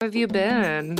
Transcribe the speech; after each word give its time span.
have 0.00 0.14
you 0.16 0.26
been? 0.26 0.96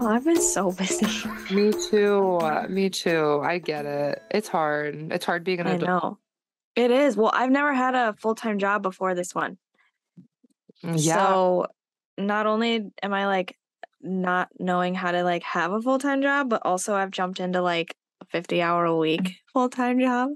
Oh, 0.00 0.08
I've 0.08 0.24
been 0.24 0.40
so 0.40 0.72
busy. 0.72 1.06
Me 1.54 1.72
too. 1.90 2.40
Me 2.68 2.90
too. 2.90 3.40
I 3.44 3.58
get 3.58 3.86
it. 3.86 4.20
It's 4.30 4.48
hard. 4.48 5.12
It's 5.12 5.24
hard 5.24 5.44
being 5.44 5.60
an 5.60 5.68
I 5.68 5.72
adult. 5.74 5.88
know. 5.88 6.18
It 6.74 6.90
is. 6.90 7.16
Well, 7.16 7.30
I've 7.32 7.50
never 7.50 7.72
had 7.72 7.94
a 7.94 8.14
full 8.14 8.34
time 8.34 8.58
job 8.58 8.82
before 8.82 9.14
this 9.14 9.34
one. 9.34 9.58
Mm, 10.84 10.94
Yeah. 10.96 11.26
So 11.26 11.66
not 12.18 12.46
only 12.46 12.90
am 13.02 13.14
I 13.14 13.26
like 13.26 13.56
not 14.00 14.48
knowing 14.58 14.94
how 14.94 15.12
to 15.12 15.22
like 15.22 15.44
have 15.44 15.70
a 15.72 15.80
full 15.80 15.98
time 16.00 16.22
job, 16.22 16.48
but 16.48 16.62
also 16.64 16.94
I've 16.94 17.12
jumped 17.12 17.38
into 17.38 17.60
like 17.62 17.94
a 18.20 18.24
50 18.26 18.60
hour 18.62 18.84
a 18.84 18.96
week 18.96 19.36
full 19.52 19.68
time 19.68 20.00
job. 20.00 20.30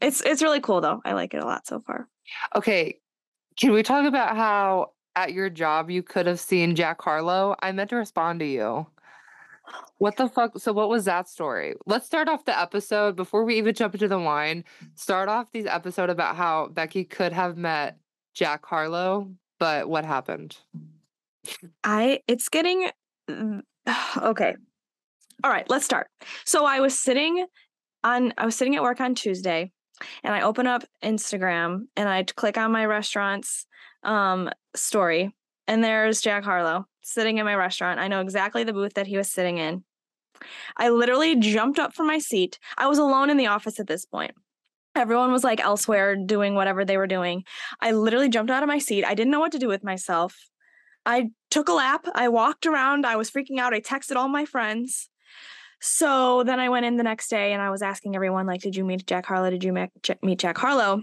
It's 0.00 0.20
it's 0.20 0.42
really 0.42 0.60
cool 0.60 0.80
though. 0.80 1.00
I 1.04 1.14
like 1.14 1.34
it 1.34 1.42
a 1.42 1.46
lot 1.46 1.66
so 1.66 1.80
far. 1.80 2.06
Okay. 2.54 3.00
Can 3.58 3.72
we 3.72 3.82
talk 3.82 4.06
about 4.06 4.36
how 4.36 4.92
at 5.16 5.32
your 5.32 5.50
job 5.50 5.90
you 5.90 6.02
could 6.02 6.26
have 6.26 6.40
seen 6.40 6.74
Jack 6.74 7.00
Harlow? 7.02 7.56
I 7.60 7.72
meant 7.72 7.90
to 7.90 7.96
respond 7.96 8.40
to 8.40 8.46
you. 8.46 8.86
What 9.98 10.16
the 10.16 10.28
fuck? 10.28 10.58
So, 10.58 10.72
what 10.72 10.88
was 10.88 11.04
that 11.04 11.28
story? 11.28 11.74
Let's 11.86 12.06
start 12.06 12.28
off 12.28 12.44
the 12.44 12.58
episode 12.58 13.16
before 13.16 13.44
we 13.44 13.56
even 13.58 13.74
jump 13.74 13.94
into 13.94 14.08
the 14.08 14.18
wine. 14.18 14.64
Start 14.94 15.28
off 15.28 15.52
these 15.52 15.66
episode 15.66 16.10
about 16.10 16.36
how 16.36 16.68
Becky 16.68 17.04
could 17.04 17.32
have 17.32 17.56
met 17.56 17.98
Jack 18.34 18.64
Harlow, 18.64 19.30
but 19.58 19.88
what 19.88 20.04
happened? 20.04 20.56
I 21.84 22.20
it's 22.26 22.48
getting 22.48 22.88
mm, 23.28 23.62
okay. 24.22 24.56
All 25.42 25.50
right, 25.50 25.68
let's 25.70 25.84
start. 25.84 26.08
So 26.44 26.64
I 26.64 26.80
was 26.80 26.98
sitting 26.98 27.46
on 28.04 28.32
I 28.38 28.46
was 28.46 28.56
sitting 28.56 28.76
at 28.76 28.82
work 28.82 29.00
on 29.00 29.14
Tuesday 29.14 29.72
and 30.24 30.34
I 30.34 30.42
open 30.42 30.66
up 30.66 30.84
Instagram 31.02 31.86
and 31.96 32.08
I 32.08 32.24
click 32.24 32.56
on 32.56 32.72
my 32.72 32.86
restaurant's 32.86 33.66
um 34.02 34.50
story 34.74 35.34
and 35.66 35.84
there's 35.84 36.20
Jack 36.20 36.44
Harlow 36.44 36.86
sitting 37.02 37.38
in 37.38 37.44
my 37.44 37.54
restaurant. 37.54 38.00
I 38.00 38.08
know 38.08 38.20
exactly 38.20 38.64
the 38.64 38.72
booth 38.72 38.94
that 38.94 39.06
he 39.06 39.16
was 39.16 39.30
sitting 39.30 39.58
in. 39.58 39.84
I 40.76 40.88
literally 40.88 41.36
jumped 41.36 41.78
up 41.78 41.94
from 41.94 42.06
my 42.06 42.18
seat. 42.18 42.58
I 42.78 42.86
was 42.86 42.98
alone 42.98 43.30
in 43.30 43.36
the 43.36 43.46
office 43.46 43.78
at 43.78 43.86
this 43.86 44.04
point. 44.04 44.32
Everyone 44.96 45.30
was 45.30 45.44
like 45.44 45.60
elsewhere 45.60 46.16
doing 46.16 46.54
whatever 46.54 46.84
they 46.84 46.96
were 46.96 47.06
doing. 47.06 47.44
I 47.80 47.92
literally 47.92 48.28
jumped 48.28 48.50
out 48.50 48.62
of 48.62 48.68
my 48.68 48.78
seat. 48.78 49.04
I 49.04 49.14
didn't 49.14 49.30
know 49.30 49.40
what 49.40 49.52
to 49.52 49.58
do 49.58 49.68
with 49.68 49.84
myself. 49.84 50.36
I 51.06 51.30
took 51.50 51.68
a 51.68 51.72
lap. 51.72 52.06
I 52.14 52.28
walked 52.28 52.66
around. 52.66 53.06
I 53.06 53.16
was 53.16 53.30
freaking 53.30 53.58
out. 53.58 53.74
I 53.74 53.80
texted 53.80 54.16
all 54.16 54.28
my 54.28 54.44
friends. 54.44 55.08
So 55.80 56.42
then 56.42 56.60
I 56.60 56.68
went 56.68 56.84
in 56.84 56.96
the 56.96 57.02
next 57.02 57.28
day 57.28 57.52
and 57.52 57.62
I 57.62 57.70
was 57.70 57.80
asking 57.80 58.14
everyone, 58.14 58.46
like, 58.46 58.60
did 58.60 58.76
you 58.76 58.84
meet 58.84 59.06
Jack 59.06 59.26
Harlow? 59.26 59.50
Did 59.50 59.64
you 59.64 59.72
meet 60.22 60.38
Jack 60.38 60.58
Harlow? 60.58 61.02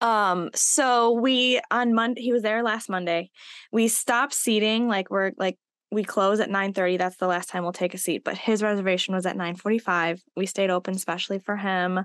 Um, 0.00 0.50
so 0.54 1.12
we 1.12 1.60
on 1.70 1.94
Monday, 1.94 2.22
he 2.22 2.32
was 2.32 2.42
there 2.42 2.62
last 2.62 2.88
Monday. 2.88 3.30
We 3.72 3.88
stopped 3.88 4.34
seating, 4.34 4.88
like 4.88 5.10
we're 5.10 5.32
like 5.36 5.58
we 5.90 6.04
close 6.04 6.40
at 6.40 6.50
9:30. 6.50 6.98
That's 6.98 7.16
the 7.16 7.26
last 7.26 7.48
time 7.48 7.62
we'll 7.62 7.72
take 7.72 7.94
a 7.94 7.98
seat. 7.98 8.24
But 8.24 8.36
his 8.36 8.62
reservation 8.62 9.14
was 9.14 9.26
at 9.26 9.36
9:45. 9.36 10.20
We 10.36 10.46
stayed 10.46 10.70
open 10.70 10.98
specially 10.98 11.38
for 11.38 11.56
him. 11.56 12.04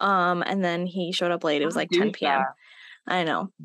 Um, 0.00 0.42
and 0.46 0.64
then 0.64 0.86
he 0.86 1.12
showed 1.12 1.30
up 1.30 1.44
late. 1.44 1.62
It 1.62 1.66
was 1.66 1.76
like 1.76 1.90
10 1.90 2.12
p.m. 2.12 2.44
I 3.06 3.24
know. 3.24 3.50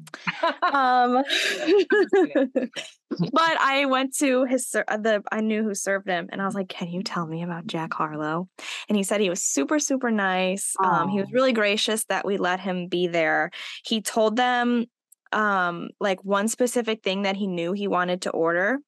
Um, 0.62 1.24
but 3.20 3.58
I 3.60 3.86
went 3.86 4.16
to 4.18 4.46
his 4.46 4.76
uh, 4.76 4.98
the 4.98 5.24
I 5.32 5.42
knew 5.42 5.64
who 5.64 5.74
served 5.74 6.08
him, 6.08 6.30
and 6.32 6.42
I 6.42 6.46
was 6.46 6.56
like, 6.56 6.70
"Can 6.70 6.90
you 6.90 7.04
tell 7.04 7.26
me 7.26 7.44
about 7.44 7.68
Jack 7.68 7.94
Harlow?" 7.94 8.50
And 8.88 8.98
he 8.98 9.04
said 9.04 9.22
he 9.22 9.30
was 9.30 9.44
super 9.44 9.80
super 9.80 10.12
nice. 10.12 10.76
Um, 10.84 11.10
he 11.10 11.20
was 11.20 11.32
really 11.32 11.54
gracious 11.54 12.06
that 12.06 12.26
we 12.26 12.38
let 12.38 12.60
him 12.60 12.88
be 12.88 13.08
there. 13.08 13.52
He 13.84 14.02
told 14.02 14.36
them 14.36 14.86
um 15.32 15.90
like 16.00 16.24
one 16.24 16.48
specific 16.48 17.04
thing 17.04 17.24
that 17.24 17.36
he 17.36 17.48
knew 17.48 17.74
he 17.74 17.88
wanted 17.88 18.22
to 18.24 18.30
order 18.32 18.80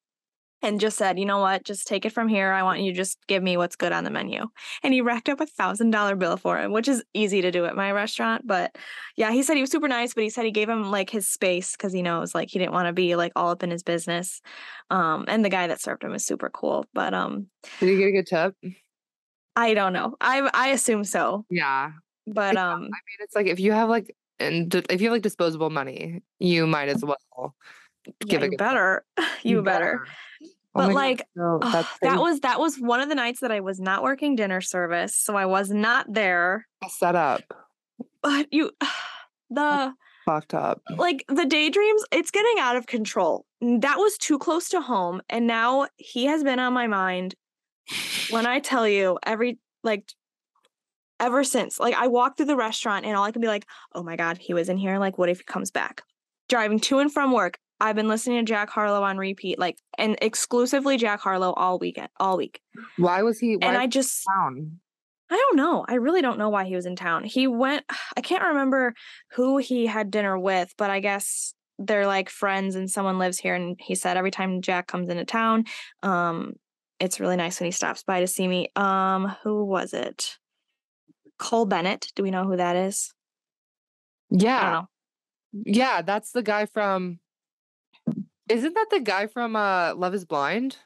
and 0.62 0.80
just 0.80 0.96
said, 0.98 1.18
you 1.18 1.24
know 1.26 1.38
what, 1.38 1.64
just 1.64 1.86
take 1.86 2.04
it 2.04 2.12
from 2.12 2.28
here. 2.28 2.52
I 2.52 2.62
want 2.62 2.80
you 2.80 2.92
to 2.92 2.96
just 2.96 3.18
give 3.26 3.42
me 3.42 3.56
what's 3.56 3.76
good 3.76 3.92
on 3.92 4.04
the 4.04 4.10
menu. 4.10 4.46
And 4.82 4.92
he 4.92 5.00
racked 5.00 5.28
up 5.28 5.40
a 5.40 5.46
thousand 5.46 5.90
dollar 5.90 6.16
bill 6.16 6.36
for 6.36 6.58
him, 6.58 6.72
which 6.72 6.88
is 6.88 7.04
easy 7.14 7.40
to 7.42 7.50
do 7.50 7.64
at 7.64 7.76
my 7.76 7.92
restaurant. 7.92 8.46
But 8.46 8.76
yeah, 9.16 9.30
he 9.30 9.42
said 9.42 9.54
he 9.54 9.60
was 9.62 9.70
super 9.70 9.88
nice, 9.88 10.14
but 10.14 10.24
he 10.24 10.30
said 10.30 10.44
he 10.44 10.50
gave 10.50 10.68
him 10.68 10.90
like 10.90 11.10
his 11.10 11.28
space 11.28 11.72
because 11.72 11.92
he 11.92 12.02
knows 12.02 12.34
like 12.34 12.50
he 12.50 12.58
didn't 12.58 12.72
want 12.72 12.86
to 12.86 12.92
be 12.92 13.16
like 13.16 13.32
all 13.36 13.50
up 13.50 13.62
in 13.62 13.70
his 13.70 13.82
business. 13.82 14.40
Um, 14.90 15.24
and 15.28 15.44
the 15.44 15.50
guy 15.50 15.66
that 15.68 15.80
served 15.80 16.02
him 16.04 16.14
is 16.14 16.26
super 16.26 16.50
cool. 16.50 16.84
But 16.92 17.14
um, 17.14 17.48
Did 17.80 17.90
you 17.90 17.98
get 17.98 18.08
a 18.08 18.12
good 18.12 18.26
tip? 18.26 18.54
I 19.56 19.74
don't 19.74 19.92
know. 19.92 20.16
I 20.20 20.48
I 20.54 20.68
assume 20.68 21.04
so. 21.04 21.44
Yeah. 21.50 21.92
But 22.26 22.54
Yeah, 22.54 22.72
um, 22.74 22.82
I 22.82 23.00
mean, 23.06 23.18
it's 23.20 23.34
like 23.34 23.46
if 23.46 23.58
you 23.60 23.72
have 23.72 23.88
like 23.88 24.14
and 24.38 24.72
if 24.90 25.00
you 25.00 25.08
have 25.08 25.14
like 25.14 25.22
disposable 25.22 25.70
money, 25.70 26.22
you 26.38 26.66
might 26.66 26.88
as 26.88 27.04
well 27.04 27.54
yeah, 28.24 28.24
give 28.26 28.42
a 28.42 28.46
you 28.46 28.50
good 28.50 28.58
tip. 28.58 28.58
better. 28.58 29.04
you 29.42 29.62
better. 29.62 30.04
Oh 30.74 30.86
But 30.86 30.94
like 30.94 31.22
no, 31.34 31.58
that's 31.60 31.88
that 32.02 32.18
was 32.18 32.40
that 32.40 32.60
was 32.60 32.76
one 32.76 33.00
of 33.00 33.08
the 33.08 33.14
nights 33.14 33.40
that 33.40 33.50
I 33.50 33.60
was 33.60 33.80
not 33.80 34.02
working 34.02 34.36
dinner 34.36 34.60
service, 34.60 35.14
so 35.16 35.34
I 35.36 35.46
was 35.46 35.70
not 35.70 36.12
there. 36.12 36.66
set 36.88 37.16
up. 37.16 37.42
But 38.22 38.52
you, 38.52 38.70
the 39.50 39.94
Fucked 40.26 40.52
up. 40.52 40.82
like 40.96 41.24
the 41.28 41.46
daydreams, 41.46 42.04
it's 42.12 42.30
getting 42.30 42.58
out 42.58 42.76
of 42.76 42.86
control. 42.86 43.46
That 43.62 43.96
was 43.96 44.18
too 44.18 44.38
close 44.38 44.68
to 44.70 44.80
home, 44.80 45.22
and 45.30 45.46
now 45.46 45.88
he 45.96 46.26
has 46.26 46.44
been 46.44 46.58
on 46.58 46.72
my 46.74 46.86
mind. 46.86 47.34
When 48.28 48.46
I 48.46 48.60
tell 48.60 48.86
you 48.86 49.18
every 49.24 49.58
like 49.82 50.12
ever 51.18 51.42
since, 51.44 51.80
like 51.80 51.94
I 51.94 52.08
walked 52.08 52.36
through 52.36 52.46
the 52.46 52.56
restaurant 52.56 53.06
and 53.06 53.16
all 53.16 53.24
I 53.24 53.32
can 53.32 53.40
be 53.40 53.48
like, 53.48 53.66
oh 53.94 54.02
my 54.02 54.16
god, 54.16 54.36
he 54.36 54.52
was 54.52 54.68
in 54.68 54.76
here. 54.76 54.98
Like, 54.98 55.16
what 55.16 55.30
if 55.30 55.38
he 55.38 55.44
comes 55.44 55.70
back? 55.70 56.02
Driving 56.50 56.78
to 56.80 56.98
and 56.98 57.12
from 57.12 57.32
work, 57.32 57.58
I've 57.80 57.96
been 57.96 58.08
listening 58.08 58.44
to 58.44 58.50
Jack 58.50 58.70
Harlow 58.70 59.02
on 59.02 59.18
repeat, 59.18 59.58
like 59.58 59.78
and 59.96 60.16
exclusively 60.20 60.96
Jack 60.96 61.20
Harlow 61.20 61.52
all 61.52 61.78
weekend, 61.78 62.08
all 62.18 62.36
week. 62.36 62.60
Why 62.96 63.22
was 63.22 63.38
he? 63.38 63.56
Why 63.56 63.68
and 63.68 63.76
I 63.76 63.86
just 63.86 64.22
he 64.26 64.40
down? 64.40 64.80
I 65.30 65.36
don't 65.36 65.56
know. 65.56 65.84
I 65.86 65.94
really 65.94 66.22
don't 66.22 66.38
know 66.38 66.48
why 66.48 66.64
he 66.64 66.74
was 66.74 66.86
in 66.86 66.96
town. 66.96 67.24
He 67.24 67.46
went 67.46 67.84
I 68.16 68.20
can't 68.20 68.42
remember 68.42 68.94
who 69.32 69.58
he 69.58 69.86
had 69.86 70.10
dinner 70.10 70.38
with, 70.38 70.74
but 70.76 70.90
I 70.90 71.00
guess 71.00 71.54
they're 71.78 72.06
like 72.06 72.28
friends 72.28 72.74
and 72.74 72.90
someone 72.90 73.18
lives 73.18 73.38
here 73.38 73.54
and 73.54 73.76
he 73.80 73.94
said 73.94 74.16
every 74.16 74.32
time 74.32 74.62
Jack 74.62 74.88
comes 74.88 75.08
into 75.08 75.24
town, 75.24 75.64
um 76.02 76.54
it's 76.98 77.20
really 77.20 77.36
nice 77.36 77.60
when 77.60 77.66
he 77.66 77.72
stops 77.72 78.02
by 78.02 78.20
to 78.20 78.26
see 78.26 78.48
me. 78.48 78.68
Um 78.74 79.36
who 79.44 79.64
was 79.64 79.92
it? 79.92 80.38
Cole 81.38 81.66
Bennett. 81.66 82.10
Do 82.16 82.24
we 82.24 82.32
know 82.32 82.44
who 82.44 82.56
that 82.56 82.74
is? 82.74 83.14
Yeah, 84.30 84.82
yeah. 85.52 86.02
That's 86.02 86.32
the 86.32 86.42
guy 86.42 86.66
from. 86.66 87.20
Isn't 88.48 88.74
that 88.74 88.86
the 88.90 89.00
guy 89.00 89.26
from 89.26 89.56
uh 89.56 89.94
Love 89.94 90.14
Is 90.14 90.24
Blind? 90.24 90.76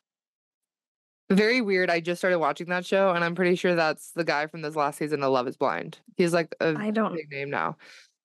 Very 1.30 1.60
weird. 1.62 1.88
I 1.90 2.00
just 2.00 2.20
started 2.20 2.38
watching 2.38 2.68
that 2.68 2.84
show, 2.84 3.10
and 3.10 3.24
I'm 3.24 3.34
pretty 3.34 3.56
sure 3.56 3.74
that's 3.74 4.10
the 4.12 4.24
guy 4.24 4.46
from 4.48 4.60
this 4.62 4.76
last 4.76 4.98
season 4.98 5.22
of 5.22 5.32
Love 5.32 5.48
Is 5.48 5.56
Blind. 5.56 5.98
He's 6.16 6.34
like 6.34 6.54
a 6.60 6.74
I 6.76 6.90
don't 6.90 7.14
big 7.14 7.30
name 7.30 7.48
now. 7.50 7.76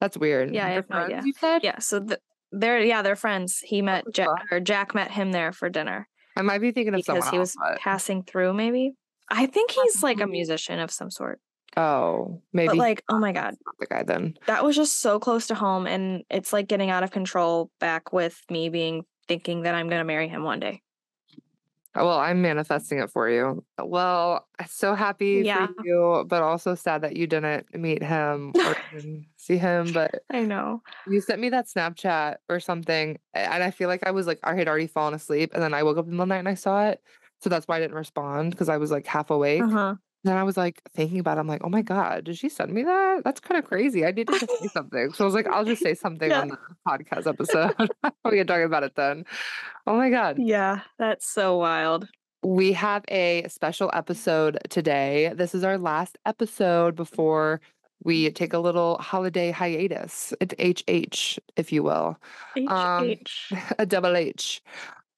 That's 0.01 0.17
weird. 0.17 0.53
Yeah, 0.53 0.65
I 0.67 0.69
They're 0.73 0.85
no 0.89 0.97
idea. 0.97 1.21
You 1.25 1.33
said? 1.33 1.63
yeah, 1.63 1.79
so 1.79 2.03
th- 2.03 2.19
they're 2.51 2.81
yeah, 2.81 3.01
they're 3.01 3.15
friends. 3.15 3.59
He 3.59 3.81
met 3.81 4.03
Jack 4.13 4.51
or 4.51 4.59
Jack 4.59 4.93
met 4.93 5.11
him 5.11 5.31
there 5.31 5.51
for 5.51 5.69
dinner 5.69 6.07
I 6.35 6.41
might 6.41 6.59
be 6.59 6.71
thinking 6.71 6.93
of 6.93 6.99
because 6.99 7.05
someone 7.25 7.31
he 7.31 7.37
else. 7.37 7.55
was 7.55 7.57
but- 7.71 7.79
passing 7.79 8.23
through 8.23 8.53
maybe. 8.53 8.93
I 9.29 9.45
think 9.45 9.71
he's 9.71 10.01
like 10.03 10.21
a 10.21 10.27
musician 10.27 10.79
of 10.79 10.89
some 10.91 11.11
sort. 11.11 11.39
Oh, 11.75 12.41
maybe 12.53 12.69
But 12.69 12.77
like, 12.77 13.03
oh 13.09 13.19
my 13.19 13.33
god, 13.33 13.55
the 13.79 13.85
guy 13.85 14.03
then. 14.03 14.35
that 14.47 14.63
was 14.63 14.75
just 14.75 14.99
so 15.01 15.19
close 15.19 15.47
to 15.47 15.55
home 15.55 15.85
and 15.85 16.23
it's 16.29 16.51
like 16.53 16.67
getting 16.67 16.89
out 16.89 17.03
of 17.03 17.11
control 17.11 17.69
back 17.79 18.13
with 18.13 18.41
me 18.49 18.69
being 18.69 19.03
thinking 19.27 19.63
that 19.63 19.75
I'm 19.75 19.87
going 19.89 19.99
to 19.99 20.05
marry 20.05 20.27
him 20.27 20.43
one 20.43 20.59
day. 20.59 20.81
Oh, 21.95 22.05
Well, 22.05 22.19
I'm 22.19 22.41
manifesting 22.43 22.99
it 22.99 23.09
for 23.09 23.27
you. 23.29 23.63
Well, 23.81 24.47
so 24.67 24.93
happy 24.93 25.41
Yeah. 25.45 25.67
for 25.67 25.73
you, 25.83 26.25
but 26.27 26.43
also 26.43 26.75
sad 26.75 27.01
that 27.01 27.15
you 27.15 27.25
didn't 27.27 27.73
meet 27.75 28.03
him 28.03 28.53
or 28.55 28.75
see 29.37 29.57
him. 29.57 29.93
But 29.93 30.23
I 30.31 30.41
know. 30.43 30.83
you 31.07 31.21
sent 31.21 31.41
me 31.41 31.49
that 31.49 31.65
Snapchat 31.67 32.35
or 32.49 32.59
something, 32.59 33.17
and 33.33 33.63
I 33.63 33.71
feel 33.71 33.87
like 33.87 34.05
I 34.05 34.11
was 34.11 34.27
like 34.27 34.39
I 34.43 34.53
had 34.55 34.67
already 34.67 34.87
fallen 34.87 35.13
asleep, 35.15 35.51
and 35.53 35.63
then 35.63 35.73
I 35.73 35.81
woke 35.83 35.97
up 35.97 36.05
in 36.05 36.11
the 36.11 36.17
the 36.17 36.25
night 36.27 36.39
and 36.39 36.49
I 36.49 36.53
saw 36.55 36.87
it. 36.87 37.01
So 37.39 37.49
that's 37.49 37.67
why 37.67 37.77
I 37.77 37.79
didn't 37.79 37.95
respond 37.95 38.51
because 38.51 38.69
I 38.69 38.77
was 38.77 38.91
like 38.91 39.07
half 39.07 39.29
awake. 39.31 39.63
Uh-huh. 39.63 39.95
Then 40.27 40.37
I 40.37 40.43
was 40.43 40.57
like 40.57 40.81
thinking 40.93 41.19
about 41.19 41.37
it. 41.37 41.39
I'm 41.41 41.47
like, 41.47 41.61
oh 41.63 41.69
my 41.69 41.81
God, 41.81 42.25
did 42.25 42.37
she 42.37 42.49
send 42.49 42.73
me 42.73 42.83
that? 42.83 43.23
That's 43.23 43.39
kind 43.39 43.57
of 43.57 43.65
crazy. 43.65 44.05
I 44.05 44.11
needed 44.11 44.27
to 44.39 44.39
say 44.59 44.67
something. 44.67 45.13
So 45.13 45.23
I 45.23 45.25
was 45.25 45.33
like, 45.33 45.47
I'll 45.47 45.63
just 45.65 45.81
say 45.81 45.93
something 46.05 46.29
Yeah. 46.29 46.41
on 46.41 46.47
the 46.49 46.57
podcast 46.87 47.27
episode. 47.27 47.73
we 48.25 48.37
can 48.37 48.45
talk 48.47 48.61
about 48.61 48.83
it 48.83 48.93
then. 48.95 49.25
Oh 49.85 49.95
my 49.95 50.09
God. 50.09 50.37
Yeah, 50.39 50.81
that's 50.99 51.25
so 51.27 51.57
wild. 51.57 52.09
We 52.43 52.73
have 52.73 53.03
a 53.09 53.45
special 53.47 53.89
episode 53.93 54.57
today. 54.69 55.31
This 55.35 55.55
is 55.55 55.63
our 55.63 55.77
last 55.77 56.17
episode 56.25 56.95
before 56.95 57.61
we 58.03 58.29
take 58.31 58.53
a 58.53 58.59
little 58.59 58.97
holiday 58.99 59.51
hiatus. 59.51 60.33
It's 60.39 60.53
HH, 60.59 61.39
if 61.55 61.71
you 61.71 61.83
will, 61.83 62.17
Um, 62.67 63.05
H. 63.05 63.51
a 63.79 63.85
double 63.85 64.15
H. 64.15 64.61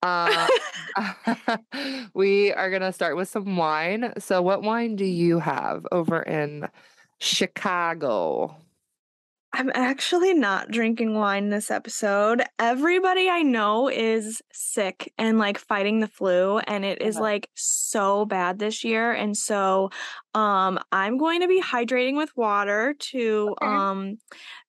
Uh, 0.02 0.48
we 2.14 2.52
are 2.54 2.70
going 2.70 2.82
to 2.82 2.94
start 2.94 3.16
with 3.18 3.30
some 3.30 3.58
wine. 3.58 4.14
So, 4.18 4.42
what 4.42 4.64
wine 4.64 4.96
do 4.96 5.06
you 5.06 5.40
have 5.40 5.86
over 5.92 6.22
in 6.22 6.68
Chicago? 7.20 8.56
I'm 9.52 9.72
actually 9.74 10.36
not 10.36 10.70
drinking 10.70 11.16
wine 11.16 11.50
this 11.50 11.72
episode. 11.72 12.44
Everybody 12.60 13.30
I 13.30 13.42
know 13.42 13.90
is 13.90 14.44
sick 14.54 15.12
and 15.18 15.40
like 15.40 15.58
fighting 15.58 16.02
the 16.02 16.08
flu 16.08 16.60
and 16.60 16.86
it 16.86 17.02
is 17.02 17.18
like 17.18 17.50
so 17.56 18.26
bad 18.26 18.60
this 18.60 18.84
year 18.84 19.12
and 19.12 19.36
so 19.36 19.90
um 20.36 20.78
I'm 20.92 21.18
going 21.18 21.42
to 21.42 21.48
be 21.48 21.60
hydrating 21.60 22.16
with 22.16 22.30
water 22.38 22.94
to 23.12 23.56
Okay. 23.60 23.66
um 23.66 24.20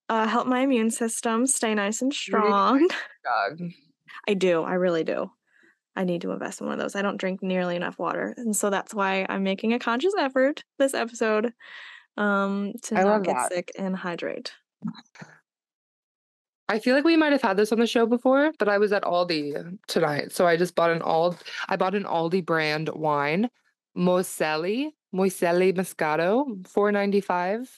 uh 0.09 0.27
help 0.27 0.47
my 0.47 0.61
immune 0.61 0.91
system 0.91 1.47
stay 1.47 1.75
nice 1.75 2.01
and 2.01 2.13
strong. 2.13 2.89
I 4.29 4.35
do. 4.35 4.63
I 4.63 4.75
really 4.75 5.05
do. 5.05 5.31
I 5.97 6.05
need 6.05 6.23
to 6.23 6.31
invest 6.31 6.61
in 6.61 6.67
one 6.67 6.75
of 6.75 6.81
those. 6.81 6.95
I 6.95 7.03
don't 7.03 7.17
drink 7.17 7.43
nearly 7.43 7.77
enough 7.77 7.99
water. 7.99 8.35
And 8.37 8.55
so 8.55 8.71
that's 8.71 8.95
why 8.95 9.27
I'm 9.29 9.43
making 9.43 9.73
a 9.73 9.79
conscious 9.79 10.15
effort 10.19 10.63
this 10.79 10.95
episode 10.95 11.53
um 12.17 12.73
to 12.83 12.99
I 12.99 13.05
not 13.05 13.23
get 13.23 13.37
that. 13.37 13.53
sick 13.53 13.73
and 13.79 13.95
hydrate. 13.95 14.53
I 16.69 16.79
feel 16.79 16.95
like 16.95 17.05
we 17.05 17.17
might 17.17 17.33
have 17.33 17.43
had 17.43 17.57
this 17.57 17.73
on 17.73 17.81
the 17.81 17.87
show 17.87 18.07
before, 18.07 18.53
but 18.59 18.69
I 18.69 18.79
was 18.79 18.93
at 18.93 19.03
Aldi 19.03 19.79
tonight, 19.89 20.33
so 20.33 20.47
I 20.47 20.57
just 20.57 20.75
bought 20.75 20.91
an 20.91 21.01
Aldi 21.01 21.39
I 21.69 21.77
bought 21.77 21.95
an 21.95 22.05
Aldi 22.05 22.45
brand 22.45 22.89
wine, 22.91 23.49
Moselli, 23.97 24.91
Moselli 25.15 25.73
Moscato, 25.73 26.67
four 26.69 26.93
ninety 26.93 27.21
five, 27.21 27.69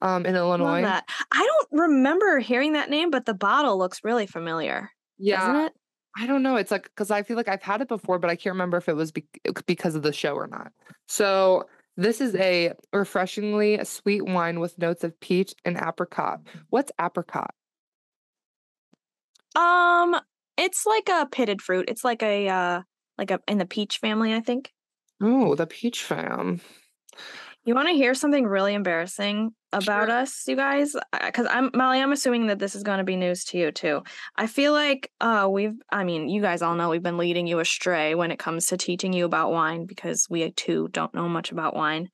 um, 0.00 0.26
in 0.26 0.36
Illinois. 0.36 0.84
I 0.84 1.02
don't 1.32 1.68
remember 1.80 2.38
hearing 2.38 2.74
that 2.74 2.90
name, 2.90 3.10
but 3.10 3.26
the 3.26 3.34
bottle 3.34 3.78
looks 3.78 4.04
really 4.04 4.26
familiar, 4.26 4.90
Yeah? 5.22 5.68
I 6.16 6.26
don't 6.26 6.42
know. 6.42 6.56
It's 6.56 6.70
like 6.70 6.84
because 6.84 7.10
I 7.10 7.22
feel 7.22 7.36
like 7.36 7.48
I've 7.48 7.62
had 7.62 7.80
it 7.80 7.88
before, 7.88 8.18
but 8.18 8.28
I 8.30 8.36
can't 8.36 8.52
remember 8.52 8.76
if 8.76 8.88
it 8.88 8.96
was 8.96 9.12
bec 9.12 9.24
because 9.66 9.94
of 9.94 10.02
the 10.02 10.12
show 10.12 10.34
or 10.34 10.46
not. 10.46 10.72
So 11.08 11.68
this 11.96 12.20
is 12.20 12.34
a 12.34 12.72
refreshingly 12.92 13.82
sweet 13.84 14.22
wine 14.26 14.60
with 14.60 14.78
notes 14.78 15.04
of 15.04 15.18
peach 15.20 15.54
and 15.64 15.78
apricot. 15.78 16.40
What's 16.70 16.92
apricot? 17.00 17.54
Um, 19.54 20.18
it's 20.58 20.84
like 20.86 21.08
a 21.08 21.26
pitted 21.30 21.62
fruit. 21.62 21.86
It's 21.88 22.04
like 22.04 22.22
a 22.22 22.48
uh 22.48 22.82
like 23.16 23.30
a 23.30 23.40
in 23.48 23.58
the 23.58 23.66
peach 23.66 23.98
family, 23.98 24.34
I 24.34 24.40
think. 24.40 24.70
Oh, 25.22 25.54
the 25.54 25.66
peach 25.66 26.02
fam. 26.02 26.60
You 27.64 27.76
want 27.76 27.88
to 27.88 27.94
hear 27.94 28.12
something 28.14 28.44
really 28.44 28.74
embarrassing 28.74 29.54
about 29.72 30.08
Sure. 30.08 30.18
us, 30.18 30.48
you 30.48 30.56
guys? 30.56 30.96
Because 31.12 31.46
I'm 31.48 31.70
Molly. 31.74 32.00
I'm 32.00 32.10
assuming 32.10 32.48
that 32.48 32.58
this 32.58 32.74
is 32.74 32.82
going 32.82 32.98
to 32.98 33.04
be 33.04 33.14
news 33.14 33.44
to 33.46 33.58
you 33.58 33.70
too. 33.70 34.02
I 34.34 34.48
feel 34.48 34.72
like 34.72 35.12
uh, 35.20 35.48
we've. 35.50 35.74
I 35.90 36.02
mean, 36.02 36.28
you 36.28 36.42
guys 36.42 36.60
all 36.60 36.74
know 36.74 36.88
we've 36.88 37.02
been 37.02 37.18
leading 37.18 37.46
you 37.46 37.60
astray 37.60 38.16
when 38.16 38.32
it 38.32 38.40
comes 38.40 38.66
to 38.66 38.76
teaching 38.76 39.12
you 39.12 39.24
about 39.24 39.52
wine 39.52 39.86
because 39.86 40.26
we 40.28 40.50
too 40.50 40.88
don't 40.90 41.14
know 41.14 41.28
much 41.28 41.52
about 41.52 41.76
wine. 41.76 42.08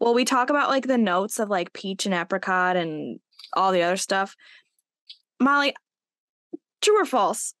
Well, 0.00 0.14
we 0.14 0.24
talk 0.24 0.48
about 0.48 0.70
like 0.70 0.86
the 0.86 0.98
notes 0.98 1.38
of 1.38 1.50
like 1.50 1.74
peach 1.74 2.06
and 2.06 2.14
apricot 2.14 2.76
and 2.76 3.20
all 3.52 3.72
the 3.72 3.82
other 3.82 3.98
stuff. 3.98 4.34
Molly, 5.38 5.74
true 6.80 7.00
or 7.00 7.04
false? 7.04 7.52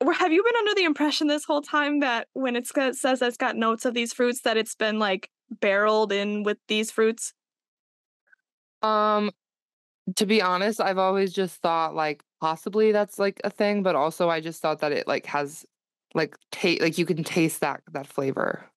Or 0.00 0.14
have 0.14 0.32
you 0.32 0.42
been 0.42 0.56
under 0.56 0.74
the 0.74 0.84
impression 0.84 1.26
this 1.26 1.44
whole 1.44 1.60
time 1.60 2.00
that 2.00 2.28
when 2.32 2.56
it's 2.56 2.72
says 2.98 3.20
it's 3.20 3.36
got 3.36 3.54
notes 3.54 3.84
of 3.84 3.92
these 3.92 4.14
fruits 4.14 4.40
that 4.42 4.56
it's 4.56 4.74
been 4.74 4.98
like 4.98 5.28
barreled 5.50 6.12
in 6.12 6.42
with 6.42 6.58
these 6.68 6.90
fruits? 6.90 7.32
Um, 8.82 9.30
to 10.16 10.26
be 10.26 10.42
honest, 10.42 10.80
I've 10.80 10.98
always 10.98 11.32
just 11.32 11.60
thought 11.60 11.94
like 11.94 12.22
possibly 12.40 12.92
that's 12.92 13.18
like 13.18 13.40
a 13.44 13.50
thing, 13.50 13.82
but 13.82 13.94
also 13.94 14.28
I 14.28 14.40
just 14.40 14.62
thought 14.62 14.80
that 14.80 14.92
it 14.92 15.06
like 15.06 15.26
has 15.26 15.64
like 16.14 16.36
taste 16.50 16.80
like 16.82 16.98
you 16.98 17.06
can 17.06 17.22
taste 17.22 17.60
that 17.60 17.82
that 17.92 18.06
flavor. 18.06 18.70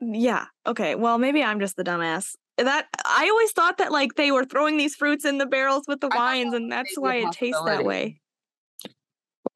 Yeah. 0.00 0.46
Okay. 0.66 0.94
Well, 0.94 1.18
maybe 1.18 1.42
I'm 1.42 1.60
just 1.60 1.76
the 1.76 1.84
dumbass. 1.84 2.34
That 2.56 2.86
I 3.04 3.28
always 3.28 3.52
thought 3.52 3.78
that 3.78 3.90
like 3.90 4.14
they 4.14 4.30
were 4.30 4.44
throwing 4.44 4.76
these 4.76 4.94
fruits 4.94 5.24
in 5.24 5.38
the 5.38 5.46
barrels 5.46 5.84
with 5.88 6.00
the 6.00 6.08
wines, 6.08 6.54
and 6.54 6.70
that's 6.70 6.96
why 6.96 7.16
it 7.16 7.32
tastes 7.32 7.62
that 7.64 7.84
way. 7.84 8.20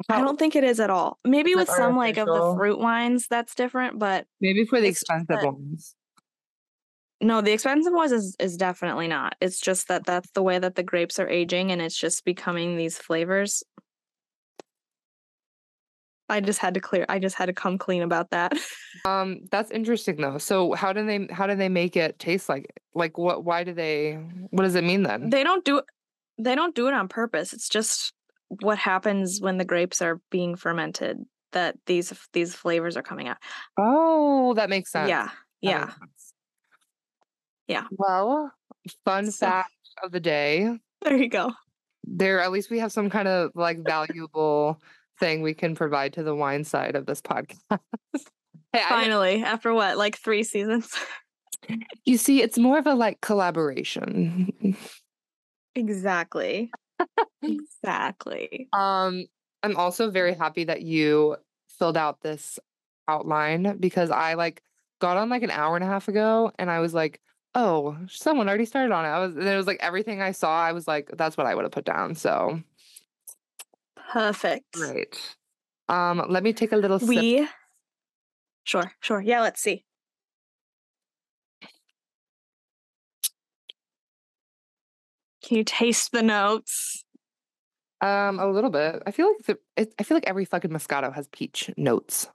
I 0.09 0.21
don't 0.21 0.39
think 0.39 0.55
it 0.57 0.65
is 0.65 0.79
at 0.81 0.91
all. 0.91 1.19
Maybe 1.25 1.55
with 1.55 1.69
like, 1.69 1.77
some 1.77 1.97
like 1.97 2.17
of 2.19 2.27
the 2.27 2.55
fruit 2.57 2.79
wines, 2.79 3.27
that's 3.29 3.55
different. 3.55 3.99
But 3.99 4.27
Maybe 4.41 4.65
for 4.65 4.81
the 4.81 4.87
expensive 4.89 5.27
that- 5.29 5.45
ones. 5.45 5.95
no, 7.21 7.41
the 7.41 7.53
expensive 7.53 7.93
ones 7.93 8.13
is 8.13 8.37
is 8.39 8.57
definitely 8.57 9.09
not. 9.09 9.35
It's 9.41 9.61
just 9.61 9.89
that 9.89 10.05
that's 10.07 10.31
the 10.33 10.43
way 10.43 10.59
that 10.59 10.77
the 10.77 10.83
grapes 10.85 11.19
are 11.19 11.29
aging, 11.29 11.73
and 11.73 11.83
it's 11.83 11.99
just 11.99 12.25
becoming 12.25 12.77
these 12.77 12.97
flavors. 12.99 13.63
I 16.31 16.41
just 16.41 16.59
had 16.59 16.75
to 16.75 16.81
clear. 16.81 17.07
I 17.09 17.19
just 17.19 17.37
had 17.37 17.47
to 17.47 17.55
come 17.55 17.79
clean 17.79 18.03
about 18.03 18.31
that. 18.31 18.53
Um, 19.05 19.43
that's 19.53 19.71
interesting 19.71 20.17
though. 20.17 20.39
So 20.39 20.73
how 20.73 20.93
do 20.93 21.07
they 21.07 21.29
how 21.33 21.47
do 21.47 21.55
they 21.55 21.69
make 21.69 21.97
it 21.97 22.19
taste 22.19 22.49
like 22.49 22.67
like 22.95 23.17
what 23.17 23.45
why 23.45 23.63
do 23.63 23.73
they 23.73 24.15
what 24.51 24.65
does 24.65 24.75
it 24.75 24.83
mean 24.83 25.05
then? 25.05 25.31
they 25.31 25.45
don't 25.45 25.65
do 25.65 25.83
they 26.37 26.55
don't 26.57 26.75
do 26.75 26.89
it 26.89 26.95
on 26.95 27.07
purpose 27.07 27.53
it's 27.53 27.69
just 27.69 28.13
what 28.49 28.79
happens 28.79 29.41
when 29.41 29.59
the 29.59 29.65
grapes 29.65 30.01
are 30.03 30.21
being 30.31 30.57
fermented 30.57 31.19
that 31.53 31.77
these 31.87 32.13
these 32.33 32.55
flavors 32.55 32.97
are 32.97 33.03
coming 33.03 33.29
out 33.29 33.37
Oh, 33.79 34.55
that 34.55 34.69
makes 34.71 34.91
sense. 34.93 35.09
yeah 35.09 35.31
yeah 35.61 35.89
sense. 35.89 36.33
Yeah. 37.67 37.85
Well, 37.91 38.53
fun 39.05 39.31
So- 39.31 39.47
fact 39.47 39.71
of 40.03 40.13
the 40.13 40.21
day. 40.21 40.79
there 41.03 41.17
you 41.17 41.29
go 41.29 41.53
There 42.05 42.41
at 42.41 42.51
least 42.53 42.71
we 42.71 42.79
have 42.79 42.93
some 42.93 43.11
kind 43.11 43.29
of 43.29 43.51
like 43.55 43.79
valuable 43.85 44.81
thing 45.21 45.43
we 45.43 45.53
can 45.55 45.75
provide 45.75 46.13
to 46.15 46.23
the 46.23 46.35
wine 46.35 46.65
side 46.65 46.95
of 46.97 47.05
this 47.07 47.21
podcast. 47.21 47.59
hey, 48.73 48.81
I, 48.85 48.89
finally 48.89 49.43
after 49.43 49.75
what 49.75 49.97
like 49.99 50.17
three 50.19 50.43
seasons 50.43 50.95
you 52.05 52.17
see, 52.17 52.41
it's 52.41 52.57
more 52.57 52.79
of 52.79 52.87
a 52.87 52.95
like 52.95 53.21
collaboration. 53.21 54.75
exactly 55.75 56.71
exactly 57.43 58.69
Um, 58.73 59.27
I'm 59.63 59.77
also 59.77 60.11
very 60.11 60.35
happy 60.35 60.65
that 60.65 60.83
you 60.83 61.37
filled 61.79 61.97
out 61.97 62.21
this 62.21 62.59
outline 63.07 63.77
because 63.79 64.11
I 64.11 64.35
like 64.35 64.63
got 65.01 65.17
on 65.17 65.29
like 65.29 65.43
an 65.43 65.51
hour 65.51 65.77
and 65.77 65.85
a 65.85 65.89
half 65.89 66.09
ago 66.09 66.53
and 66.59 66.71
I 66.71 66.81
was 66.81 66.95
like, 66.95 67.21
oh, 67.55 67.97
someone 68.09 68.49
already 68.49 68.65
started 68.65 68.93
on 68.93 69.05
it. 69.05 69.09
I 69.09 69.19
was 69.19 69.37
and 69.37 69.47
it 69.47 69.57
was 69.57 69.67
like 69.67 69.79
everything 69.81 70.21
I 70.21 70.33
saw, 70.33 70.61
I 70.61 70.73
was 70.73 70.87
like, 70.87 71.11
that's 71.17 71.37
what 71.37 71.47
I 71.47 71.55
would 71.55 71.65
have 71.65 71.73
put 71.73 71.85
down. 71.85 72.15
So 72.15 72.63
perfect 74.13 74.73
great. 74.73 75.21
Um, 75.89 76.25
let 76.29 76.43
me 76.43 76.53
take 76.53 76.73
a 76.73 76.77
little 76.77 76.99
sip. 76.99 77.09
we 77.09 77.49
sure 78.65 78.93
sure 79.01 79.21
yeah 79.21 79.41
let's 79.41 79.61
see 79.63 79.85
can 85.49 85.57
you 85.57 85.65
taste 85.65 86.13
the 86.13 86.23
notes 86.23 87.05
Um, 88.01 88.39
a 88.39 88.47
little 88.47 88.71
bit. 88.71 89.03
I 89.07 89.11
feel 89.11 89.27
like 89.29 89.45
the, 89.47 89.59
it, 89.77 89.95
I 89.99 90.03
feel 90.05 90.17
like 90.17 90.29
every 90.29 90.45
fucking 90.45 90.71
Moscato 90.71 91.13
has 91.15 91.27
peach 91.29 91.71
notes. 91.77 92.29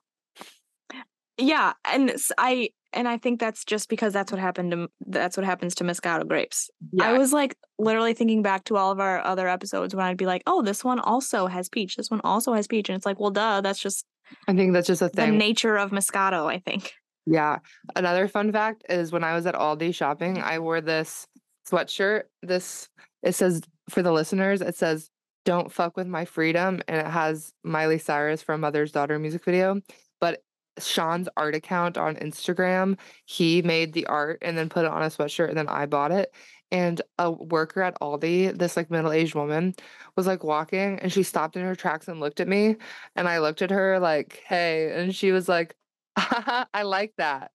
Yeah, 1.38 1.74
and 1.92 2.14
I 2.38 2.70
and 2.96 3.08
I 3.08 3.18
think 3.18 3.40
that's 3.40 3.66
just 3.66 3.90
because 3.90 4.14
that's 4.14 4.32
what 4.32 4.40
happened 4.40 4.72
to 4.72 4.88
that's 5.08 5.36
what 5.36 5.46
happens 5.46 5.74
to 5.76 5.84
Moscato 5.84 6.28
grapes. 6.28 6.70
Yeah. 6.92 7.10
I 7.10 7.18
was 7.18 7.34
like 7.34 7.56
literally 7.80 8.14
thinking 8.14 8.44
back 8.44 8.66
to 8.66 8.78
all 8.78 8.92
of 8.92 9.00
our 9.00 9.20
other 9.26 9.48
episodes 9.48 9.96
when 9.96 10.06
I'd 10.06 10.18
be 10.18 10.28
like, 10.28 10.44
"Oh, 10.46 10.62
this 10.62 10.84
one 10.84 11.00
also 11.00 11.48
has 11.48 11.70
peach. 11.70 11.96
This 11.96 12.12
one 12.12 12.22
also 12.24 12.54
has 12.54 12.68
peach," 12.68 12.90
and 12.90 12.96
it's 12.96 13.06
like, 13.06 13.20
"Well, 13.20 13.32
duh, 13.32 13.62
that's 13.62 13.80
just 13.80 14.06
I 14.48 14.54
think 14.54 14.74
that's 14.74 14.86
just 14.88 15.02
a 15.02 15.06
the 15.06 15.12
thing. 15.12 15.38
nature 15.38 15.76
of 15.76 15.90
Moscato." 15.92 16.46
I 16.46 16.60
think. 16.60 16.94
Yeah. 17.26 17.60
Another 17.96 18.28
fun 18.28 18.52
fact 18.52 18.84
is 18.90 19.12
when 19.12 19.24
I 19.24 19.34
was 19.34 19.46
at 19.48 19.56
Aldi 19.56 19.96
shopping, 19.96 20.38
I 20.40 20.60
wore 20.60 20.82
this 20.82 21.26
sweatshirt. 21.70 22.24
This 22.42 22.90
it 23.22 23.34
says 23.36 23.62
for 23.90 24.02
the 24.02 24.12
listeners, 24.12 24.62
it 24.62 24.76
says 24.76 25.10
"Don't 25.46 25.72
fuck 25.72 25.98
with 25.98 26.08
my 26.08 26.26
freedom," 26.26 26.82
and 26.88 26.98
it 27.06 27.10
has 27.10 27.54
Miley 27.64 28.00
Cyrus 28.00 28.42
from 28.44 28.62
Mother's 28.62 28.92
Daughter 28.92 29.20
music 29.20 29.44
video. 29.46 29.82
But 30.22 30.44
Sean's 30.80 31.30
art 31.38 31.56
account 31.56 31.98
on 31.98 32.16
Instagram, 32.16 32.98
he 33.26 33.62
made 33.62 33.94
the 33.94 34.06
art 34.08 34.40
and 34.42 34.58
then 34.58 34.70
put 34.70 34.86
it 34.86 34.92
on 34.92 35.04
a 35.04 35.08
sweatshirt, 35.08 35.50
and 35.50 35.58
then 35.58 35.68
I 35.70 35.86
bought 35.86 36.12
it. 36.12 36.34
And 36.72 37.02
a 37.20 37.30
worker 37.32 37.84
at 37.84 38.00
Aldi, 38.02 38.58
this 38.58 38.76
like 38.76 38.90
middle-aged 38.90 39.36
woman, 39.36 39.76
was 40.18 40.26
like 40.28 40.44
walking, 40.44 41.00
and 41.00 41.12
she 41.14 41.24
stopped 41.24 41.56
in 41.56 41.64
her 41.64 41.76
tracks 41.76 42.08
and 42.08 42.20
looked 42.20 42.40
at 42.40 42.48
me, 42.48 42.78
and 43.16 43.28
I 43.28 43.40
looked 43.40 43.62
at 43.62 43.72
her 43.72 44.00
like, 44.00 44.42
"Hey," 44.48 44.92
and 44.94 45.16
she 45.16 45.32
was 45.32 45.48
like. 45.50 45.76
I 46.16 46.84
like 46.84 47.14
that. 47.18 47.52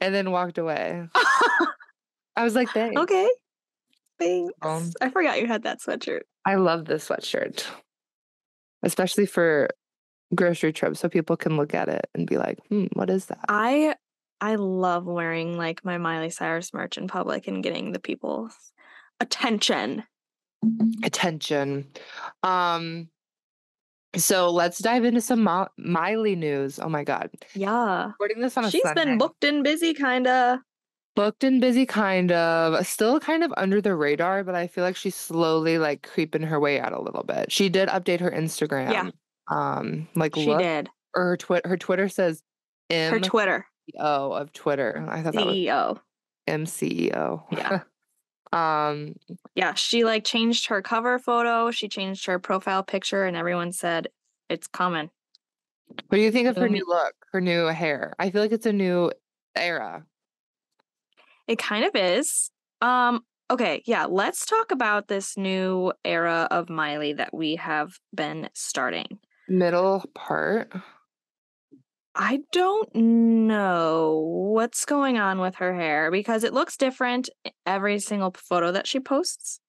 And 0.00 0.14
then 0.14 0.30
walked 0.30 0.58
away. 0.58 1.08
I 2.36 2.44
was 2.44 2.54
like, 2.54 2.68
thanks. 2.70 3.00
okay. 3.00 3.28
Thanks. 4.18 4.52
Um, 4.62 4.90
I 5.00 5.10
forgot 5.10 5.40
you 5.40 5.46
had 5.46 5.64
that 5.64 5.80
sweatshirt. 5.80 6.20
I 6.46 6.54
love 6.56 6.84
this 6.84 7.08
sweatshirt, 7.08 7.64
especially 8.82 9.26
for 9.26 9.68
grocery 10.34 10.72
trips, 10.72 11.00
so 11.00 11.08
people 11.08 11.36
can 11.36 11.56
look 11.56 11.74
at 11.74 11.88
it 11.88 12.06
and 12.14 12.26
be 12.26 12.38
like, 12.38 12.58
hmm, 12.68 12.86
what 12.94 13.10
is 13.10 13.26
that? 13.26 13.40
I 13.48 13.96
I 14.40 14.56
love 14.56 15.04
wearing 15.06 15.56
like 15.56 15.84
my 15.84 15.98
Miley 15.98 16.30
Cyrus 16.30 16.72
merch 16.72 16.98
in 16.98 17.06
public 17.08 17.46
and 17.48 17.62
getting 17.62 17.92
the 17.92 18.00
people's 18.00 18.54
attention. 19.20 20.04
Attention. 21.04 21.88
Um, 22.42 23.08
so 24.16 24.50
let's 24.50 24.78
dive 24.78 25.04
into 25.04 25.20
some 25.20 25.42
Mo- 25.44 25.68
Miley 25.78 26.36
news. 26.36 26.78
Oh 26.78 26.88
my 26.88 27.02
God. 27.04 27.30
Yeah. 27.54 28.06
Recording 28.06 28.40
this 28.40 28.56
on 28.56 28.64
a 28.64 28.70
She's 28.70 28.82
Sunday. 28.82 29.04
been 29.04 29.18
booked 29.18 29.42
and 29.44 29.64
busy, 29.64 29.94
kinda. 29.94 30.60
Booked 31.14 31.44
and 31.44 31.60
busy, 31.60 31.84
kind 31.84 32.32
of. 32.32 32.86
Still 32.86 33.20
kind 33.20 33.44
of 33.44 33.52
under 33.56 33.80
the 33.80 33.94
radar, 33.94 34.44
but 34.44 34.54
I 34.54 34.66
feel 34.66 34.82
like 34.84 34.96
she's 34.96 35.14
slowly 35.14 35.76
like 35.78 36.08
creeping 36.10 36.42
her 36.42 36.58
way 36.58 36.80
out 36.80 36.92
a 36.92 37.00
little 37.00 37.22
bit. 37.22 37.52
She 37.52 37.68
did 37.68 37.88
update 37.90 38.20
her 38.20 38.30
Instagram. 38.30 38.92
Yeah. 38.92 39.10
Um, 39.50 40.08
like 40.14 40.34
She 40.34 40.46
look, 40.46 40.60
did. 40.60 40.88
or 41.14 41.24
her 41.24 41.36
Twitter. 41.36 41.68
Her 41.68 41.76
Twitter 41.76 42.08
says 42.08 42.42
Her 42.90 43.20
Twitter. 43.20 43.66
O 43.98 44.32
of 44.32 44.52
Twitter. 44.52 45.04
I 45.08 45.22
thought 45.22 45.34
that 45.34 45.44
was 45.46 45.54
CEO. 45.54 46.00
M 46.46 46.64
C 46.66 46.86
E 46.86 47.10
O. 47.14 47.44
Yeah. 47.50 47.80
um, 48.52 49.14
Yeah, 49.54 49.74
she 49.74 50.04
like 50.04 50.24
changed 50.24 50.68
her 50.68 50.80
cover 50.80 51.18
photo, 51.18 51.70
she 51.70 51.88
changed 51.88 52.26
her 52.26 52.38
profile 52.38 52.82
picture, 52.82 53.24
and 53.24 53.36
everyone 53.36 53.72
said 53.72 54.08
it's 54.48 54.66
coming. 54.66 55.10
what 55.88 56.16
do 56.16 56.20
you 56.20 56.30
think 56.32 56.48
of 56.48 56.56
her 56.56 56.68
new 56.68 56.84
look? 56.86 57.14
Her 57.32 57.40
new 57.40 57.66
hair. 57.66 58.14
I 58.18 58.30
feel 58.30 58.40
like 58.40 58.52
it's 58.52 58.66
a 58.66 58.72
new 58.72 59.10
era. 59.56 60.06
It 61.52 61.58
kind 61.58 61.84
of 61.84 61.94
is. 61.94 62.50
Um, 62.80 63.20
okay, 63.50 63.82
yeah, 63.84 64.06
let's 64.06 64.46
talk 64.46 64.70
about 64.70 65.08
this 65.08 65.36
new 65.36 65.92
era 66.02 66.48
of 66.50 66.70
Miley 66.70 67.12
that 67.12 67.34
we 67.34 67.56
have 67.56 67.98
been 68.14 68.48
starting. 68.54 69.18
Middle 69.50 70.02
part. 70.14 70.72
I 72.14 72.40
don't 72.52 72.88
know 72.94 74.50
what's 74.54 74.86
going 74.86 75.18
on 75.18 75.40
with 75.40 75.56
her 75.56 75.74
hair 75.74 76.10
because 76.10 76.42
it 76.42 76.54
looks 76.54 76.78
different 76.78 77.28
every 77.66 77.98
single 77.98 78.34
photo 78.34 78.72
that 78.72 78.86
she 78.86 78.98
posts. 78.98 79.60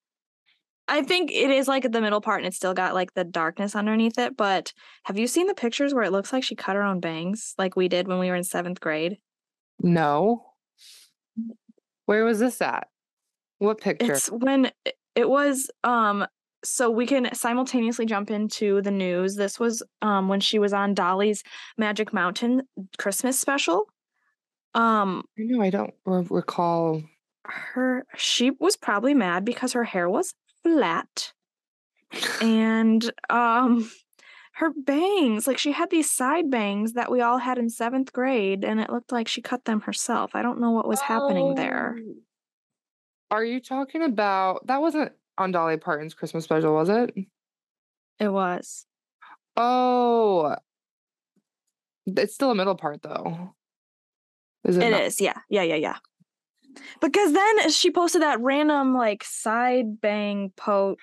I 0.87 1.01
think 1.01 1.31
it 1.33 1.49
is 1.49 1.67
like 1.67 1.91
the 1.91 1.99
middle 1.99 2.21
part 2.21 2.39
and 2.39 2.47
it's 2.47 2.55
still 2.55 2.73
got 2.73 2.93
like 2.93 3.13
the 3.13 3.25
darkness 3.25 3.75
underneath 3.75 4.17
it. 4.17 4.37
But 4.37 4.71
have 5.03 5.17
you 5.17 5.27
seen 5.27 5.47
the 5.47 5.53
pictures 5.53 5.93
where 5.93 6.05
it 6.05 6.13
looks 6.13 6.31
like 6.31 6.45
she 6.45 6.55
cut 6.55 6.77
her 6.77 6.83
own 6.83 7.01
bangs 7.01 7.53
like 7.57 7.75
we 7.75 7.89
did 7.89 8.07
when 8.07 8.19
we 8.19 8.29
were 8.29 8.37
in 8.37 8.45
seventh 8.45 8.79
grade? 8.79 9.17
No. 9.81 10.52
Where 12.05 12.25
was 12.25 12.39
this 12.39 12.61
at? 12.61 12.87
What 13.59 13.79
picture? 13.79 14.13
It's 14.13 14.29
when 14.31 14.71
it- 14.85 15.29
was 15.29 15.69
um 15.83 16.25
so 16.65 16.89
we 16.89 17.05
can 17.05 17.33
simultaneously 17.35 18.05
jump 18.05 18.31
into 18.31 18.81
the 18.81 18.91
news. 18.91 19.35
This 19.35 19.59
was 19.59 19.83
um 20.01 20.27
when 20.27 20.39
she 20.39 20.57
was 20.59 20.73
on 20.73 20.93
Dolly's 20.93 21.43
Magic 21.77 22.13
Mountain 22.13 22.63
Christmas 22.97 23.39
special. 23.39 23.85
Um 24.73 25.23
I 25.37 25.43
know 25.43 25.61
I 25.61 25.69
don't 25.69 25.93
re- 26.05 26.25
recall. 26.29 27.03
her 27.45 28.05
she 28.17 28.51
was 28.51 28.75
probably 28.75 29.13
mad 29.13 29.45
because 29.45 29.73
her 29.73 29.83
hair 29.83 30.09
was 30.09 30.33
flat 30.63 31.33
and 32.41 33.11
um 33.29 33.89
her 34.57 34.71
bangs 34.85 35.47
like 35.47 35.57
she 35.57 35.71
had 35.71 35.89
these 35.89 36.11
side 36.11 36.49
bangs 36.49 36.93
that 36.93 37.11
we 37.11 37.21
all 37.21 37.37
had 37.39 37.57
in 37.57 37.69
seventh 37.69 38.13
grade 38.13 38.63
and 38.63 38.79
it 38.79 38.89
looked 38.89 39.11
like 39.11 39.27
she 39.27 39.41
cut 39.41 39.65
them 39.65 39.81
herself 39.81 40.31
i 40.35 40.41
don't 40.41 40.59
know 40.59 40.71
what 40.71 40.87
was 40.87 41.01
happening 41.01 41.55
there 41.55 41.97
Oh. 41.99 42.13
Are 43.31 43.43
you 43.43 43.59
talking 43.59 44.03
about 44.03 44.67
that 44.67 44.79
wasn't 44.79 45.11
on 45.39 45.51
Dolly 45.51 45.77
Parton's 45.77 46.13
Christmas 46.13 46.43
special, 46.43 46.75
was 46.75 46.87
it? 46.89 47.15
it 48.19 48.27
was 48.27 48.85
Oh. 49.57 50.55
It's 52.05 52.35
still 52.35 52.51
a 52.51 52.55
middle 52.55 52.75
part 52.75 53.01
though. 53.01 53.55
Is 54.65 54.77
it? 54.77 54.83
It 54.83 54.93
is, 55.01 55.19
yeah 55.19 55.39
yeah 55.49 55.63
yeah 55.63 55.75
yeah 55.75 55.97
because 57.01 57.33
then 57.33 57.69
she 57.69 57.91
posted 57.91 58.21
that 58.21 58.39
random 58.39 58.95
like 58.95 59.23
side 59.23 59.99
bang 60.01 60.51
po 60.55 60.95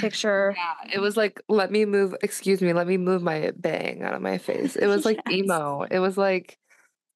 picture 0.00 0.54
Yeah, 0.56 0.94
it 0.94 0.98
was 1.00 1.16
like, 1.16 1.40
let 1.48 1.70
me 1.70 1.84
move, 1.84 2.14
excuse 2.22 2.62
me, 2.62 2.72
let 2.72 2.86
me 2.86 2.96
move 2.96 3.22
my 3.22 3.52
bang 3.56 4.02
out 4.02 4.14
of 4.14 4.22
my 4.22 4.38
face. 4.38 4.76
It 4.76 4.86
was 4.86 5.04
like 5.04 5.20
Yes. 5.28 5.38
emo. 5.38 5.82
It 5.90 5.98
was 5.98 6.16
like, 6.16 6.58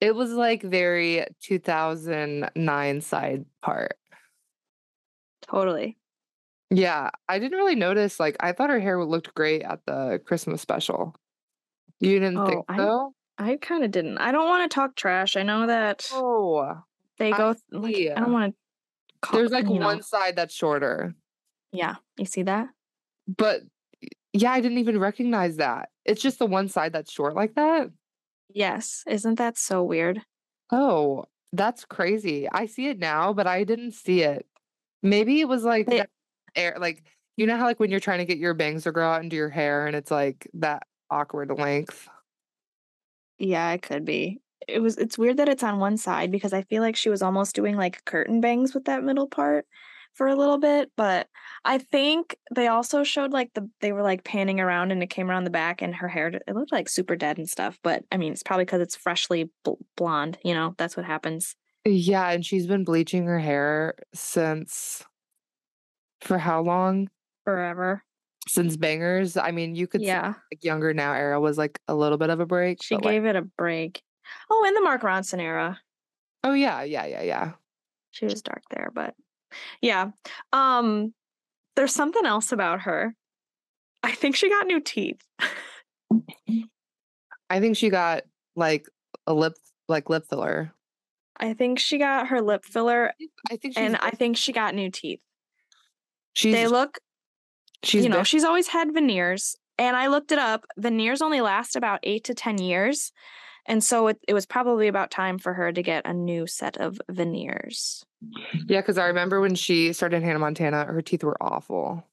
it 0.00 0.14
was 0.14 0.32
like 0.32 0.62
very 0.62 1.24
2009 1.42 3.00
side 3.00 3.44
part. 3.62 3.94
totally 5.42 5.96
Yeah, 6.70 7.10
I 7.28 7.38
didn't 7.38 7.58
really 7.58 7.74
notice. 7.76 8.20
Like, 8.20 8.36
I 8.40 8.52
thought 8.52 8.70
her 8.70 8.78
hair 8.80 9.02
looked 9.04 9.34
great 9.34 9.62
at 9.62 9.80
the 9.86 10.20
Christmas 10.24 10.60
special. 10.62 11.14
You 11.98 12.18
didn't 12.20 12.38
oh, 12.38 12.46
think 12.46 12.64
Oh, 12.68 12.72
I- 12.72 12.76
so? 12.78 13.14
i 13.38 13.56
kind 13.56 13.82
of 13.84 13.90
didn't 13.90 14.18
i 14.18 14.32
don't 14.32 14.48
want 14.48 14.70
to 14.70 14.74
talk 14.74 14.94
trash 14.94 15.34
i 15.34 15.42
know 15.42 15.66
that 15.66 16.06
Oh, 16.12 16.76
they 17.20 17.30
go 17.30 17.52
th- 17.52 17.62
like, 17.70 17.94
see. 17.94 18.10
i 18.10 18.18
don't 18.18 18.32
want 18.32 18.54
to 19.22 19.32
there's 19.32 19.52
like 19.52 19.68
one 19.68 20.02
side 20.02 20.34
that's 20.34 20.54
shorter, 20.54 21.14
yeah 21.72 21.96
you 22.16 22.24
see 22.24 22.42
that 22.42 22.68
but 23.28 23.60
yeah, 24.32 24.52
I 24.52 24.60
didn't 24.60 24.78
even 24.78 24.98
recognize 24.98 25.56
that. 25.56 25.90
It's 26.04 26.22
just 26.22 26.38
the 26.38 26.46
one 26.46 26.68
side 26.68 26.92
that's 26.92 27.12
short 27.12 27.34
like 27.34 27.54
that. 27.54 27.90
Yes. 28.52 29.02
Isn't 29.06 29.36
that 29.36 29.58
so 29.58 29.82
weird? 29.82 30.22
Oh, 30.70 31.24
that's 31.52 31.84
crazy. 31.84 32.48
I 32.50 32.66
see 32.66 32.88
it 32.88 32.98
now, 32.98 33.32
but 33.32 33.46
I 33.46 33.64
didn't 33.64 33.92
see 33.92 34.22
it. 34.22 34.46
Maybe 35.02 35.40
it 35.40 35.48
was 35.48 35.64
like 35.64 35.86
that 35.86 36.10
air, 36.54 36.76
like 36.78 37.02
you 37.36 37.46
know 37.46 37.56
how 37.56 37.64
like 37.64 37.80
when 37.80 37.90
you're 37.90 38.00
trying 38.00 38.18
to 38.18 38.24
get 38.24 38.38
your 38.38 38.54
bangs 38.54 38.84
to 38.84 38.92
grow 38.92 39.10
out 39.10 39.22
into 39.22 39.34
your 39.34 39.48
hair 39.48 39.86
and 39.86 39.96
it's 39.96 40.10
like 40.10 40.48
that 40.54 40.84
awkward 41.10 41.50
length. 41.50 42.08
Yeah, 43.38 43.72
it 43.72 43.82
could 43.82 44.04
be. 44.04 44.40
It 44.70 44.80
was 44.80 44.96
it's 44.96 45.18
weird 45.18 45.36
that 45.38 45.48
it's 45.48 45.62
on 45.62 45.78
one 45.78 45.96
side 45.96 46.30
because 46.30 46.52
I 46.52 46.62
feel 46.62 46.82
like 46.82 46.96
she 46.96 47.08
was 47.10 47.22
almost 47.22 47.54
doing 47.54 47.76
like 47.76 48.04
curtain 48.04 48.40
bangs 48.40 48.74
with 48.74 48.84
that 48.84 49.02
middle 49.04 49.26
part 49.28 49.66
for 50.14 50.26
a 50.26 50.34
little 50.34 50.58
bit, 50.58 50.90
but 50.96 51.28
I 51.64 51.78
think 51.78 52.36
they 52.54 52.66
also 52.66 53.04
showed 53.04 53.30
like 53.32 53.50
the 53.54 53.68
they 53.80 53.92
were 53.92 54.02
like 54.02 54.24
panning 54.24 54.58
around 54.60 54.90
and 54.90 55.02
it 55.02 55.06
came 55.10 55.30
around 55.30 55.44
the 55.44 55.50
back 55.50 55.82
and 55.82 55.94
her 55.94 56.08
hair 56.08 56.28
it 56.28 56.54
looked 56.54 56.72
like 56.72 56.88
super 56.88 57.14
dead 57.16 57.38
and 57.38 57.48
stuff, 57.48 57.78
but 57.84 58.04
I 58.10 58.16
mean, 58.16 58.32
it's 58.32 58.42
probably 58.42 58.66
cuz 58.66 58.80
it's 58.80 58.96
freshly 58.96 59.50
bl- 59.64 59.74
blonde, 59.96 60.38
you 60.44 60.52
know, 60.54 60.74
that's 60.78 60.96
what 60.96 61.06
happens. 61.06 61.54
Yeah, 61.84 62.28
and 62.30 62.44
she's 62.44 62.66
been 62.66 62.84
bleaching 62.84 63.24
her 63.26 63.38
hair 63.38 63.94
since 64.12 65.04
for 66.20 66.38
how 66.38 66.60
long? 66.62 67.08
Forever. 67.44 68.02
Since 68.48 68.76
bangers. 68.76 69.36
I 69.36 69.50
mean, 69.52 69.74
you 69.74 69.86
could 69.86 70.00
say 70.00 70.08
Yeah. 70.08 70.34
like 70.52 70.64
younger 70.64 70.92
now 70.92 71.12
era 71.12 71.40
was 71.40 71.56
like 71.56 71.78
a 71.88 71.94
little 71.94 72.18
bit 72.18 72.30
of 72.30 72.40
a 72.40 72.46
break. 72.46 72.82
She 72.82 72.96
but, 72.96 73.04
like- 73.04 73.12
gave 73.12 73.24
it 73.26 73.36
a 73.36 73.42
break. 73.42 74.02
Oh, 74.50 74.64
in 74.66 74.74
the 74.74 74.80
Mark 74.80 75.02
Ronson 75.02 75.40
era. 75.40 75.80
oh 76.44 76.52
yeah, 76.52 76.82
yeah, 76.82 77.06
yeah, 77.06 77.22
yeah. 77.22 77.52
she 78.10 78.24
was 78.26 78.42
dark 78.42 78.62
there 78.70 78.90
but 78.94 79.14
yeah 79.82 80.10
um 80.52 81.12
there's 81.76 81.94
something 81.94 82.24
else 82.26 82.50
about 82.52 82.80
her 82.82 83.14
i 84.02 84.12
think 84.12 84.34
she 84.36 84.48
got 84.48 84.66
new 84.66 84.80
teeth 84.80 85.20
I 87.48 87.58
think 87.60 87.76
she 87.76 87.90
got 87.90 88.22
like 88.56 88.86
a 89.26 89.34
lip 89.34 89.54
like 89.88 90.08
lip 90.08 90.24
filler. 90.28 90.72
i 91.36 91.52
think 91.54 91.78
she 91.78 91.98
got 91.98 92.28
her 92.28 92.40
lip 92.40 92.64
filler 92.64 93.12
I 93.50 93.56
think 93.56 93.74
and 93.76 93.96
i 93.96 94.10
think 94.10 94.36
she 94.36 94.52
got 94.52 94.74
new 94.74 94.90
teeth 94.90 95.20
she's 96.32 96.54
they 96.54 96.66
look 96.68 96.98
she's 97.82 98.04
you 98.04 98.08
know 98.08 98.16
been- 98.16 98.24
she's 98.24 98.44
always 98.44 98.68
had 98.68 98.92
veneers 98.94 99.56
and 99.78 99.96
i 99.96 100.06
looked 100.06 100.30
it 100.32 100.38
up 100.38 100.64
veneers 100.78 101.22
only 101.22 101.40
last 101.40 101.74
about 101.76 102.00
eight 102.04 102.24
to 102.24 102.34
ten 102.34 102.58
years 102.58 103.12
and 103.66 103.82
so 103.84 104.08
it, 104.08 104.18
it 104.26 104.34
was 104.34 104.46
probably 104.46 104.88
about 104.88 105.10
time 105.10 105.38
for 105.38 105.52
her 105.54 105.72
to 105.72 105.82
get 105.82 106.06
a 106.06 106.12
new 106.12 106.46
set 106.46 106.76
of 106.78 107.00
veneers 107.10 108.04
Yeah, 108.68 108.80
because 108.80 108.98
I 108.98 109.06
remember 109.06 109.40
when 109.40 109.54
she 109.54 109.92
started 109.92 110.22
Hannah 110.22 110.38
Montana, 110.38 110.84
her 110.84 111.02
teeth 111.02 111.24
were 111.24 111.42
awful. 111.42 112.04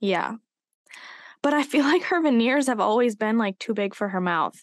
yeah 0.00 0.36
but 1.42 1.52
i 1.54 1.62
feel 1.62 1.84
like 1.92 2.02
her 2.04 2.20
veneers 2.22 2.66
have 2.66 2.80
always 2.80 3.16
been 3.16 3.38
like 3.38 3.58
too 3.58 3.74
big 3.74 3.94
for 3.94 4.08
her 4.08 4.20
mouth 4.20 4.62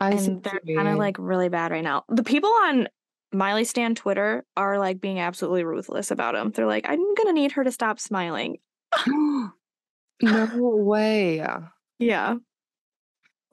I 0.00 0.12
and 0.12 0.42
they're 0.44 0.60
kind 0.76 0.86
of 0.88 0.96
like 0.96 1.16
really 1.18 1.48
bad 1.48 1.72
right 1.72 1.82
now. 1.82 2.04
The 2.08 2.22
people 2.22 2.50
on 2.50 2.86
Miley 3.32 3.64
Stan 3.64 3.96
Twitter 3.96 4.44
are 4.56 4.78
like 4.78 5.00
being 5.00 5.18
absolutely 5.18 5.64
ruthless 5.64 6.12
about 6.12 6.34
them. 6.34 6.52
They're 6.52 6.66
like, 6.66 6.86
I'm 6.88 7.14
gonna 7.16 7.32
need 7.32 7.50
her 7.52 7.64
to 7.64 7.72
stop 7.72 7.98
smiling. 7.98 8.58
no 9.08 9.50
way. 10.22 11.44
Yeah. 11.98 12.36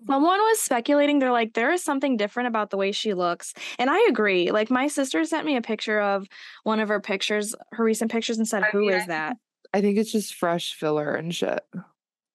Someone 0.08 0.40
was 0.40 0.62
speculating, 0.62 1.20
they're 1.20 1.32
like, 1.32 1.54
there 1.54 1.72
is 1.72 1.84
something 1.84 2.16
different 2.18 2.48
about 2.48 2.70
the 2.70 2.78
way 2.78 2.92
she 2.92 3.14
looks. 3.14 3.54
And 3.80 3.90
I 3.90 4.00
agree. 4.08 4.52
Like, 4.52 4.70
my 4.70 4.88
sister 4.88 5.24
sent 5.26 5.46
me 5.46 5.56
a 5.56 5.62
picture 5.62 6.00
of 6.00 6.28
one 6.64 6.80
of 6.80 6.90
her 6.90 7.00
pictures, 7.00 7.56
her 7.72 7.84
recent 7.84 8.12
pictures, 8.12 8.38
and 8.38 8.48
said, 8.48 8.64
I 8.64 8.70
"Who 8.72 8.90
is 8.90 8.94
mean, 8.94 9.02
I 9.02 9.06
that? 9.08 9.38
I 9.74 9.82
think 9.82 9.98
it's 9.98 10.12
just 10.12 10.36
fresh 10.36 10.74
filler 10.74 11.16
and 11.16 11.34
shit. 11.34 11.64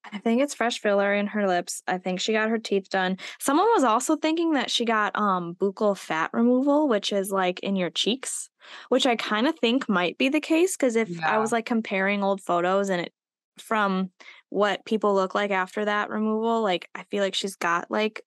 I 0.03 0.17
think 0.17 0.41
it's 0.41 0.55
fresh 0.55 0.79
filler 0.79 1.13
in 1.13 1.27
her 1.27 1.47
lips. 1.47 1.83
I 1.87 1.97
think 1.97 2.19
she 2.19 2.33
got 2.33 2.49
her 2.49 2.57
teeth 2.57 2.89
done. 2.89 3.17
Someone 3.39 3.67
was 3.67 3.83
also 3.83 4.15
thinking 4.15 4.53
that 4.53 4.69
she 4.71 4.83
got 4.83 5.15
um 5.15 5.55
buccal 5.55 5.95
fat 5.97 6.31
removal, 6.33 6.87
which 6.87 7.13
is 7.13 7.31
like 7.31 7.59
in 7.61 7.75
your 7.75 7.91
cheeks, 7.91 8.49
which 8.89 9.05
I 9.05 9.15
kind 9.15 9.47
of 9.47 9.57
think 9.59 9.87
might 9.87 10.17
be 10.17 10.27
the 10.29 10.41
case 10.41 10.75
because 10.75 10.95
if 10.95 11.21
I 11.23 11.37
was 11.37 11.51
like 11.51 11.65
comparing 11.65 12.23
old 12.23 12.41
photos 12.41 12.89
and 12.89 13.01
it 13.01 13.13
from 13.57 14.11
what 14.51 14.85
people 14.85 15.15
look 15.15 15.33
like 15.33 15.49
after 15.49 15.85
that 15.85 16.09
removal, 16.09 16.61
like 16.61 16.89
I 16.93 17.05
feel 17.05 17.23
like 17.23 17.33
she's 17.33 17.55
got 17.55 17.89
like 17.89 18.21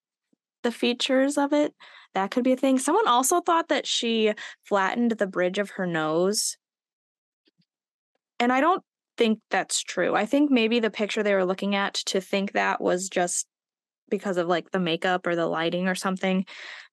the 0.62 0.72
features 0.72 1.38
of 1.38 1.52
it. 1.52 1.74
That 2.14 2.30
could 2.30 2.44
be 2.44 2.52
a 2.52 2.56
thing. 2.56 2.78
Someone 2.78 3.06
also 3.06 3.40
thought 3.42 3.68
that 3.68 3.86
she 3.86 4.32
flattened 4.64 5.12
the 5.12 5.26
bridge 5.26 5.58
of 5.58 5.70
her 5.72 5.86
nose. 5.86 6.56
And 8.40 8.52
I 8.52 8.60
don't 8.60 8.82
think 9.18 9.40
that's 9.50 9.82
true. 9.82 10.14
I 10.14 10.24
think 10.26 10.50
maybe 10.50 10.80
the 10.80 10.90
picture 10.90 11.22
they 11.22 11.34
were 11.34 11.44
looking 11.44 11.74
at 11.74 11.94
to 12.06 12.20
think 12.20 12.52
that 12.52 12.80
was 12.80 13.08
just 13.08 13.46
because 14.08 14.38
of 14.38 14.48
like 14.48 14.70
the 14.70 14.80
makeup 14.80 15.26
or 15.26 15.36
the 15.36 15.46
lighting 15.46 15.88
or 15.88 15.94
something. 15.94 16.46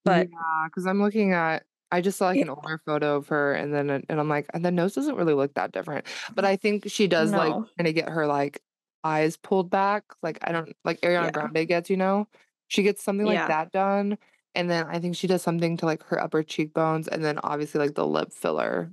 But 0.04 0.28
yeah, 0.30 0.68
because 0.68 0.86
I'm 0.86 1.02
looking 1.02 1.34
at 1.34 1.64
I 1.92 2.02
just 2.02 2.18
saw 2.18 2.28
like 2.28 2.42
an 2.42 2.50
older 2.50 2.82
photo 2.86 3.18
of 3.18 3.28
her, 3.30 3.54
and 3.54 3.74
then 3.74 3.90
and 3.90 4.20
I'm 4.20 4.30
like, 4.30 4.48
and 4.54 4.64
the 4.64 4.72
nose 4.72 4.94
doesn't 4.94 5.16
really 5.16 5.34
look 5.34 5.54
that 5.56 5.72
different. 5.72 6.06
But 6.36 6.46
I 6.46 6.56
think 6.56 6.90
she 6.90 7.08
does 7.08 7.34
like 7.34 7.52
No. 7.54 7.66
kind 7.78 7.88
of 7.88 7.96
get 7.96 8.10
her 8.10 8.28
like 8.28 8.62
eyes 9.04 9.38
pulled 9.38 9.70
back. 9.70 10.04
Like 10.22 10.38
I 10.42 10.52
don't 10.52 10.76
like 10.84 11.02
Ariana 11.02 11.26
Yeah. 11.26 11.32
Grande 11.32 11.68
gets, 11.68 11.90
you 11.90 11.98
know, 11.98 12.28
she 12.68 12.84
gets 12.84 13.04
something 13.04 13.26
like 13.26 13.36
Yeah. 13.36 13.48
that 13.48 13.72
done, 13.72 14.18
and 14.56 14.70
then 14.70 14.86
I 14.88 15.00
think 15.00 15.16
she 15.16 15.28
does 15.28 15.42
something 15.42 15.78
to 15.78 15.86
like 15.86 16.04
her 16.04 16.22
upper 16.22 16.44
cheekbones, 16.44 17.08
and 17.08 17.24
then 17.24 17.40
obviously 17.44 17.80
like 17.80 17.96
the 17.96 18.06
lip 18.08 18.32
filler. 18.34 18.92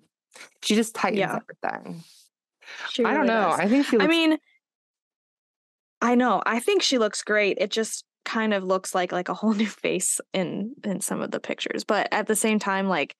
She 0.62 0.74
just 0.74 0.94
tightens 0.94 1.18
Yeah. 1.20 1.38
everything. 1.62 2.02
She 2.90 3.04
I 3.04 3.14
don't 3.14 3.26
know. 3.26 3.50
does. 3.50 3.60
I 3.60 3.66
think 3.68 3.86
she. 3.86 3.96
Looks, 3.96 4.04
I 4.04 4.08
mean, 4.08 4.38
I 6.00 6.14
know. 6.14 6.42
I 6.46 6.60
think 6.60 6.82
she 6.82 6.98
looks 6.98 7.22
great. 7.22 7.58
It 7.60 7.70
just 7.70 8.04
kind 8.24 8.52
of 8.52 8.62
looks 8.62 8.94
like 8.94 9.10
like 9.10 9.28
a 9.28 9.34
whole 9.34 9.54
new 9.54 9.66
face 9.66 10.20
in 10.32 10.74
in 10.84 11.00
some 11.00 11.20
of 11.20 11.30
the 11.30 11.40
pictures. 11.40 11.84
But 11.84 12.08
at 12.12 12.26
the 12.26 12.36
same 12.36 12.58
time, 12.58 12.88
like 12.88 13.16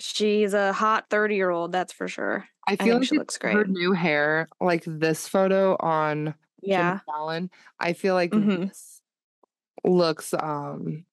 she's 0.00 0.54
a 0.54 0.72
hot 0.72 1.08
30 1.10 1.36
year 1.36 1.50
old, 1.50 1.72
that's 1.72 1.92
for 1.92 2.08
sure. 2.08 2.46
I 2.66 2.72
I 2.72 2.76
feel 2.76 2.86
think 2.86 2.94
like 3.00 3.08
she 3.08 3.18
looks 3.18 3.38
her 3.42 3.52
great. 3.64 3.68
new 3.68 3.92
hair, 3.92 4.48
like 4.60 4.84
this 4.86 5.28
photo 5.28 5.76
on 5.80 6.26
Jimmy 6.26 6.72
Yeah. 6.72 7.00
Fallon. 7.06 7.50
I 7.78 7.92
feel 7.92 8.14
like 8.14 8.30
Mhm. 8.32 8.68
this 8.68 9.02
looks 9.84 10.34
um 10.34 11.04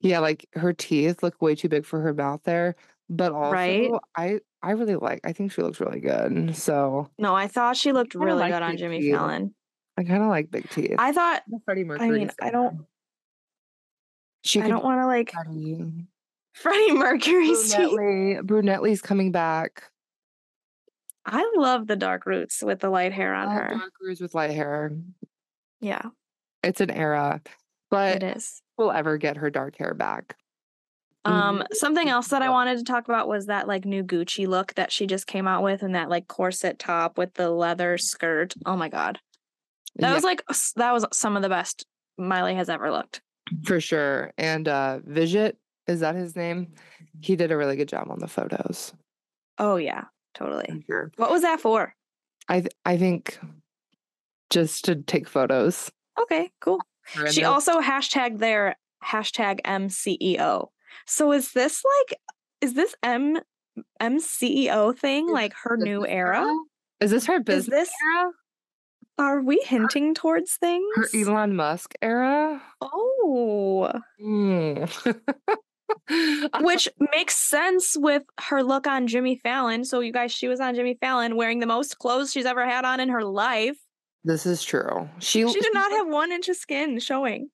yeah, 0.00 0.18
like 0.18 0.46
her 0.54 0.72
teeth 0.72 1.22
look 1.22 1.40
way 1.40 1.54
too 1.54 1.68
big 1.68 1.84
for 1.86 2.00
her 2.00 2.12
mouth 2.14 2.42
there. 2.44 2.74
But 3.08 3.32
Right? 3.32 3.84
also 3.90 4.00
I 4.16 4.40
I 4.62 4.72
really 4.72 4.96
like 4.96 5.20
I 5.24 5.32
think 5.32 5.52
she 5.52 5.62
looks 5.62 5.80
really 5.80 6.00
good. 6.00 6.54
So 6.56 7.08
No, 7.18 7.34
I 7.34 7.46
thought 7.48 7.76
she 7.76 7.92
looked 7.92 8.14
really 8.14 8.40
like 8.40 8.52
good 8.52 8.62
on 8.62 8.76
Jimmy 8.76 9.00
teeth. 9.00 9.14
Fallon. 9.14 9.54
I 9.96 10.04
kinda 10.04 10.26
like 10.28 10.50
big 10.50 10.68
teeth. 10.70 10.96
I 10.98 11.12
thought 11.12 11.42
Freddie 11.64 11.84
I 11.90 12.08
mean, 12.10 12.30
I 12.40 12.50
don't. 12.50 12.86
She 14.42 14.60
I 14.60 14.68
don't 14.68 14.82
want 14.82 15.00
to 15.00 15.06
like 15.06 15.32
Freddie. 15.32 16.06
Freddie 16.52 16.92
Mercury's 16.98 17.72
teeth. 17.72 17.90
Brunelli. 17.90 18.42
Brunelli's 18.42 19.02
coming 19.02 19.32
back. 19.32 19.84
I 21.26 21.50
love 21.56 21.86
the 21.86 21.96
dark 21.96 22.26
roots 22.26 22.62
with 22.62 22.80
the 22.80 22.88
light 22.90 23.12
hair 23.12 23.34
on 23.34 23.50
her. 23.50 23.68
dark 23.68 23.92
roots 24.00 24.20
with 24.20 24.34
light 24.34 24.50
hair. 24.50 24.92
Yeah, 25.80 26.02
It's 26.62 26.80
an 26.80 26.90
era. 26.90 27.40
But 27.90 28.22
it 28.22 28.36
is. 28.36 28.62
we'll 28.78 28.92
ever 28.92 29.16
get 29.18 29.36
her 29.38 29.50
dark 29.50 29.76
hair 29.76 29.94
back. 29.94 30.36
Um, 31.24 31.58
Mhm. 31.58 31.74
something 31.74 32.08
else 32.08 32.28
that 32.28 32.40
I 32.42 32.48
wanted 32.48 32.78
to 32.78 32.84
talk 32.84 33.06
about 33.08 33.28
was 33.28 33.46
that 33.46 33.68
like 33.68 33.84
new 33.84 34.02
Gucci 34.02 34.46
look 34.46 34.74
that 34.74 34.90
she 34.92 35.06
just 35.06 35.26
came 35.26 35.46
out 35.46 35.62
with 35.62 35.82
and 35.82 35.94
that 35.94 36.08
like 36.08 36.28
corset 36.28 36.78
top 36.78 37.18
with 37.18 37.34
the 37.34 37.50
leather 37.50 37.98
skirt. 37.98 38.54
Oh 38.64 38.76
my 38.76 38.88
god. 38.88 39.18
That 39.96 40.08
Yeah, 40.08 40.14
was 40.14 40.24
like 40.24 40.42
that 40.76 40.92
was 40.92 41.04
some 41.12 41.36
of 41.36 41.42
the 41.42 41.48
best 41.50 41.84
Miley 42.16 42.54
has 42.54 42.68
ever 42.70 42.90
looked. 42.90 43.20
for 43.64 43.80
sure. 43.80 44.32
And 44.38 44.66
uh 44.68 45.00
Vijat, 45.06 45.54
is 45.90 46.00
that 46.00 46.14
his 46.14 46.34
name? 46.36 46.72
He 47.20 47.36
did 47.36 47.52
a 47.52 47.56
really 47.56 47.76
good 47.76 47.88
job 47.88 48.10
on 48.10 48.18
the 48.18 48.28
photos. 48.28 48.92
Oh 49.58 49.76
yeah, 49.76 50.04
totally. 50.34 50.84
Sure. 50.86 51.10
What 51.16 51.30
was 51.30 51.42
that 51.42 51.60
for? 51.60 51.94
I 52.48 52.60
th- 52.60 52.72
I 52.84 52.96
think 52.96 53.38
just 54.50 54.84
to 54.86 54.96
take 54.96 55.28
photos. 55.28 55.90
Okay, 56.20 56.50
cool. 56.60 56.80
She 57.30 57.40
the- 57.42 57.48
also 57.48 57.80
hashtagged 57.80 58.38
their 58.38 58.76
hashtag 59.04 59.60
MCEO. 59.62 60.68
So 61.06 61.32
is 61.32 61.52
this 61.52 61.82
like 61.84 62.18
is 62.60 62.74
this 62.74 62.94
M 63.02 63.38
MCEO 64.02 64.96
thing 64.98 65.26
Is 65.26 65.32
like 65.32 65.54
her 65.62 65.76
new 65.76 66.00
business 66.00 66.14
era? 66.14 66.46
Is 67.00 67.10
this 67.10 67.26
her 67.26 67.36
Is 67.36 67.42
business 67.44 67.70
this 67.88 67.90
era? 68.14 68.30
are 69.18 69.40
we 69.42 69.60
hinting 69.64 70.14
towards 70.14 70.54
things? 70.54 70.84
Her 70.96 71.06
Elon 71.14 71.54
Musk 71.56 71.94
era? 72.02 72.62
Oh. 72.80 73.92
Hmm. 74.18 74.84
which 76.60 76.88
makes 77.12 77.36
sense 77.36 77.96
with 77.98 78.22
her 78.38 78.62
look 78.62 78.86
on 78.86 79.06
Jimmy 79.06 79.36
Fallon. 79.42 79.84
So 79.84 80.00
you 80.00 80.12
guys, 80.12 80.32
she 80.32 80.48
was 80.48 80.60
on 80.60 80.74
Jimmy 80.74 80.96
Fallon 81.00 81.36
wearing 81.36 81.60
the 81.60 81.66
most 81.66 81.98
clothes 81.98 82.32
she's 82.32 82.46
ever 82.46 82.66
had 82.66 82.84
on 82.84 83.00
in 83.00 83.08
her 83.08 83.24
life. 83.24 83.76
this 84.24 84.46
is 84.46 84.62
true. 84.62 85.08
She 85.18 85.46
She 85.48 85.60
did 85.60 85.74
not 85.74 85.90
have 85.92 86.08
one 86.08 86.32
inch 86.32 86.48
of 86.48 86.56
skin 86.56 86.98
showing. 87.00 87.50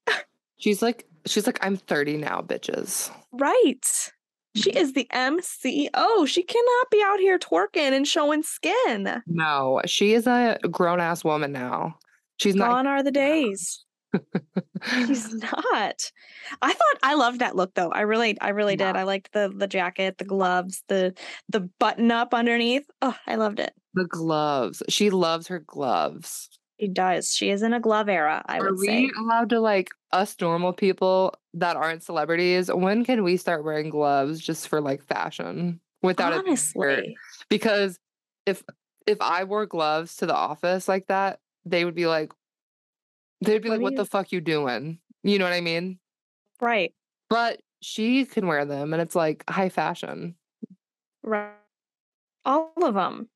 She's 0.58 0.80
like 0.82 1.06
she's 1.26 1.46
like 1.46 1.58
I'm 1.62 1.76
30 1.76 2.16
now, 2.18 2.40
bitches. 2.40 3.10
Right. 3.32 4.10
She 4.54 4.70
is 4.70 4.94
the 4.94 5.06
MCO. 5.12 6.26
She 6.26 6.42
cannot 6.42 6.90
be 6.90 7.02
out 7.04 7.20
here 7.20 7.38
twerking 7.38 7.92
and 7.92 8.08
showing 8.08 8.42
skin. 8.42 9.22
No, 9.26 9.82
she 9.84 10.14
is 10.14 10.26
a 10.26 10.58
grown 10.70 10.98
ass 10.98 11.22
woman 11.22 11.52
now. 11.52 11.98
She's 12.38 12.54
not 12.54 12.70
Gone 12.70 12.86
are 12.86 13.02
the 13.02 13.10
days. 13.10 13.84
She's 15.06 15.32
not. 15.42 16.10
I 16.62 16.72
thought 16.72 16.98
I 17.02 17.14
loved 17.14 17.40
that 17.40 17.56
look 17.56 17.74
though. 17.74 17.90
I 17.90 18.02
really, 18.02 18.40
I 18.40 18.50
really 18.50 18.76
did. 18.76 18.96
I 18.96 19.02
liked 19.04 19.32
the 19.32 19.52
the 19.54 19.66
jacket, 19.66 20.18
the 20.18 20.24
gloves, 20.24 20.82
the 20.88 21.14
the 21.48 21.60
button 21.78 22.10
up 22.10 22.34
underneath. 22.34 22.88
Oh, 23.02 23.16
I 23.26 23.36
loved 23.36 23.60
it. 23.60 23.72
the 23.94 24.04
gloves. 24.06 24.82
She 24.88 25.10
loves 25.10 25.48
her 25.48 25.58
gloves. 25.60 26.48
She 26.80 26.88
does. 26.88 27.34
She 27.34 27.48
is 27.50 27.62
in 27.62 27.72
a 27.72 27.80
glove 27.80 28.08
era, 28.08 28.42
I 28.46 28.58
Are 28.58 28.70
would 28.70 28.78
we 28.78 28.86
say. 28.86 29.10
allowed 29.18 29.48
to 29.50 29.60
like 29.60 29.88
us 30.12 30.36
normal 30.40 30.72
people 30.74 31.34
that 31.54 31.74
aren't 31.76 32.02
celebrities? 32.02 32.70
When 32.72 33.04
can 33.04 33.24
we 33.24 33.38
start 33.38 33.64
wearing 33.64 33.88
gloves 33.88 34.40
just 34.40 34.68
for 34.68 34.80
like 34.82 35.02
fashion 35.02 35.80
without 36.02 36.34
it? 36.34 36.38
Honestly. 36.40 37.16
Because 37.48 37.98
if 38.44 38.62
if 39.06 39.18
I 39.20 39.44
wore 39.44 39.66
gloves 39.66 40.16
to 40.16 40.26
the 40.26 40.34
office 40.34 40.86
like 40.86 41.06
that, 41.06 41.40
they 41.64 41.84
would 41.86 41.94
be 41.94 42.06
like, 42.06 42.32
they'd 43.40 43.60
be 43.62 43.68
What 43.68 43.76
like, 43.76 43.82
"What 43.82 43.92
you- 43.92 43.98
the 43.98 44.04
fuck 44.06 44.32
you 44.32 44.40
doing?" 44.40 44.98
You 45.22 45.38
know 45.38 45.44
what 45.44 45.52
I 45.54 45.60
mean? 45.60 45.98
Right. 46.60 46.94
But 47.28 47.60
she 47.82 48.24
can 48.24 48.46
wear 48.46 48.64
them, 48.64 48.92
and 48.92 49.02
it's 49.02 49.14
like 49.14 49.44
high 49.50 49.68
fashion. 49.68 50.36
Right. 51.22 51.52
All 52.44 52.72
of 52.82 52.94
them. 52.94 53.28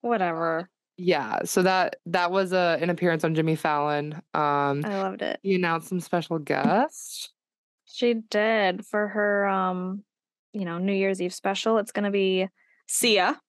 Whatever. 0.00 0.68
Yeah. 0.96 1.40
So 1.44 1.62
that 1.62 1.96
that 2.06 2.30
was 2.30 2.52
a 2.52 2.78
an 2.80 2.90
appearance 2.90 3.24
on 3.24 3.34
Jimmy 3.34 3.56
Fallon. 3.56 4.14
Um, 4.34 4.84
I 4.84 5.00
loved 5.02 5.22
it. 5.22 5.40
he 5.42 5.54
announced 5.54 5.88
some 5.88 6.00
special 6.00 6.38
guests. 6.38 7.30
She 7.86 8.14
did 8.14 8.84
for 8.86 9.08
her 9.08 9.46
um, 9.46 10.02
you 10.52 10.64
know, 10.64 10.78
New 10.78 10.92
Year's 10.92 11.20
Eve 11.22 11.34
special. 11.34 11.78
It's 11.78 11.92
gonna 11.92 12.10
be 12.10 12.48
Sia. 12.86 13.40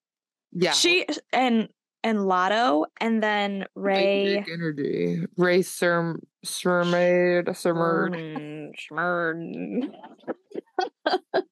Yeah. 0.54 0.72
She 0.72 1.06
and 1.34 1.70
and 2.06 2.20
Latto 2.20 2.86
and 3.02 3.22
then 3.22 3.66
Ray 3.74 4.36
big 4.36 4.50
energy. 4.50 5.26
Ray 5.38 5.62
Serm 5.62 6.20
Sermaid 6.46 7.46
Sermerd. 7.48 8.72
Schmerd. 8.78 9.90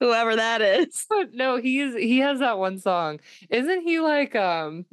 Whoever 0.00 0.34
that 0.34 0.62
is. 0.62 1.04
But 1.10 1.34
no, 1.34 1.58
he's 1.58 1.94
he 1.94 2.20
has 2.20 2.38
that 2.38 2.58
one 2.58 2.78
song. 2.78 3.20
Isn't 3.50 3.82
he 3.82 4.00
like 4.00 4.34
um 4.34 4.86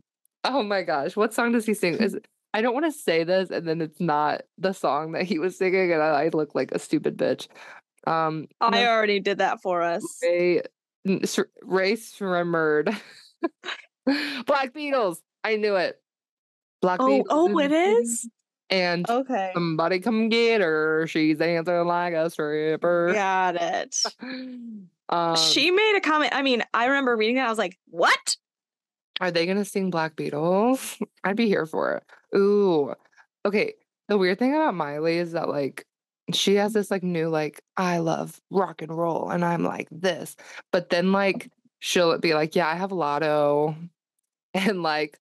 oh 0.43 0.61
my 0.61 0.83
gosh, 0.83 1.15
what 1.15 1.33
song 1.33 1.53
does 1.53 1.65
he 1.65 1.73
sing? 1.73 1.93
Is 1.93 2.19
I 2.53 2.61
don't 2.61 2.73
want 2.73 2.87
to 2.87 2.91
say 2.91 3.23
this 3.23 3.51
and 3.51 3.65
then 3.65 3.79
it's 3.79 4.01
not 4.01 4.41
the 4.57 4.73
song 4.73 5.13
that 5.13 5.23
he 5.23 5.39
was 5.39 5.57
singing 5.57 5.93
and 5.93 6.03
I, 6.03 6.25
I 6.25 6.29
look 6.33 6.55
like 6.55 6.73
a 6.73 6.79
stupid 6.79 7.17
bitch. 7.17 7.47
Um 8.05 8.47
I 8.59 8.85
already 8.85 9.21
did 9.21 9.37
that 9.37 9.61
for 9.61 9.81
us. 9.81 10.19
Ray 10.21 10.61
Ray 11.05 11.93
Sermerd. 11.93 12.99
Black 14.45 14.73
Beatles. 14.73 15.17
I 15.43 15.55
knew 15.55 15.75
it. 15.75 16.01
Black 16.81 16.99
Oh, 17.01 17.05
Beatles. 17.07 17.25
oh, 17.29 17.59
it 17.59 17.71
is? 17.71 18.29
And 18.69 19.09
Okay. 19.09 19.51
somebody 19.53 19.99
come 19.99 20.29
get 20.29 20.61
her. 20.61 21.07
She's 21.07 21.37
dancing 21.39 21.85
like 21.85 22.13
a 22.13 22.29
stripper. 22.29 23.13
Got 23.13 23.55
it. 23.55 23.95
Um, 25.11 25.35
she 25.35 25.71
made 25.71 25.95
a 25.97 26.01
comment. 26.01 26.35
I 26.35 26.43
mean, 26.43 26.61
I 26.71 26.85
remember 26.85 27.17
reading 27.17 27.37
that. 27.37 27.47
I 27.47 27.49
was 27.49 27.57
like, 27.57 27.79
what? 27.87 28.37
Are 29.19 29.31
they 29.31 29.47
gonna 29.47 29.65
sing 29.65 29.89
Black 29.89 30.15
Beatles? 30.15 31.01
I'd 31.23 31.35
be 31.35 31.47
here 31.47 31.65
for 31.65 31.95
it. 31.95 32.37
Ooh. 32.37 32.93
Okay. 33.43 33.73
The 34.07 34.19
weird 34.19 34.37
thing 34.37 34.53
about 34.53 34.75
Miley 34.75 35.17
is 35.17 35.31
that 35.31 35.49
like 35.49 35.87
she 36.31 36.53
has 36.57 36.73
this 36.73 36.91
like 36.91 37.01
new 37.01 37.27
like 37.29 37.59
I 37.75 37.97
love 37.97 38.39
rock 38.51 38.83
and 38.83 38.95
roll 38.95 39.31
and 39.31 39.43
I'm 39.43 39.63
like 39.63 39.87
this. 39.91 40.35
But 40.71 40.91
then 40.91 41.11
like 41.11 41.49
she'll 41.79 42.17
be 42.19 42.33
like, 42.33 42.55
Yeah, 42.55 42.67
I 42.67 42.75
have 42.75 42.91
Latto 42.91 43.75
and 44.53 44.83
like 44.83 45.17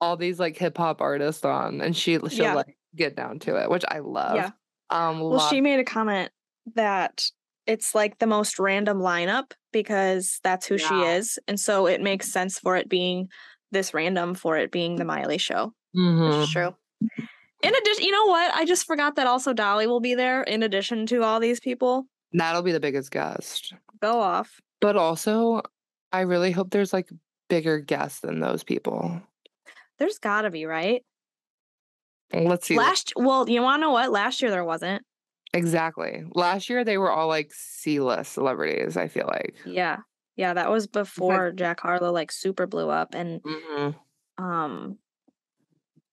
all 0.00 0.16
these 0.16 0.38
like 0.40 0.56
hip 0.56 0.76
hop 0.76 1.00
artists 1.00 1.44
on 1.44 1.80
and 1.80 1.96
she 1.96 2.18
she'll 2.28 2.30
Yeah. 2.30 2.54
like 2.54 2.76
get 2.96 3.16
down 3.16 3.38
to 3.40 3.56
it, 3.56 3.70
which 3.70 3.84
I 3.88 4.00
love. 4.00 4.36
Yeah. 4.36 4.50
Um 4.90 5.20
Well, 5.20 5.48
she 5.48 5.60
made 5.60 5.80
a 5.80 5.84
comment 5.84 6.30
that 6.74 7.24
it's 7.66 7.94
like 7.94 8.18
the 8.18 8.26
most 8.26 8.58
random 8.58 8.98
lineup 8.98 9.52
because 9.72 10.40
that's 10.42 10.66
who 10.66 10.76
she 10.78 10.94
is. 11.02 11.38
And 11.48 11.58
so 11.58 11.86
it 11.86 12.00
makes 12.00 12.32
sense 12.32 12.58
for 12.58 12.76
it 12.76 12.88
being 12.88 13.28
this 13.70 13.94
random 13.94 14.34
for 14.34 14.56
it 14.58 14.70
being 14.72 14.96
the 14.96 15.04
Miley 15.04 15.38
show. 15.38 15.72
Which 15.92 16.02
Mhm. 16.04 16.42
is 16.42 16.50
true. 16.50 16.74
In 17.62 17.74
addition, 17.74 18.04
you 18.04 18.10
know 18.10 18.26
what? 18.26 18.52
I 18.54 18.64
just 18.64 18.86
forgot 18.86 19.14
that 19.16 19.28
also 19.28 19.52
Dolly 19.52 19.86
will 19.86 20.00
be 20.00 20.14
there 20.16 20.42
in 20.42 20.62
addition 20.64 21.06
to 21.06 21.22
all 21.22 21.38
these 21.38 21.60
people. 21.60 22.06
That'll 22.32 22.62
be 22.62 22.72
the 22.72 22.80
biggest 22.80 23.12
guest. 23.12 23.72
Go 24.00 24.20
off. 24.20 24.60
But 24.80 24.96
also, 24.96 25.62
I 26.12 26.20
really 26.20 26.50
hope 26.52 26.70
there's 26.70 26.92
like 26.92 27.08
bigger 27.48 27.78
guests 27.80 28.20
than 28.20 28.40
those 28.40 28.62
people. 28.64 29.20
There's 29.98 30.18
gotta 30.18 30.50
be, 30.50 30.64
right? 30.66 31.04
Let's 32.32 32.66
see. 32.66 32.76
Last 32.78 33.12
well, 33.16 33.48
you 33.48 33.62
wanna 33.62 33.80
know 33.82 33.90
what? 33.90 34.10
Last 34.10 34.40
year 34.42 34.50
there 34.50 34.64
wasn't. 34.64 35.04
Exactly. 35.54 36.24
Last 36.34 36.70
year, 36.70 36.82
they 36.82 36.96
were 36.96 37.12
all, 37.12 37.28
like, 37.28 37.52
C-list 37.52 38.32
celebrities, 38.32 38.96
I 38.96 39.06
feel 39.06 39.26
like. 39.26 39.54
Yeah. 39.66 39.98
Yeah, 40.34 40.54
that 40.54 40.70
was 40.70 40.86
before 40.86 41.52
Jack 41.52 41.78
Harlow, 41.80 42.10
like, 42.10 42.32
super 42.32 42.66
blew 42.66 42.88
up 42.88 43.14
and, 43.14 43.42
Mhm. 43.42 43.94
um 44.38 44.98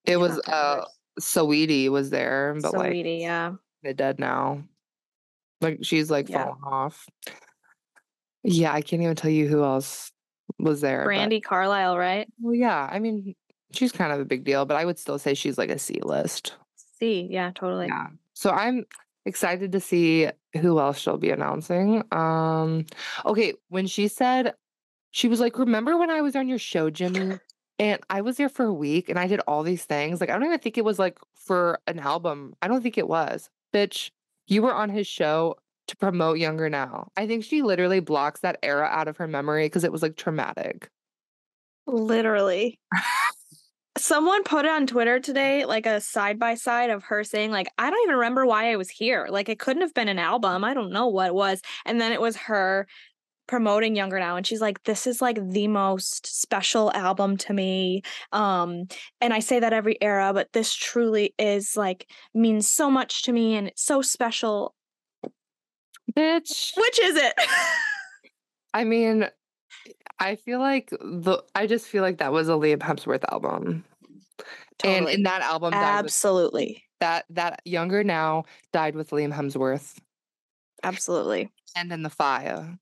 It 0.05 0.17
was, 0.17 0.39
uh, 0.45 0.83
Saweetie 1.21 1.87
was 1.87 2.09
there, 2.09 2.53
but, 2.61 2.73
like, 2.73 2.93
yeah. 3.05 3.53
they're 3.81 3.93
dead 3.93 4.19
now. 4.19 4.61
Like, 5.61 5.79
she's, 5.83 6.11
like, 6.11 6.27
Yeah. 6.27 6.43
fallen 6.45 6.63
off. 6.65 7.07
Yeah, 8.43 8.73
I 8.73 8.81
can't 8.81 9.01
even 9.01 9.15
tell 9.15 9.31
you 9.31 9.47
who 9.47 9.63
else 9.63 10.11
was 10.57 10.81
there, 10.81 11.05
but 11.05 11.11
Brandi 11.11 11.43
Carlile, 11.43 11.97
right? 11.97 12.27
Well, 12.39 12.55
yeah, 12.55 12.87
I 12.91 12.99
mean, 12.99 13.35
she's 13.71 13.91
kind 13.91 14.11
of 14.11 14.19
a 14.19 14.25
big 14.25 14.43
deal, 14.43 14.65
but 14.65 14.77
I 14.77 14.85
would 14.85 14.97
still 14.97 15.19
say 15.19 15.33
she's, 15.33 15.57
like, 15.57 15.69
a 15.69 15.79
C-list. 15.79 16.55
C, 16.75 17.27
yeah, 17.29 17.51
totally. 17.53 17.87
Yeah. 17.87 18.07
So 18.33 18.49
I'm 18.51 18.85
excited 19.25 19.71
to 19.73 19.79
see 19.79 20.29
who 20.59 20.79
else 20.79 20.97
she'll 20.97 21.17
be 21.17 21.29
announcing. 21.29 22.03
Um, 22.11 22.85
okay, 23.25 23.53
when 23.67 23.87
she 23.87 24.07
said 24.07 24.53
she 25.11 25.27
was 25.27 25.39
like, 25.39 25.57
"Remember 25.57 25.97
when 25.97 26.09
I 26.09 26.21
was 26.21 26.35
on 26.35 26.47
your 26.47 26.57
show, 26.57 26.89
Jimmy, 26.89 27.37
and 27.77 28.01
I 28.09 28.21
was 28.21 28.37
there 28.37 28.49
for 28.49 28.65
a 28.65 28.73
week 28.73 29.09
and 29.09 29.19
I 29.19 29.27
did 29.27 29.41
all 29.41 29.63
these 29.63 29.85
things?" 29.85 30.19
Like, 30.21 30.29
I 30.29 30.33
don't 30.33 30.45
even 30.45 30.59
think 30.59 30.77
it 30.77 30.85
was, 30.85 30.99
like, 30.99 31.19
for 31.35 31.79
an 31.87 31.99
album. 31.99 32.55
I 32.61 32.67
don't 32.67 32.81
think 32.81 32.97
it 32.97 33.07
was. 33.07 33.49
Bitch, 33.73 34.11
you 34.47 34.61
were 34.61 34.73
on 34.73 34.89
his 34.89 35.07
show 35.07 35.55
to 35.89 35.97
promote 35.97 36.39
Younger 36.39 36.69
Now. 36.69 37.09
I 37.17 37.27
think 37.27 37.43
she 37.43 37.61
literally 37.61 37.99
blocks 37.99 38.41
that 38.41 38.59
era 38.63 38.85
out 38.85 39.07
of 39.07 39.17
her 39.17 39.27
memory 39.27 39.65
because 39.65 39.83
it 39.83 39.91
was, 39.91 40.01
like, 40.01 40.15
traumatic. 40.15 40.89
Literally. 41.87 42.79
Someone 43.97 44.43
put 44.43 44.65
it 44.65 44.71
on 44.71 44.87
Twitter 44.87 45.19
today, 45.19 45.65
like, 45.65 45.85
a 45.85 45.99
side 45.99 46.39
by 46.39 46.55
side 46.55 46.89
of 46.89 47.03
her 47.05 47.23
saying, 47.23 47.51
like, 47.51 47.67
"I 47.77 47.89
don't 47.89 48.01
even 48.03 48.15
remember 48.15 48.45
why 48.45 48.71
I 48.71 48.77
was 48.77 48.89
here." 48.89 49.27
Like, 49.29 49.49
it 49.49 49.59
couldn't 49.59 49.81
have 49.81 49.93
been 49.93 50.07
an 50.07 50.19
album, 50.19 50.63
I 50.63 50.73
don't 50.73 50.91
know 50.91 51.07
what 51.07 51.27
it 51.27 51.33
was, 51.33 51.61
and 51.85 51.99
then 51.99 52.11
it 52.13 52.21
was 52.21 52.37
her 52.37 52.87
promoting 53.47 53.95
Younger 53.95 54.19
Now, 54.19 54.35
and 54.37 54.45
she's 54.47 54.61
like, 54.61 54.83
"This 54.83 55.07
is, 55.07 55.21
like, 55.21 55.39
the 55.51 55.67
most 55.67 56.27
special 56.41 56.93
album 56.93 57.35
to 57.37 57.53
me, 57.53 58.03
um, 58.31 58.87
and 59.21 59.33
I 59.33 59.39
say 59.39 59.59
that 59.59 59.73
every 59.73 59.97
era, 60.01 60.31
but 60.33 60.53
this 60.53 60.73
truly 60.75 61.33
is, 61.39 61.75
like 61.75 62.09
means 62.33 62.69
so 62.69 62.89
much 62.91 63.23
to 63.23 63.33
me, 63.33 63.55
and 63.55 63.67
it's 63.69 63.83
so 63.83 64.01
special." 64.01 64.75
Bitch. 66.17 66.75
Which 66.77 66.99
is 66.99 67.15
it? 67.15 67.33
I 68.73 68.83
mean, 68.83 69.27
I 70.19 70.35
feel 70.35 70.59
like 70.59 70.89
the 70.89 71.43
I 71.55 71.67
just 71.67 71.87
feel 71.87 72.03
like 72.03 72.17
that 72.17 72.31
was 72.31 72.49
a 72.49 72.53
Liam 72.53 72.79
Hemsworth 72.79 73.23
album. 73.31 73.85
And 74.83 75.09
in 75.09 75.23
that 75.23 75.41
album 75.41 75.71
with 75.71 75.83
Absolutely. 75.83 76.85
that 76.99 77.25
that 77.29 77.61
Younger 77.65 78.03
Now 78.03 78.45
died 78.71 78.95
with 78.95 79.09
Liam 79.09 79.33
Hemsworth. 79.33 79.97
Absolutely. 80.83 81.51
And 81.75 81.91
in 81.91 82.03
the 82.03 82.09
fire. 82.09 82.77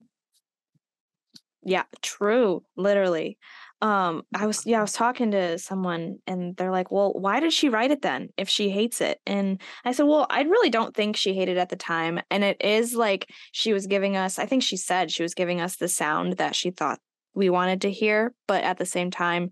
Yeah, 1.64 1.84
true, 2.02 2.64
literally. 2.76 3.38
Um, 3.80 4.24
I 4.34 4.48
was 4.48 4.66
yeah, 4.66 4.80
I 4.80 4.82
was 4.82 4.94
talking 4.94 5.32
to 5.32 5.60
someone 5.60 6.18
and 6.26 6.58
they're 6.58 6.72
like, 6.72 6.90
"Well, 6.90 7.14
why 7.14 7.40
did 7.40 7.54
she 7.54 7.70
write 7.70 7.92
it 7.92 8.02
then 8.02 8.30
if 8.36 8.50
she 8.50 8.70
hates 8.70 9.02
it?" 9.02 9.20
And 9.28 9.62
I 9.86 9.92
said, 9.92 10.04
"Well, 10.04 10.26
I 10.30 10.42
really 10.42 10.72
don't 10.72 10.96
think 10.96 11.16
she 11.16 11.36
hated 11.36 11.58
it 11.58 11.60
at 11.60 11.70
the 11.70 11.76
time, 11.76 12.20
and 12.32 12.44
it 12.44 12.58
is 12.60 12.96
like 12.96 13.30
she 13.52 13.74
was 13.74 13.86
giving 13.86 14.18
us 14.18 14.40
I 14.40 14.48
think 14.48 14.64
she 14.64 14.78
said 14.78 15.12
she 15.12 15.22
was 15.22 15.36
giving 15.36 15.62
us 15.62 15.76
the 15.76 15.88
sound 15.88 16.34
that 16.38 16.56
she 16.56 16.72
thought 16.72 17.00
we 17.36 17.50
wanted 17.50 17.82
to 17.82 17.92
hear, 17.92 18.34
but 18.48 18.64
at 18.64 18.78
the 18.78 18.86
same 18.86 19.12
time 19.12 19.52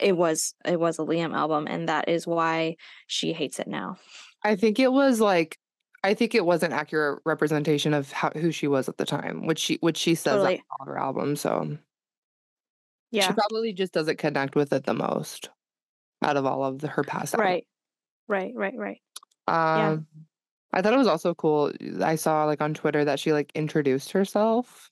it 0.00 0.16
was 0.16 0.54
it 0.66 0.78
was 0.78 0.98
a 0.98 1.02
Liam 1.02 1.34
album, 1.34 1.66
and 1.66 1.88
that 1.88 2.08
is 2.10 2.26
why 2.26 2.76
she 3.06 3.32
hates 3.32 3.58
it 3.58 3.66
now." 3.66 3.96
I 4.42 4.56
think 4.56 4.78
it 4.78 4.92
was 4.92 5.20
like 5.20 5.58
I 6.02 6.12
think 6.12 6.34
it 6.34 6.44
was 6.44 6.62
an 6.62 6.74
accurate 6.74 7.22
representation 7.24 7.94
of 7.94 8.12
how 8.12 8.28
who 8.28 8.50
she 8.52 8.68
was 8.68 8.90
at 8.90 8.98
the 8.98 9.06
time, 9.06 9.46
which 9.46 9.58
she 9.58 9.78
which 9.80 9.96
she 9.96 10.14
says 10.14 10.34
Totally. 10.34 10.62
all 10.78 10.84
her 10.84 10.98
albums, 10.98 11.40
so 11.40 11.78
She 13.18 13.32
probably 13.32 13.72
just 13.72 13.92
doesn't 13.92 14.18
connect 14.18 14.54
with 14.56 14.72
it 14.72 14.84
the 14.84 14.94
most 14.94 15.50
out 16.22 16.36
of 16.38 16.46
all 16.46 16.64
of 16.64 16.80
the 16.80 16.88
her 16.88 17.04
past. 17.04 17.36
Right. 17.36 17.66
Right, 18.28 18.54
right, 18.56 18.76
right. 18.76 19.02
Yeah. 19.74 19.94
Um, 19.94 20.06
I 20.72 20.82
thought 20.82 20.94
it 20.94 20.98
was 20.98 21.06
also 21.06 21.34
cool. 21.34 21.72
I 22.02 22.16
saw, 22.16 22.44
like, 22.44 22.60
on 22.60 22.74
Twitter 22.74 23.04
that 23.04 23.20
she, 23.20 23.32
like, 23.32 23.52
introduced 23.54 24.12
herself 24.12 24.90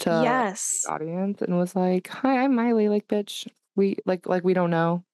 to 0.00 0.10
Yes. 0.10 0.84
the 0.84 0.90
audience 0.92 1.42
and 1.42 1.58
was 1.58 1.76
like, 1.76 2.08
"Hi, 2.08 2.44
I'm 2.44 2.54
Miley." 2.54 2.88
Like, 2.88 3.08
"Bitch, 3.08 3.48
we 3.76 3.96
like 4.06 4.26
like, 4.26 4.44
we 4.44 4.54
don't 4.54 4.70
know." 4.70 5.04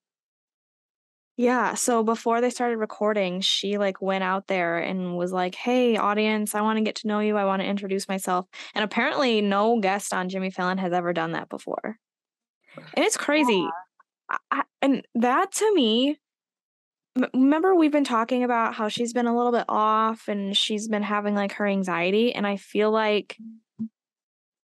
Yeah, 1.39 1.75
so 1.75 2.03
before 2.03 2.41
they 2.41 2.49
started 2.49 2.79
recording, 2.79 3.43
she, 3.43 3.77
like, 3.77 4.01
went 4.01 4.25
out 4.25 4.47
there 4.47 4.79
and 4.79 5.19
was 5.19 5.33
like, 5.33 5.55
"Hey, 5.55 5.97
audience, 5.99 6.55
I 6.55 6.63
wanna 6.63 6.81
get 6.81 6.97
to 6.97 7.09
know 7.09 7.21
you, 7.21 7.37
I 7.37 7.45
wanna 7.45 7.65
introduce 7.65 8.09
myself." 8.09 8.47
And 8.75 8.83
apparently 8.83 9.43
no 9.43 9.79
guest 9.81 10.15
on 10.15 10.31
Jimmy 10.31 10.51
Fallon 10.51 10.79
has 10.79 10.93
ever 10.95 11.13
done 11.13 11.33
that 11.33 11.51
before. 11.51 11.99
And 12.95 13.05
it's 13.05 13.17
crazy. 13.17 13.75
I 14.31 14.39
I 14.51 14.63
and 14.83 15.07
that 15.17 15.53
to 15.53 15.75
me 15.75 16.19
remember 17.33 17.75
we've 17.75 17.93
been 17.93 18.05
talking 18.05 18.45
about 18.45 18.75
how 18.75 18.89
she's 18.89 19.13
been 19.15 19.27
a 19.27 19.35
little 19.37 19.53
bit 19.53 19.65
off 19.69 20.29
and 20.29 20.55
she's 20.57 20.87
been 20.89 21.03
having, 21.03 21.35
like, 21.35 21.53
her 21.53 21.67
anxiety, 21.67 22.35
and 22.35 22.47
I 22.47 22.57
feel 22.57 22.91
like 22.91 23.37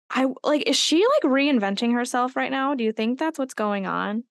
i 0.09 0.27
like, 0.43 0.63
is 0.67 0.75
she, 0.77 0.97
like, 1.05 1.23
reinventing 1.31 1.93
herself 1.93 2.35
right 2.35 2.51
now? 2.51 2.73
Do 2.75 2.83
you 2.83 2.91
think 2.93 3.19
that's 3.19 3.37
what's 3.39 3.53
going 3.53 3.85
on? 3.85 4.23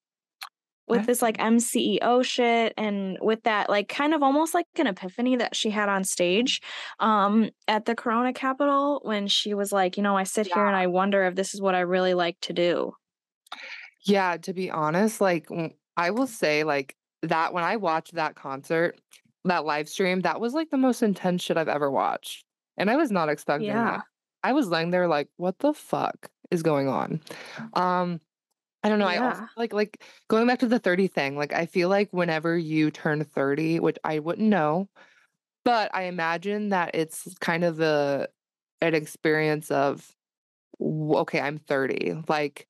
With 0.89 1.05
this, 1.07 1.21
like, 1.23 1.39
MCEO 1.39 2.23
shit 2.25 2.73
and 2.79 3.19
with 3.21 3.43
that, 3.45 3.69
like, 3.69 3.89
kind 3.89 4.15
of 4.15 4.23
almost 4.23 4.55
like 4.55 4.67
an 4.79 4.87
epiphany 4.87 5.37
that 5.37 5.57
she 5.57 5.71
had 5.71 5.89
on 5.89 6.05
stage, 6.05 6.63
um, 7.01 7.51
at 7.69 7.87
the 7.87 7.95
Corona 7.97 8.33
Capital 8.33 9.01
when 9.05 9.27
she 9.29 9.55
was 9.55 9.73
like, 9.73 9.97
"You 9.97 10.03
know, 10.05 10.17
I 10.17 10.25
sit 10.25 10.47
here 10.47 10.67
and 10.67 10.77
I 10.77 10.87
wonder 10.87 11.25
if 11.27 11.35
this 11.35 11.55
is 11.55 11.61
what 11.61 11.75
I 11.75 11.81
really 11.81 12.15
like 12.15 12.39
to 12.43 12.53
do." 12.53 12.95
Yeah, 14.05 14.37
to 14.39 14.53
be 14.53 14.71
honest, 14.71 15.21
like, 15.21 15.49
I 15.97 16.11
will 16.11 16.27
say, 16.27 16.65
like, 16.65 16.97
that 17.23 17.53
when 17.53 17.65
I 17.65 17.77
watched 17.77 18.15
that 18.15 18.37
concert, 18.37 19.01
that 19.45 19.65
live 19.65 19.89
stream, 19.89 20.21
that 20.21 20.41
was, 20.41 20.55
like, 20.55 20.71
the 20.71 20.77
most 20.77 21.03
intense 21.03 21.43
shit 21.43 21.57
I've 21.57 21.69
ever 21.69 21.91
watched, 21.91 22.45
and 22.77 22.91
I 22.91 22.97
was 22.97 23.11
not 23.11 23.29
expecting 23.29 23.83
Yeah. 23.83 23.85
that. 23.85 24.07
I 24.43 24.53
was 24.53 24.69
laying 24.69 24.91
there 24.91 25.09
like, 25.09 25.29
"What 25.37 25.59
the 25.59 25.73
fuck 25.75 26.31
is 26.51 26.63
going 26.63 26.89
on?" 26.89 27.21
Um, 27.75 28.21
I 28.85 28.89
don't 28.91 28.99
know, 29.01 29.07
I 29.09 29.19
also 29.19 29.43
like 29.57 29.73
like, 29.75 30.03
going 30.29 30.47
back 30.49 30.61
to 30.61 30.69
the 30.69 30.79
30 30.81 31.09
thing, 31.09 31.37
like, 31.37 31.53
I 31.55 31.67
feel 31.67 31.89
like 31.91 32.13
whenever 32.13 32.59
you 32.59 32.91
turn 32.93 33.25
30, 33.25 33.81
which 33.81 33.99
I 34.05 34.21
wouldn't 34.21 34.49
know, 34.49 34.89
but 35.65 35.95
I 35.95 36.05
imagine 36.05 36.71
that 36.71 36.95
it's 36.95 37.35
kind 37.41 37.65
of 37.65 37.81
a 37.81 38.29
an 38.83 38.95
experience 38.95 39.71
of, 39.73 40.15
okay, 40.83 41.41
I'm 41.41 41.59
30." 41.59 42.15
Like, 42.29 42.69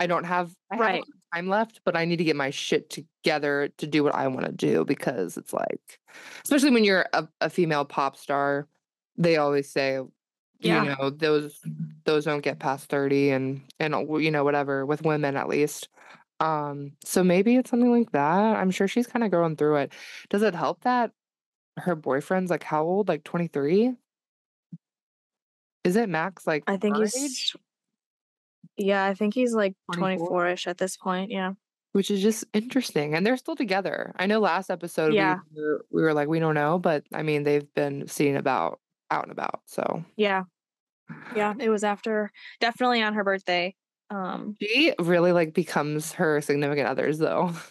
I 0.00 0.06
don't 0.06 0.24
have 0.24 0.54
I 0.70 0.78
Right. 0.78 1.04
time 1.34 1.48
left, 1.48 1.80
but 1.84 1.96
I 1.96 2.04
need 2.04 2.16
to 2.18 2.24
get 2.24 2.36
my 2.36 2.50
shit 2.50 2.90
together 2.90 3.68
to 3.78 3.86
do 3.86 4.02
what 4.04 4.14
I 4.14 4.28
wanna 4.28 4.52
do 4.52 4.84
because 4.84 5.36
it's 5.36 5.52
like 5.52 6.00
especially 6.44 6.70
when 6.70 6.84
you're 6.84 7.06
a 7.12 7.28
a 7.40 7.50
female 7.50 7.84
pop 7.84 8.16
star, 8.16 8.68
they 9.16 9.36
always 9.36 9.70
say, 9.70 10.00
you 10.62 10.80
know, 10.82 11.10
those 11.10 11.68
those 12.04 12.24
don't 12.24 12.42
get 12.42 12.58
past 12.60 12.88
30 12.90 13.30
and 13.30 13.62
and, 13.80 13.94
you 14.22 14.30
know, 14.30 14.44
whatever, 14.44 14.86
with 14.86 15.02
women 15.04 15.36
at 15.36 15.48
least. 15.48 15.88
Um, 16.40 16.96
so 17.04 17.24
maybe 17.24 17.56
it's 17.56 17.70
something 17.70 17.92
like 17.92 18.12
that? 18.12 18.56
I'm 18.56 18.70
sure 18.70 18.88
she's 18.88 19.06
kinda 19.08 19.28
going 19.28 19.56
through 19.56 19.76
it. 19.78 19.92
Does 20.30 20.42
it 20.42 20.54
help 20.54 20.82
that 20.82 21.12
her 21.78 21.96
boyfriend's, 21.96 22.50
like, 22.50 22.64
how 22.64 22.84
old? 22.84 23.08
Like, 23.08 23.24
23? 23.24 23.96
Is 25.84 25.96
it 25.96 26.08
Max, 26.08 26.46
like, 26.46 26.64
I 26.66 26.76
think 26.76 26.96
he's 26.96 27.14
age? 27.16 27.54
Yeah, 28.78 29.04
I 29.06 29.14
think 29.14 29.34
he's, 29.34 29.54
like, 29.54 29.74
24? 29.86 30.38
24-ish 30.48 30.66
at 30.68 30.78
this 30.78 30.96
point, 30.96 31.30
yeah. 31.30 31.52
Which 31.92 32.10
is 32.10 32.20
just 32.20 32.44
interesting, 32.52 33.14
and 33.14 33.26
they're 33.26 33.36
still 33.38 33.56
together. 33.56 34.12
I 34.16 34.26
know 34.26 34.40
last 34.40 34.70
episode 34.70 35.16
we 35.16 35.16
Yeah. 35.16 35.40
were 35.54 35.86
we 35.90 36.02
were 36.02 36.12
like, 36.12 36.28
"We 36.28 36.38
don't 36.38 36.54
know," 36.54 36.78
but, 36.78 37.04
I 37.14 37.22
mean, 37.22 37.44
they've 37.44 37.72
been 37.74 38.06
seen 38.08 38.36
about 38.36 38.80
out 39.10 39.22
and 39.24 39.32
about, 39.32 39.62
so 39.66 40.04
Yeah. 40.16 40.44
Yeah, 41.34 41.54
it 41.60 41.70
was 41.70 41.84
after 41.84 42.30
definitely 42.60 43.02
on 43.02 43.14
her 43.14 43.24
birthday, 43.24 43.76
um 44.10 44.58
She 44.60 44.92
really, 44.98 45.32
like, 45.32 45.54
becomes 45.54 46.12
her 46.14 46.40
significant 46.40 46.88
others, 46.88 47.18
though. 47.18 47.52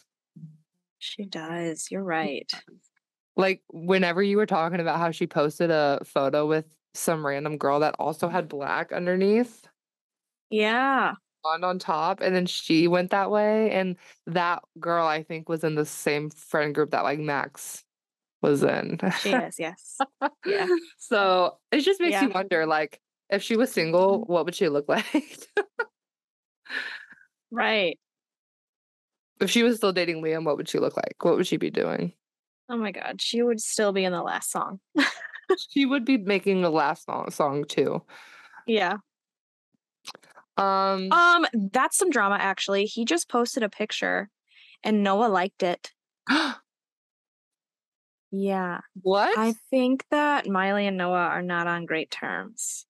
She 1.00 1.26
does, 1.26 1.92
you're 1.92 2.04
right. 2.04 2.52
Like, 3.36 3.62
whenever 3.70 4.24
you 4.24 4.38
were 4.38 4.46
talking 4.48 4.80
about 4.80 4.98
how 5.00 5.12
she 5.12 5.28
posted 5.28 5.70
a 5.70 6.00
photo 6.04 6.48
with 6.48 6.66
some 6.94 7.26
random 7.26 7.58
girl 7.58 7.80
that 7.82 7.96
also 8.00 8.30
had 8.30 8.48
black 8.48 8.92
underneath 8.92 9.68
Yeah. 10.50 11.14
blonde 11.44 11.66
on 11.66 11.80
top, 11.80 12.22
and 12.22 12.36
then 12.36 12.46
she 12.46 12.88
went 12.88 13.12
that 13.12 13.32
way, 13.32 13.72
and 13.72 13.96
that 14.28 14.64
girl, 14.80 15.06
I 15.06 15.24
think, 15.24 15.50
was 15.50 15.64
in 15.64 15.76
the 15.76 15.86
same 15.86 16.30
friend 16.30 16.74
group 16.74 16.92
that, 16.92 17.04
like, 17.04 17.20
Max 17.20 17.84
was 18.42 18.64
in. 18.64 19.00
She 19.22 19.32
is, 19.32 19.60
yes. 19.60 19.98
Yeah. 20.46 20.68
So, 20.98 21.58
it 21.72 21.82
just 21.82 22.02
makes 22.02 22.22
you 22.22 22.30
wonder, 22.30 22.66
like, 22.66 23.00
if 23.30 23.44
she 23.44 23.58
was 23.58 23.72
single, 23.72 24.22
mm-hmm. 24.22 24.32
what 24.32 24.46
would 24.46 24.56
she 24.56 24.70
look 24.70 24.88
like? 24.90 25.48
Right. 27.52 27.98
If 29.40 29.50
she 29.52 29.64
was 29.64 29.78
still 29.78 29.94
dating 29.94 30.22
Liam, 30.22 30.44
what 30.44 30.58
would 30.58 30.68
she 30.68 30.80
look 30.80 30.98
like? 30.98 31.16
What 31.22 31.38
would 31.38 31.48
she 31.48 31.58
be 31.58 31.70
doing? 31.70 32.14
Oh 32.70 32.76
my 32.78 32.92
god, 32.92 33.22
she 33.22 33.42
would 33.42 33.62
still 33.62 33.94
be 33.94 34.04
in 34.04 34.12
the 34.12 34.22
last 34.22 34.52
song. 34.52 34.80
she 35.70 35.86
would 35.86 36.04
be 36.04 36.18
making 36.18 36.62
the 36.62 36.72
last 36.72 37.06
song, 37.06 37.30
song 37.32 37.64
too. 37.64 38.04
Yeah. 38.66 38.98
Um, 40.58 41.12
Um, 41.12 41.46
that's 41.72 41.98
some 41.98 42.10
drama 42.10 42.38
actually. 42.40 42.86
He 42.86 43.06
just 43.06 43.30
posted 43.30 43.64
a 43.64 43.70
picture 43.70 44.30
and 44.84 45.04
Noah 45.04 45.28
liked 45.28 45.64
it. 45.64 45.92
Yeah. 48.32 48.82
what? 49.02 49.38
I 49.38 49.54
think 49.70 50.04
that 50.12 50.48
Miley 50.48 50.86
and 50.86 50.98
Noah 50.98 51.28
are 51.28 51.42
not 51.42 51.66
on 51.68 51.86
great 51.86 52.12
terms. 52.12 52.86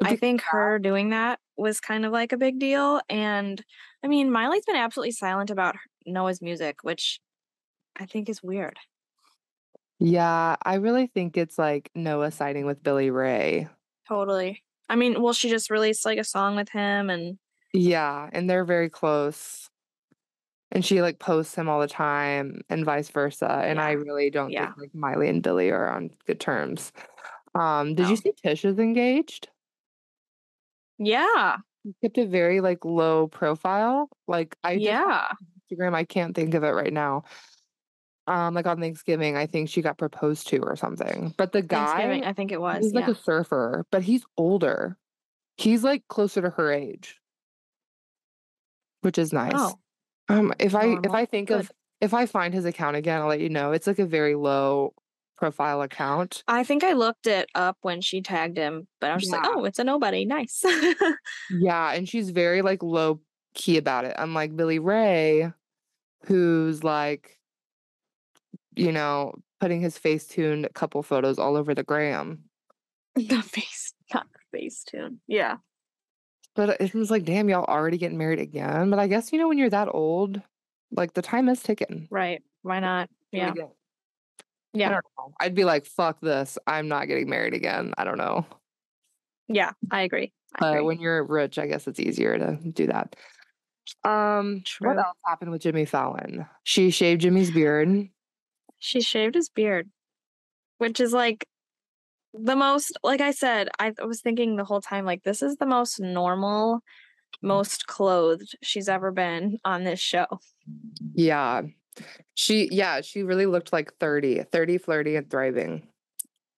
I 0.00 0.16
think 0.16 0.42
her 0.42 0.78
doing 0.78 1.10
that 1.10 1.38
was 1.56 1.80
kind 1.80 2.04
of 2.06 2.12
like 2.12 2.32
a 2.32 2.36
big 2.36 2.58
deal. 2.58 3.00
And 3.08 3.62
I 4.02 4.08
mean, 4.08 4.30
Miley's 4.30 4.64
been 4.64 4.76
absolutely 4.76 5.12
silent 5.12 5.50
about 5.50 5.76
Noah's 6.06 6.40
music, 6.40 6.78
which 6.82 7.20
I 7.98 8.06
think 8.06 8.28
is 8.28 8.42
weird. 8.42 8.78
yeah, 9.98 10.56
I 10.64 10.76
really 10.76 11.06
think 11.06 11.36
it's 11.36 11.58
like 11.58 11.90
Noah 11.94 12.30
siding 12.32 12.66
with 12.66 12.82
Billy 12.82 13.10
Ray. 13.10 13.68
Totally. 14.08 14.62
I 14.92 14.94
mean, 14.96 15.22
well, 15.22 15.32
she 15.32 15.48
just 15.48 15.70
released 15.70 16.04
like 16.04 16.18
a 16.18 16.24
song 16.24 16.54
with 16.54 16.68
him 16.68 17.08
and 17.08 17.38
Yeah, 17.72 18.28
and 18.30 18.48
they're 18.48 18.66
very 18.66 18.90
close. 18.90 19.70
And 20.70 20.84
she 20.84 21.00
like 21.00 21.18
posts 21.18 21.54
him 21.54 21.66
all 21.66 21.80
the 21.80 21.88
time 21.88 22.60
and 22.68 22.84
vice 22.84 23.08
versa. 23.08 23.48
And 23.64 23.80
I 23.80 23.92
really 23.92 24.28
don't 24.28 24.50
Yeah. 24.50 24.66
think 24.66 24.76
like 24.76 24.94
Miley 24.94 25.30
and 25.30 25.42
Billy 25.42 25.70
are 25.70 25.88
on 25.88 26.10
good 26.26 26.40
terms. 26.40 26.92
Um, 27.54 27.94
did 27.94 28.02
No. 28.02 28.10
you 28.10 28.16
see 28.16 28.32
Tish 28.42 28.66
is 28.66 28.78
engaged? 28.78 29.48
yeah, 30.98 31.56
She 31.86 31.94
kept 32.02 32.18
a 32.18 32.26
very 32.26 32.60
like 32.60 32.84
low 32.84 33.28
profile. 33.28 34.10
Like 34.28 34.56
I 34.62 34.72
yeah. 34.72 35.32
Instagram, 35.72 35.94
I 35.94 36.04
can't 36.04 36.34
think 36.34 36.52
of 36.52 36.64
it 36.64 36.70
right 36.70 36.92
now. 36.92 37.24
Um, 38.28 38.54
like 38.54 38.66
on 38.66 38.80
Thanksgiving, 38.80 39.36
I 39.36 39.46
think 39.46 39.68
she 39.68 39.82
got 39.82 39.98
proposed 39.98 40.46
to 40.48 40.58
or 40.58 40.76
something. 40.76 41.34
But 41.36 41.52
the 41.52 41.62
guy, 41.62 42.22
I 42.24 42.32
think 42.32 42.52
it 42.52 42.60
was. 42.60 42.84
he's 42.84 42.94
like 42.94 43.08
a 43.08 43.14
surfer, 43.14 43.84
but 43.90 44.02
he's 44.02 44.24
older. 44.36 44.96
He's 45.56 45.82
like 45.82 46.06
closer 46.08 46.40
to 46.40 46.50
her 46.50 46.72
age, 46.72 47.18
which 49.00 49.18
is 49.18 49.32
nice. 49.32 49.52
Oh, 49.54 49.74
Um, 50.28 50.52
if 50.60 50.74
I 50.74 50.96
if. 51.02 51.10
I 51.10 51.26
think 51.26 51.48
Good. 51.48 51.60
of 51.60 51.72
if 52.00 52.14
I 52.14 52.26
find 52.26 52.54
his 52.54 52.64
account 52.64 52.96
again, 52.96 53.20
I'll 53.20 53.28
let 53.28 53.40
you 53.40 53.48
know. 53.48 53.72
It's 53.72 53.86
like 53.86 53.98
a 53.98 54.06
very 54.06 54.34
low 54.34 54.94
profile 55.36 55.82
account. 55.82 56.44
I 56.46 56.62
think 56.62 56.84
I 56.84 56.92
looked 56.92 57.26
it 57.26 57.48
up 57.56 57.76
when 57.82 58.00
she 58.00 58.22
tagged 58.22 58.56
him, 58.56 58.86
but 59.00 59.10
I 59.10 59.14
was 59.14 59.24
just 59.24 59.32
like, 59.32 59.44
oh, 59.44 59.64
it's 59.64 59.80
a 59.80 59.84
nobody. 59.84 60.24
Nice. 60.24 60.62
Yeah, 61.50 61.92
and 61.92 62.08
she's 62.08 62.30
very 62.30 62.62
like 62.62 62.82
low 62.82 63.20
key 63.54 63.76
about 63.76 64.04
it. 64.04 64.14
Unlike 64.18 64.56
Billy 64.56 64.78
Ray, 64.78 65.52
who's 66.26 66.82
like, 66.84 67.36
you 68.76 68.92
know, 68.92 69.34
putting 69.60 69.80
his 69.80 69.98
face 69.98 70.26
tuned 70.26 70.68
couple 70.74 71.02
photos 71.02 71.38
all 71.38 71.56
over 71.56 71.74
the 71.74 71.82
gram. 71.82 72.44
the 73.14 73.42
face, 73.42 73.92
not 74.12 74.26
the 74.32 74.58
face 74.58 74.84
tune. 74.84 75.20
Yeah. 75.26 75.56
But 76.54 76.80
it 76.80 76.94
was 76.94 77.10
like, 77.10 77.24
damn, 77.24 77.48
y'all 77.48 77.64
already 77.64 77.96
getting 77.98 78.18
married 78.18 78.38
again. 78.40 78.90
But 78.90 78.98
I 78.98 79.06
guess 79.06 79.32
you 79.32 79.38
know 79.38 79.48
when 79.48 79.58
you're 79.58 79.70
that 79.70 79.88
old, 79.90 80.40
like 80.90 81.14
the 81.14 81.22
time 81.22 81.48
is 81.48 81.62
ticking. 81.62 82.08
Right. 82.10 82.42
Why 82.62 82.80
not? 82.80 83.08
Yeah. 83.30 83.52
I 83.56 83.66
Yeah. 84.74 84.88
know. 84.90 85.00
I'd 85.40 85.54
be 85.54 85.64
like, 85.64 85.86
fuck 85.86 86.20
this. 86.20 86.58
I'm 86.66 86.88
not 86.88 87.08
getting 87.08 87.28
married 87.28 87.54
again. 87.54 87.94
I 87.96 88.04
don't 88.04 88.18
know. 88.18 88.46
Yeah. 89.48 89.72
I 89.90 90.02
agree. 90.02 90.32
I 90.54 90.58
But 90.60 90.72
agree. 90.74 90.84
when 90.84 91.00
you're 91.00 91.24
rich, 91.24 91.58
I 91.58 91.66
guess 91.66 91.86
it's 91.88 92.00
easier 92.00 92.36
to 92.38 92.56
do 92.70 92.86
that. 92.86 93.16
Um, 94.04 94.62
what 94.80 94.96
else 94.98 95.16
happened 95.26 95.50
with 95.50 95.62
Jimmy 95.62 95.84
Fallon? 95.86 96.46
She 96.64 96.90
shaved 96.90 97.22
Jimmy's 97.22 97.50
beard. 97.50 98.08
She 98.84 99.00
shaved 99.00 99.36
his 99.36 99.48
beard, 99.48 99.88
which 100.78 100.98
is 100.98 101.12
like 101.12 101.46
the 102.34 102.56
most, 102.56 102.98
like 103.04 103.20
I 103.20 103.30
said, 103.30 103.68
I 103.78 103.92
was 104.04 104.20
thinking 104.20 104.56
the 104.56 104.64
whole 104.64 104.80
time, 104.80 105.04
like, 105.04 105.22
this 105.22 105.40
is 105.40 105.54
the 105.56 105.66
most 105.66 106.00
normal, 106.00 106.80
most 107.40 107.86
clothed 107.86 108.56
she's 108.60 108.88
ever 108.88 109.12
been 109.12 109.58
on 109.64 109.84
this 109.84 110.00
show. 110.00 110.26
Yeah. 111.14 111.62
She 112.34 112.70
yeah, 112.72 113.02
she 113.02 113.22
really 113.22 113.46
looked 113.46 113.72
like 113.72 113.94
30, 114.00 114.42
30, 114.50 114.78
flirty, 114.78 115.14
and 115.14 115.30
thriving. 115.30 115.86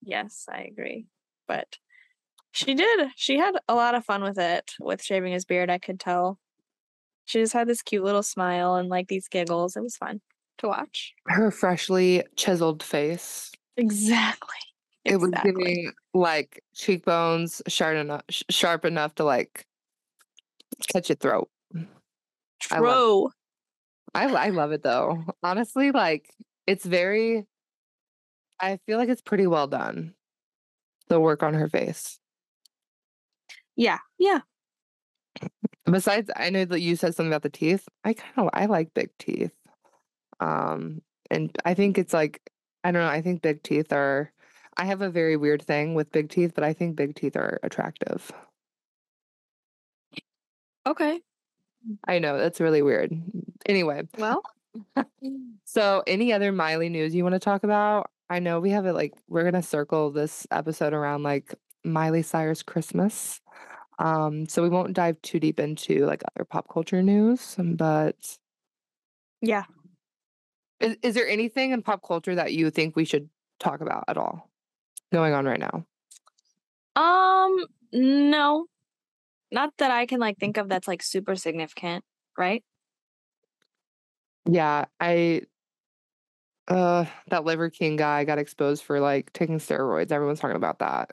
Yes, 0.01 0.47
I 0.49 0.63
agree. 0.63 1.05
But 1.47 1.77
she 2.53 2.73
did. 2.73 3.09
She 3.17 3.37
had 3.37 3.55
a 3.69 3.75
lot 3.75 3.95
of 3.95 4.07
fun 4.07 4.23
with 4.23 4.39
it, 4.39 4.73
with 4.81 5.03
shaving 5.03 5.35
his 5.35 5.45
beard. 5.45 5.69
I 5.69 5.77
could 5.77 6.01
tell. 6.01 6.39
She 7.27 7.41
just 7.41 7.53
had 7.53 7.69
this 7.69 7.83
cute 7.83 8.05
little 8.05 8.23
smile 8.23 8.77
and 8.77 8.89
like 8.89 9.09
these 9.09 9.29
giggles. 9.29 9.77
It 9.77 9.83
was 9.83 9.99
fun 9.99 10.23
to 10.59 10.69
watch. 10.69 11.15
Her 11.27 11.51
freshly 11.51 12.23
chiseled 12.37 12.83
face. 12.83 13.53
Exactly. 13.77 14.57
It 15.05 15.17
was 15.17 15.33
giving 15.43 15.93
like 16.15 16.63
cheekbones 16.75 17.61
sharp 17.69 17.97
enough, 17.97 18.23
sh- 18.31 18.43
sharp 18.51 18.85
enough 18.85 19.15
to 19.17 19.25
like 19.25 19.67
cut 20.93 21.09
your 21.09 21.17
throat. 21.17 21.51
I 22.71 22.79
love 22.79 22.81
True. 22.81 23.31
I 24.15 24.27
I 24.27 24.49
love 24.51 24.73
it 24.73 24.83
though. 24.83 25.25
Honestly, 25.43 25.91
like 25.91 26.31
it's 26.67 26.87
very 26.87 27.45
I 28.61 28.79
feel 28.87 28.99
like 28.99 29.09
it's 29.09 29.21
pretty 29.21 29.47
well 29.47 29.67
done. 29.67 30.15
The 31.09 31.21
work 31.21 31.43
on 31.43 31.55
her 31.55 31.69
face. 31.69 32.19
Yeah. 33.77 33.99
Yeah. 34.19 34.41
Besides, 35.85 36.31
I 36.35 36.49
know 36.49 36.65
that 36.65 36.81
you 36.81 36.97
said 36.97 37.15
something 37.15 37.31
about 37.31 37.43
the 37.43 37.51
teeth. 37.51 37.87
I 38.05 38.15
kind 38.15 38.33
of 38.39 38.51
I 38.55 38.67
like 38.67 38.95
big 38.95 39.11
teeth. 39.19 39.53
Um 40.41 41.03
and 41.31 41.57
I 41.65 41.75
think 41.75 41.99
it's 41.99 42.13
like 42.13 42.41
I 42.83 42.93
don't 42.93 43.03
know, 43.03 43.09
I 43.09 43.23
think 43.23 43.43
big 43.43 43.63
teeth 43.63 43.93
are 43.93 44.33
I 44.77 44.87
have 44.87 45.03
a 45.03 45.11
very 45.11 45.37
weird 45.37 45.63
thing 45.63 45.95
with 45.95 46.13
big 46.13 46.31
teeth, 46.31 46.53
but 46.55 46.65
I 46.65 46.73
think 46.73 46.97
big 46.97 47.15
teeth 47.15 47.37
are 47.37 47.61
attractive. 47.63 48.31
Okay. 50.87 51.21
I 52.07 52.19
know, 52.19 52.39
that's 52.39 52.61
really 52.61 52.83
weird. 52.83 53.13
Anyway, 53.67 54.03
Well, 54.19 54.43
so 55.65 56.03
any 56.07 56.33
other 56.33 56.51
Miley 56.53 56.89
news 56.89 57.15
you 57.15 57.23
want 57.23 57.35
to 57.35 57.39
talk 57.39 57.65
about? 57.65 58.11
I 58.29 58.39
know 58.39 58.59
we 58.61 58.71
have 58.71 58.87
it 58.87 58.95
like 58.95 59.13
we're 59.29 59.45
gonna 59.45 59.63
circle 59.63 60.11
this 60.11 60.47
episode 60.51 60.93
around 60.93 61.23
like 61.23 61.55
Miley 61.85 62.23
Cyrus 62.23 62.63
Christmas. 62.63 63.41
Um, 63.99 64.49
so 64.49 64.63
we 64.63 64.69
won't 64.69 64.95
dive 64.95 65.21
too 65.23 65.39
deep 65.39 65.61
into 65.61 66.05
like 66.07 66.23
other 66.35 66.45
pop 66.45 66.69
culture 66.73 67.03
news, 67.03 67.55
but 67.59 68.17
yeah. 69.41 69.65
Is, 70.85 70.97
is 71.03 71.15
there 71.15 71.29
anything 71.29 71.73
in 71.73 71.83
pop 71.83 72.03
culture 72.07 72.35
that 72.35 72.53
you 72.53 72.71
think 72.71 72.97
we 72.97 73.05
should 73.05 73.29
talk 73.59 73.81
about 73.81 74.05
at 74.09 74.17
all 74.17 74.51
going 75.13 75.33
on 75.33 75.45
right 75.45 75.61
now? 75.61 75.85
Um, 76.97 77.67
no. 77.93 78.67
Not 79.51 79.73
that 79.79 79.91
I 79.91 80.07
can 80.07 80.21
like 80.21 80.39
think 80.39 80.57
of 80.57 80.69
that's 80.69 80.89
like 80.89 81.03
super 81.03 81.37
significant, 81.37 82.05
right? 82.37 82.63
Yeah, 84.47 84.87
I 85.01 85.43
uh 86.69 87.05
that 87.29 87.45
Liver 87.45 87.71
King 87.71 87.97
guy 87.97 88.25
got 88.25 88.39
exposed 88.39 88.83
for 88.85 89.01
like 89.01 89.33
taking 89.33 89.59
steroids. 89.59 90.11
Everyone's 90.13 90.41
talking 90.41 90.57
about 90.57 90.79
that. 90.81 91.11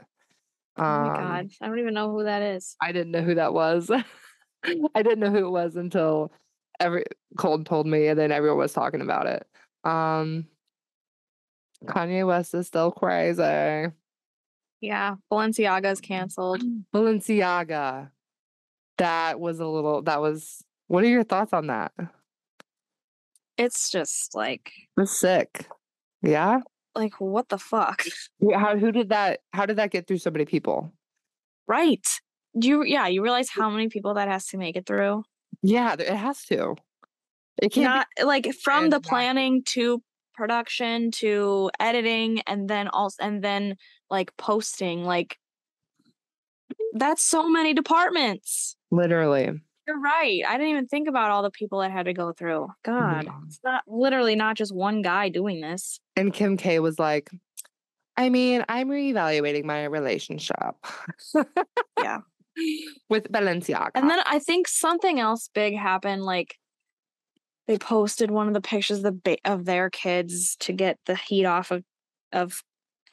Oh 0.78 0.82
my 0.84 1.08
Um, 1.08 1.14
god. 1.14 1.50
I 1.62 1.68
don't 1.68 1.80
even 1.80 1.94
know 1.94 2.12
who 2.12 2.24
that 2.24 2.42
is. 2.42 2.76
I 2.82 2.92
didn't 2.92 3.12
know 3.12 3.22
who 3.22 3.36
that 3.36 3.54
was. 3.54 3.92
I 4.96 5.04
didn't 5.04 5.20
know 5.20 5.30
who 5.32 5.46
it 5.46 5.52
was 5.52 5.76
until 5.76 6.32
every 6.82 7.06
Cold 7.38 7.66
told 7.66 7.88
me, 7.88 8.08
and 8.08 8.20
then 8.20 8.32
everyone 8.32 8.58
was 8.58 8.74
talking 8.74 9.02
about 9.02 9.28
it. 9.28 9.48
Um, 9.84 10.48
Kanye 11.86 12.28
West 12.28 12.54
is 12.54 12.68
still 12.68 12.92
crazy. 12.92 13.92
Yeah. 14.82 15.16
Balenciaga's 15.32 16.02
canceled. 16.02 16.62
Balenciaga. 16.94 18.10
That 18.98 19.40
was 19.40 19.60
a 19.60 19.68
little. 19.68 20.02
That 20.02 20.22
was. 20.22 20.64
What 20.88 21.04
are 21.04 21.08
your 21.08 21.24
thoughts 21.24 21.54
on 21.54 21.68
that? 21.68 21.94
It's 23.58 23.90
just 23.92 24.36
like 24.36 24.72
That's 24.98 25.18
sick. 25.18 25.68
Yeah. 26.22 26.60
like 26.96 27.14
what 27.22 27.48
the 27.50 27.58
fuck? 27.58 28.04
How? 28.54 28.76
Who 28.78 28.92
did 28.92 29.10
that? 29.10 29.40
How 29.54 29.66
did 29.66 29.78
that 29.78 29.92
get 29.92 30.08
through 30.08 30.18
so 30.18 30.32
many 30.32 30.46
people? 30.46 30.92
Right. 31.68 32.06
Do 32.58 32.68
you 32.68 32.84
yeah, 32.84 33.08
you 33.08 33.24
realize 33.24 33.50
how 33.50 33.70
many 33.70 33.88
people 33.88 34.16
that 34.16 34.28
has 34.28 34.48
to 34.48 34.58
make 34.58 34.76
it 34.76 34.86
through? 34.86 35.24
Yeah, 35.64 35.94
it 35.98 36.08
has 36.08 36.44
to. 36.46 36.76
It 37.62 37.72
can't. 37.74 37.84
Not 37.84 38.08
like 38.28 38.54
from 38.56 38.90
the 38.90 39.00
planning 39.00 39.64
to 39.68 40.02
production 40.34 41.12
to 41.12 41.70
editing 41.80 42.42
and 42.48 42.68
then 42.70 42.88
also 42.88 43.18
and 43.24 43.44
then 43.44 43.76
like 44.10 44.36
posting 44.38 45.04
like 45.04 45.38
that's 46.94 47.22
so 47.22 47.48
many 47.50 47.74
departments. 47.74 48.76
literally. 48.92 49.50
You're 49.88 50.00
right. 50.00 50.42
I 50.48 50.54
didn't 50.58 50.70
even 50.70 50.88
think 50.88 51.08
about 51.10 51.32
all 51.32 51.42
the 51.44 51.50
people 51.52 51.80
that 51.80 51.92
had 51.92 52.06
to 52.06 52.14
go 52.14 52.32
through. 52.34 52.68
God, 52.86 53.26
Yeah. 53.26 53.32
it's 53.48 53.60
not 53.64 53.84
literally 53.88 54.36
not 54.36 54.56
just 54.56 54.74
one 54.74 55.02
guy 55.02 55.30
doing 55.30 55.60
this. 55.60 56.00
And 56.16 56.32
Kim 56.34 56.56
K 56.56 56.80
was 56.80 57.00
like, 57.00 57.30
I 58.16 58.30
mean, 58.30 58.64
I'm 58.70 58.90
reevaluating 58.90 59.64
my 59.66 59.86
relationship. 59.86 60.56
Yeah. 62.02 62.20
With 63.10 63.32
Balenciaga. 63.32 63.92
And 63.96 64.10
then 64.10 64.20
I 64.26 64.40
think 64.40 64.68
something 64.68 65.20
else 65.20 65.50
big 65.54 65.76
happened 65.76 66.24
like 66.24 66.56
they 67.68 67.78
posted 67.78 68.32
one 68.32 68.48
of 68.48 68.54
the 68.54 68.62
pictures 68.62 69.04
of 69.04 69.22
the 69.24 69.38
of 69.46 69.66
their 69.66 69.90
kids 69.90 70.56
to 70.62 70.74
get 70.74 70.98
the 71.06 71.16
heat 71.16 71.46
off 71.46 71.72
of 71.72 71.84
of 72.32 72.64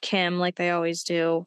Kim 0.01 0.39
like 0.39 0.55
they 0.55 0.69
always 0.69 1.03
do. 1.03 1.45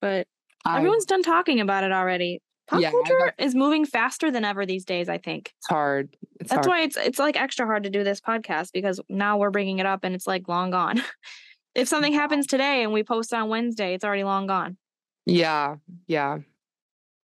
But 0.00 0.26
I- 0.64 0.78
everyone's 0.78 1.06
done 1.06 1.22
talking 1.22 1.60
about 1.60 1.84
it 1.84 1.92
already. 1.92 2.40
Pop 2.66 2.80
Yeah, 2.80 2.90
culture 2.90 3.34
is 3.38 3.54
moving 3.54 3.84
faster 3.84 4.30
than 4.30 4.42
ever 4.42 4.64
these 4.64 4.86
days, 4.86 5.10
I 5.10 5.18
think. 5.18 5.52
it's 5.58 5.66
hard. 5.68 6.16
It's 6.40 6.48
That's 6.50 6.66
hard. 6.66 6.78
why 6.78 6.82
it's 6.82 6.96
it's 6.96 7.18
like 7.18 7.36
extra 7.38 7.66
hard 7.66 7.82
to 7.84 7.90
do 7.90 8.02
this 8.04 8.20
podcast 8.22 8.72
because 8.72 9.00
now 9.10 9.36
we're 9.36 9.50
bringing 9.50 9.80
it 9.80 9.86
up 9.86 10.00
and 10.04 10.14
it's 10.14 10.26
like 10.26 10.48
long 10.48 10.70
gone. 10.70 11.02
if 11.74 11.88
something 11.88 12.12
happens 12.14 12.46
today 12.46 12.82
and 12.82 12.92
we 12.92 13.02
post 13.02 13.34
on 13.34 13.48
Wednesday, 13.50 13.92
it's 13.92 14.04
already 14.04 14.24
long 14.24 14.46
gone. 14.46 14.78
Yeah, 15.26 15.76
yeah. 16.06 16.38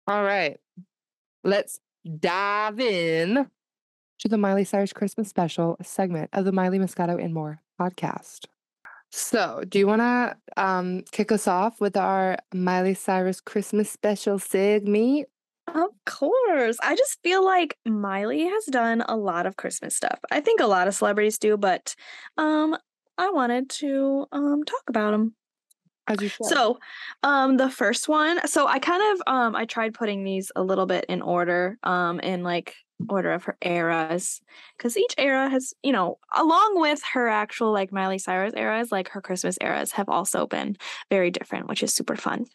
All 0.06 0.22
right. 0.24 0.58
Let's 1.44 1.80
dive 2.18 2.80
in 2.80 3.50
to 4.18 4.28
the 4.28 4.38
Miley 4.38 4.64
Cyrus 4.64 4.92
Christmas 4.92 5.28
special 5.28 5.76
segment 5.82 6.30
of 6.32 6.44
the 6.44 6.52
Miley 6.52 6.78
Moscato 6.78 7.22
and 7.22 7.32
More 7.32 7.62
podcast. 7.80 8.46
So, 9.12 9.64
do 9.68 9.78
you 9.78 9.86
want 9.86 10.02
to 10.02 10.36
um, 10.56 11.02
kick 11.10 11.32
us 11.32 11.48
off 11.48 11.80
with 11.80 11.96
our 11.96 12.36
Miley 12.54 12.94
Cyrus 12.94 13.40
Christmas 13.40 13.90
special 13.90 14.38
segment? 14.38 15.26
Of 15.66 15.90
course. 16.04 16.76
I 16.82 16.96
just 16.96 17.18
feel 17.22 17.44
like 17.44 17.76
Miley 17.84 18.44
has 18.44 18.64
done 18.66 19.02
a 19.02 19.16
lot 19.16 19.46
of 19.46 19.56
Christmas 19.56 19.96
stuff. 19.96 20.18
I 20.30 20.40
think 20.40 20.60
a 20.60 20.66
lot 20.66 20.88
of 20.88 20.94
celebrities 20.94 21.38
do, 21.38 21.56
but 21.56 21.94
um 22.36 22.76
I 23.18 23.30
wanted 23.30 23.68
to 23.70 24.26
um 24.32 24.64
talk 24.64 24.82
about 24.88 25.12
them. 25.12 25.34
As 26.10 26.20
you 26.22 26.28
should. 26.28 26.46
So, 26.46 26.78
um 27.22 27.56
the 27.56 27.70
first 27.70 28.08
one, 28.08 28.46
so 28.46 28.66
I 28.66 28.78
kind 28.78 29.02
of 29.14 29.22
um 29.32 29.56
I 29.56 29.64
tried 29.64 29.94
putting 29.94 30.24
these 30.24 30.50
a 30.56 30.62
little 30.62 30.86
bit 30.86 31.04
in 31.08 31.22
order 31.22 31.78
um 31.82 32.20
in 32.20 32.42
like 32.42 32.74
order 33.08 33.32
of 33.32 33.44
her 33.44 33.56
eras 33.62 34.40
cuz 34.78 34.96
each 34.96 35.14
era 35.18 35.48
has, 35.50 35.72
you 35.82 35.92
know, 35.92 36.18
along 36.36 36.80
with 36.80 37.02
her 37.14 37.28
actual 37.28 37.72
like 37.72 37.92
Miley 37.92 38.18
Cyrus 38.18 38.54
eras, 38.56 38.92
like 38.92 39.08
her 39.10 39.20
Christmas 39.22 39.56
eras 39.60 39.92
have 39.92 40.08
also 40.08 40.46
been 40.46 40.76
very 41.10 41.30
different, 41.30 41.68
which 41.68 41.82
is 41.82 41.94
super 41.94 42.16
fun. 42.16 42.46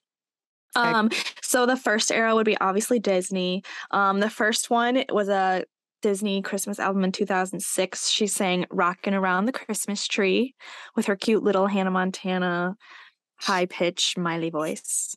Um 0.75 1.09
so 1.41 1.65
the 1.65 1.77
first 1.77 2.11
era 2.11 2.35
would 2.35 2.45
be 2.45 2.57
obviously 2.59 2.99
Disney. 2.99 3.63
Um 3.91 4.19
the 4.19 4.29
first 4.29 4.69
one 4.69 5.03
was 5.09 5.29
a 5.29 5.65
Disney 6.01 6.41
Christmas 6.41 6.79
album 6.79 7.03
in 7.03 7.11
2006. 7.11 8.09
She 8.09 8.27
sang 8.27 8.65
Rockin' 8.69 9.13
Around 9.15 9.45
the 9.45 9.51
Christmas 9.53 10.07
Tree 10.07 10.53
with 10.95 11.07
her 11.07 11.15
cute 11.15 11.43
little 11.43 11.67
Hannah 11.67 11.91
Montana 11.91 12.75
high 13.37 13.65
pitch 13.65 14.15
Miley 14.17 14.49
voice. 14.49 15.15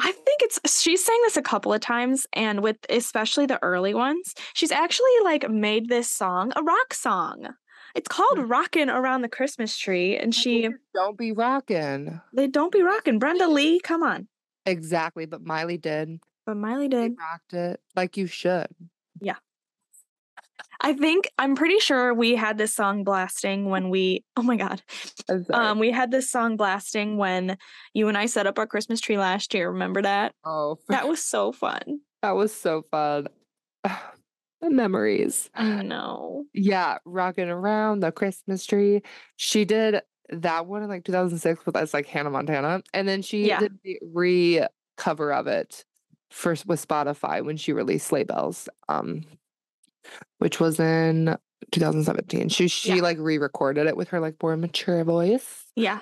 I 0.00 0.12
think 0.12 0.42
it's 0.42 0.80
she's 0.80 1.04
sang 1.04 1.18
this 1.24 1.36
a 1.36 1.42
couple 1.42 1.72
of 1.72 1.80
times 1.80 2.26
and 2.32 2.62
with 2.62 2.76
especially 2.88 3.46
the 3.46 3.60
early 3.62 3.94
ones, 3.94 4.32
she's 4.54 4.70
actually 4.70 5.10
like 5.24 5.50
made 5.50 5.88
this 5.88 6.08
song 6.08 6.52
a 6.54 6.62
rock 6.62 6.94
song. 6.94 7.48
It's 7.94 8.06
called 8.06 8.38
mm. 8.38 8.48
Rockin' 8.48 8.90
Around 8.90 9.22
the 9.22 9.28
Christmas 9.28 9.76
Tree 9.76 10.16
and 10.16 10.32
she 10.34 10.68
don't 10.94 11.18
be 11.18 11.32
rocking. 11.32 12.20
they 12.32 12.46
don't 12.46 12.70
be 12.70 12.82
rocking. 12.82 13.18
Brenda 13.18 13.48
Lee, 13.48 13.80
come 13.80 14.02
on. 14.02 14.28
Exactly, 14.66 15.26
but 15.26 15.42
Miley 15.42 15.78
did. 15.78 16.20
But 16.46 16.56
Miley 16.56 16.84
She 16.84 16.90
did. 16.90 17.16
rocked 17.18 17.52
it 17.54 17.80
like 17.96 18.16
you 18.16 18.26
should. 18.26 18.68
I 20.80 20.92
think 20.92 21.28
I'm 21.38 21.54
pretty 21.56 21.78
sure 21.80 22.14
we 22.14 22.34
had 22.36 22.56
this 22.58 22.74
song 22.74 23.04
blasting 23.04 23.66
when 23.70 23.90
we 23.90 24.24
oh 24.36 24.42
my 24.42 24.56
god. 24.56 24.82
Um 25.52 25.78
we 25.78 25.90
had 25.90 26.10
this 26.10 26.30
song 26.30 26.56
blasting 26.56 27.16
when 27.16 27.56
you 27.94 28.08
and 28.08 28.16
I 28.16 28.26
set 28.26 28.46
up 28.46 28.58
our 28.58 28.66
Christmas 28.66 29.00
tree 29.00 29.18
last 29.18 29.54
year. 29.54 29.70
Remember 29.70 30.02
that? 30.02 30.32
oh, 30.44 30.78
That 30.88 31.08
was 31.08 31.22
so 31.24 31.52
fun. 31.52 32.00
that 32.22 32.32
was 32.36 32.52
so 32.54 32.82
fun. 32.90 33.28
the 33.84 34.70
memories. 34.70 35.50
I 35.54 35.82
know. 35.82 36.44
Yeah, 36.54 36.98
rocking 37.04 37.48
around 37.48 38.00
the 38.00 38.10
Christmas 38.12 38.66
tree. 38.66 39.02
She 39.36 39.64
did 39.64 40.00
that 40.30 40.66
one 40.66 40.82
in 40.82 40.88
like 40.88 41.04
2006 41.04 41.64
with 41.64 41.76
us, 41.76 41.94
like 41.94 42.06
Hannah 42.06 42.30
Montana, 42.30 42.82
and 42.92 43.06
then 43.08 43.22
she 43.22 43.46
Yeah. 43.48 43.60
did 43.60 43.78
the 43.84 43.98
re 44.12 44.66
cover 44.96 45.32
of 45.32 45.46
it 45.46 45.84
first 46.30 46.66
with 46.66 46.86
Spotify 46.86 47.42
when 47.44 47.56
she 47.56 47.72
released 47.72 48.08
Sleigh 48.08 48.24
Bells, 48.24 48.68
um, 48.88 49.22
which 50.38 50.60
was 50.60 50.78
in 50.80 51.36
2017. 51.72 52.48
She 52.48 52.68
she 52.68 52.96
Yeah. 52.96 53.02
like 53.02 53.18
re-recorded 53.20 53.86
it 53.86 53.96
with 53.96 54.08
her 54.08 54.20
like 54.20 54.36
more 54.42 54.56
mature 54.56 55.04
voice. 55.04 55.64
Yeah. 55.76 56.00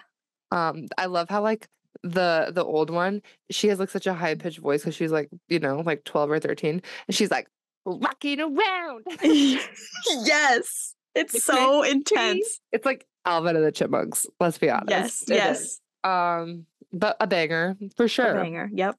Um, 0.52 0.86
I 0.96 1.06
love 1.06 1.28
how 1.28 1.42
like 1.42 1.66
the 2.02 2.50
the 2.54 2.64
old 2.64 2.90
one, 2.90 3.22
she 3.50 3.68
has 3.68 3.78
like 3.80 3.90
such 3.90 4.06
a 4.06 4.14
high 4.14 4.34
pitched 4.34 4.58
voice 4.58 4.82
because 4.82 4.94
she's 4.94 5.10
like 5.12 5.28
you 5.48 5.58
know 5.58 5.80
like 5.80 6.04
12 6.04 6.30
or 6.30 6.38
13, 6.38 6.82
and 7.08 7.14
she's 7.16 7.30
like 7.30 7.48
rocking 7.84 8.40
around. 8.40 9.04
yes. 9.22 10.94
It's 11.14 11.34
It's 11.34 11.44
so 11.44 11.82
intense. 11.82 12.60
It's 12.72 12.84
like 12.84 13.06
Alvin 13.24 13.56
and 13.56 13.64
the 13.64 13.72
Chipmunks. 13.72 14.26
Let's 14.38 14.58
be 14.58 14.68
honest. 14.68 14.90
Yes. 14.90 15.22
It 15.22 15.32
is. 15.32 15.36
Yes. 15.38 15.80
Um, 16.04 16.66
but 16.92 17.16
a 17.20 17.26
banger 17.26 17.76
for 17.96 18.04
A 18.04 18.08
sure. 18.08 18.34
banger. 18.34 18.70
Yep. 18.72 18.96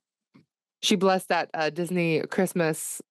She 0.81 0.95
blessed 0.95 1.29
that 1.29 1.49
uh, 1.53 1.69
Disney 1.69 2.21
Christmas. 2.21 3.01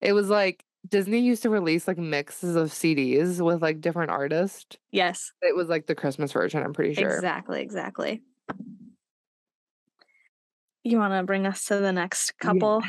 It 0.00 0.12
was 0.12 0.28
like 0.28 0.64
Disney 0.86 1.20
used 1.20 1.42
to 1.42 1.50
release 1.50 1.88
like 1.88 1.98
mixes 1.98 2.56
of 2.56 2.70
CDs 2.70 3.44
with 3.44 3.62
like 3.62 3.80
different 3.80 4.10
artists. 4.10 4.76
Yes. 4.90 5.32
It 5.42 5.56
was 5.56 5.68
like 5.68 5.86
the 5.86 5.94
Christmas 5.94 6.32
version. 6.32 6.62
I'm 6.62 6.72
pretty 6.72 6.94
sure. 6.94 7.14
Exactly. 7.14 7.60
Exactly. 7.62 8.22
You 10.84 10.98
want 10.98 11.12
to 11.14 11.22
bring 11.24 11.46
us 11.46 11.64
to 11.66 11.76
the 11.78 11.92
next 11.92 12.38
couple? 12.38 12.82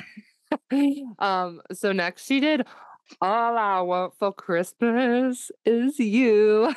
um. 1.19 1.61
So 1.73 1.91
next, 1.91 2.25
she 2.25 2.39
did 2.39 2.65
"All 3.21 3.57
I 3.57 3.81
Want 3.81 4.13
for 4.17 4.31
Christmas 4.31 5.51
Is 5.65 5.99
You." 5.99 6.73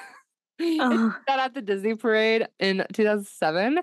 Oh, 0.60 1.16
that 1.26 1.38
at 1.38 1.54
the 1.54 1.62
Disney 1.62 1.94
parade 1.94 2.46
in 2.58 2.84
2007. 2.92 3.80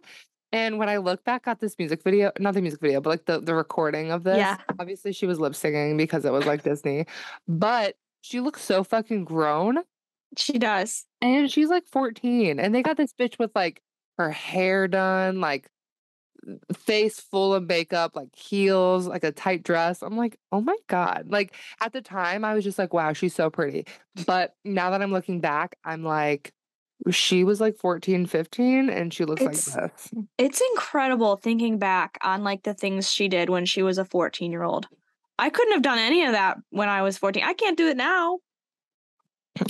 And 0.52 0.80
when 0.80 0.90
I 0.90 0.98
look 0.98 1.24
back 1.24 1.48
at 1.48 1.60
this 1.60 1.76
music 1.78 2.02
video, 2.04 2.32
not 2.40 2.54
the 2.56 2.62
music 2.62 2.80
video, 2.82 3.02
but 3.02 3.10
like 3.12 3.26
the, 3.26 3.40
the 3.40 3.54
recording 3.54 4.12
of 4.12 4.24
this, 4.24 4.38
Yeah. 4.38 4.58
obviously 4.80 5.12
she 5.14 5.26
was 5.28 5.40
lip 5.40 5.54
singing 5.56 5.96
because 5.98 6.26
it 6.26 6.32
was 6.34 6.46
like 6.46 6.64
Disney, 6.64 7.06
but 7.48 7.96
she 8.22 8.40
looks 8.40 8.62
so 8.62 8.84
fucking 8.84 9.26
grown. 9.26 9.80
she 10.38 10.58
does. 10.58 11.06
And 11.22 11.52
she's 11.52 11.70
like 11.70 11.86
14. 11.88 12.60
And 12.60 12.74
they 12.74 12.82
got 12.82 12.98
this 12.98 13.14
bitch 13.14 13.38
with 13.38 13.52
like 13.56 13.82
her 14.18 14.32
hair 14.32 14.88
done, 14.88 15.40
like 15.40 15.70
face 16.74 17.20
full 17.20 17.54
of 17.54 17.68
makeup, 17.68 18.16
like 18.16 18.34
heels, 18.36 19.08
like 19.08 19.24
a 19.24 19.32
tight 19.32 19.62
dress. 19.64 20.02
I'm 20.02 20.18
like, 20.18 20.40
oh 20.52 20.62
my 20.62 20.76
God. 20.88 21.26
Like 21.30 21.54
at 21.82 21.94
the 21.94 22.02
time, 22.02 22.44
I 22.46 22.54
was 22.54 22.64
just 22.64 22.80
like, 22.80 22.94
wow, 22.94 23.14
she's 23.14 23.36
so 23.36 23.50
pretty. 23.50 23.86
But 24.26 24.56
now 24.66 24.90
that 24.92 25.02
I'm 25.02 25.12
looking 25.12 25.42
back, 25.42 25.76
I'm 25.84 26.04
like, 26.04 26.54
she 27.12 27.44
was 27.44 27.62
like 27.62 27.78
14, 27.78 28.26
15, 28.26 28.90
and 28.90 29.14
she 29.14 29.26
looks 29.26 29.42
It's- 29.42 29.76
like 29.76 29.92
this. 29.96 30.12
It's 30.38 30.62
incredible 30.72 31.38
thinking 31.38 31.78
back 31.80 32.18
on 32.24 32.44
like 32.44 32.64
the 32.64 32.74
things 32.74 33.12
she 33.12 33.28
did 33.28 33.50
when 33.50 33.66
she 33.66 33.82
was 33.82 33.98
a 33.98 34.06
14 34.06 34.52
year 34.52 34.64
old. 34.64 34.88
I 35.38 35.50
couldn't 35.50 35.74
have 35.74 35.82
done 35.82 35.98
any 36.00 36.26
of 36.26 36.34
that 36.34 36.58
when 36.70 36.90
I 36.90 37.02
was 37.02 37.18
14. 37.18 37.44
I 37.44 37.54
can't 37.54 37.78
do 37.78 37.88
it 37.88 37.96
now. 37.98 38.40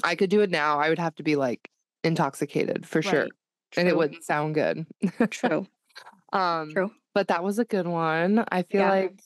I 0.04 0.15
could 0.15 0.30
do 0.30 0.42
it 0.42 0.50
now. 0.50 0.80
I 0.80 0.89
would 0.89 1.00
have 1.00 1.15
to 1.15 1.24
be 1.24 1.36
like 1.36 1.70
intoxicated 2.04 2.86
for 2.88 3.02
sure. 3.02 3.22
Right. 3.24 3.32
And 3.78 3.88
it 3.88 3.96
wouldn't 3.96 4.24
sound 4.24 4.56
good. 4.56 4.86
True. 5.30 5.68
um 6.34 6.72
True. 6.72 6.92
but 7.13 7.28
that 7.28 7.44
was 7.44 7.60
a 7.60 7.65
good 7.65 7.88
one. 7.88 8.44
I 8.52 8.63
feel 8.63 8.82
Yeah. 8.82 8.89
like 8.92 9.20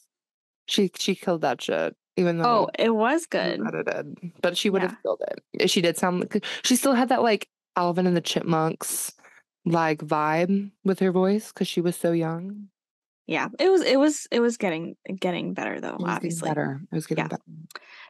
she 0.68 0.92
she 0.98 1.16
killed 1.16 1.42
that 1.42 1.62
shit. 1.62 1.96
Even 2.16 2.38
though 2.38 2.68
Oh, 2.68 2.70
it 2.78 2.94
was 2.94 3.26
good. 3.26 3.60
edited, 3.66 4.16
but 4.42 4.56
she 4.58 4.70
would 4.70 4.82
Yeah. 4.84 4.90
have 4.90 5.02
killed 5.02 5.22
it. 5.54 5.70
She 5.70 5.82
did 5.82 5.98
sound 5.98 6.42
she 6.64 6.76
still 6.76 6.94
had 6.94 7.10
that 7.10 7.24
like 7.24 7.48
Alvin 7.76 8.08
and 8.08 8.16
the 8.16 8.22
Chipmunks 8.22 9.12
like 9.66 10.00
vibe 10.00 10.72
with 10.84 11.00
her 11.00 11.12
voice 11.12 11.52
because 11.52 11.68
she 11.68 11.82
was 11.82 11.96
so 11.96 12.12
young. 12.12 12.68
Yeah. 13.28 13.48
It 13.60 13.70
was 13.70 13.82
it 13.84 13.98
was 13.98 14.28
it 14.32 14.42
was 14.42 14.58
getting 14.58 14.96
getting 15.20 15.54
better 15.54 15.80
though, 15.80 15.90
It 15.96 16.00
was 16.00 16.04
getting 16.04 16.16
obviously. 16.16 16.50
better. 16.50 16.82
It 16.92 16.96
was 16.96 17.08
getting 17.08 17.24
Yeah. 17.24 17.28
better. 17.30 17.44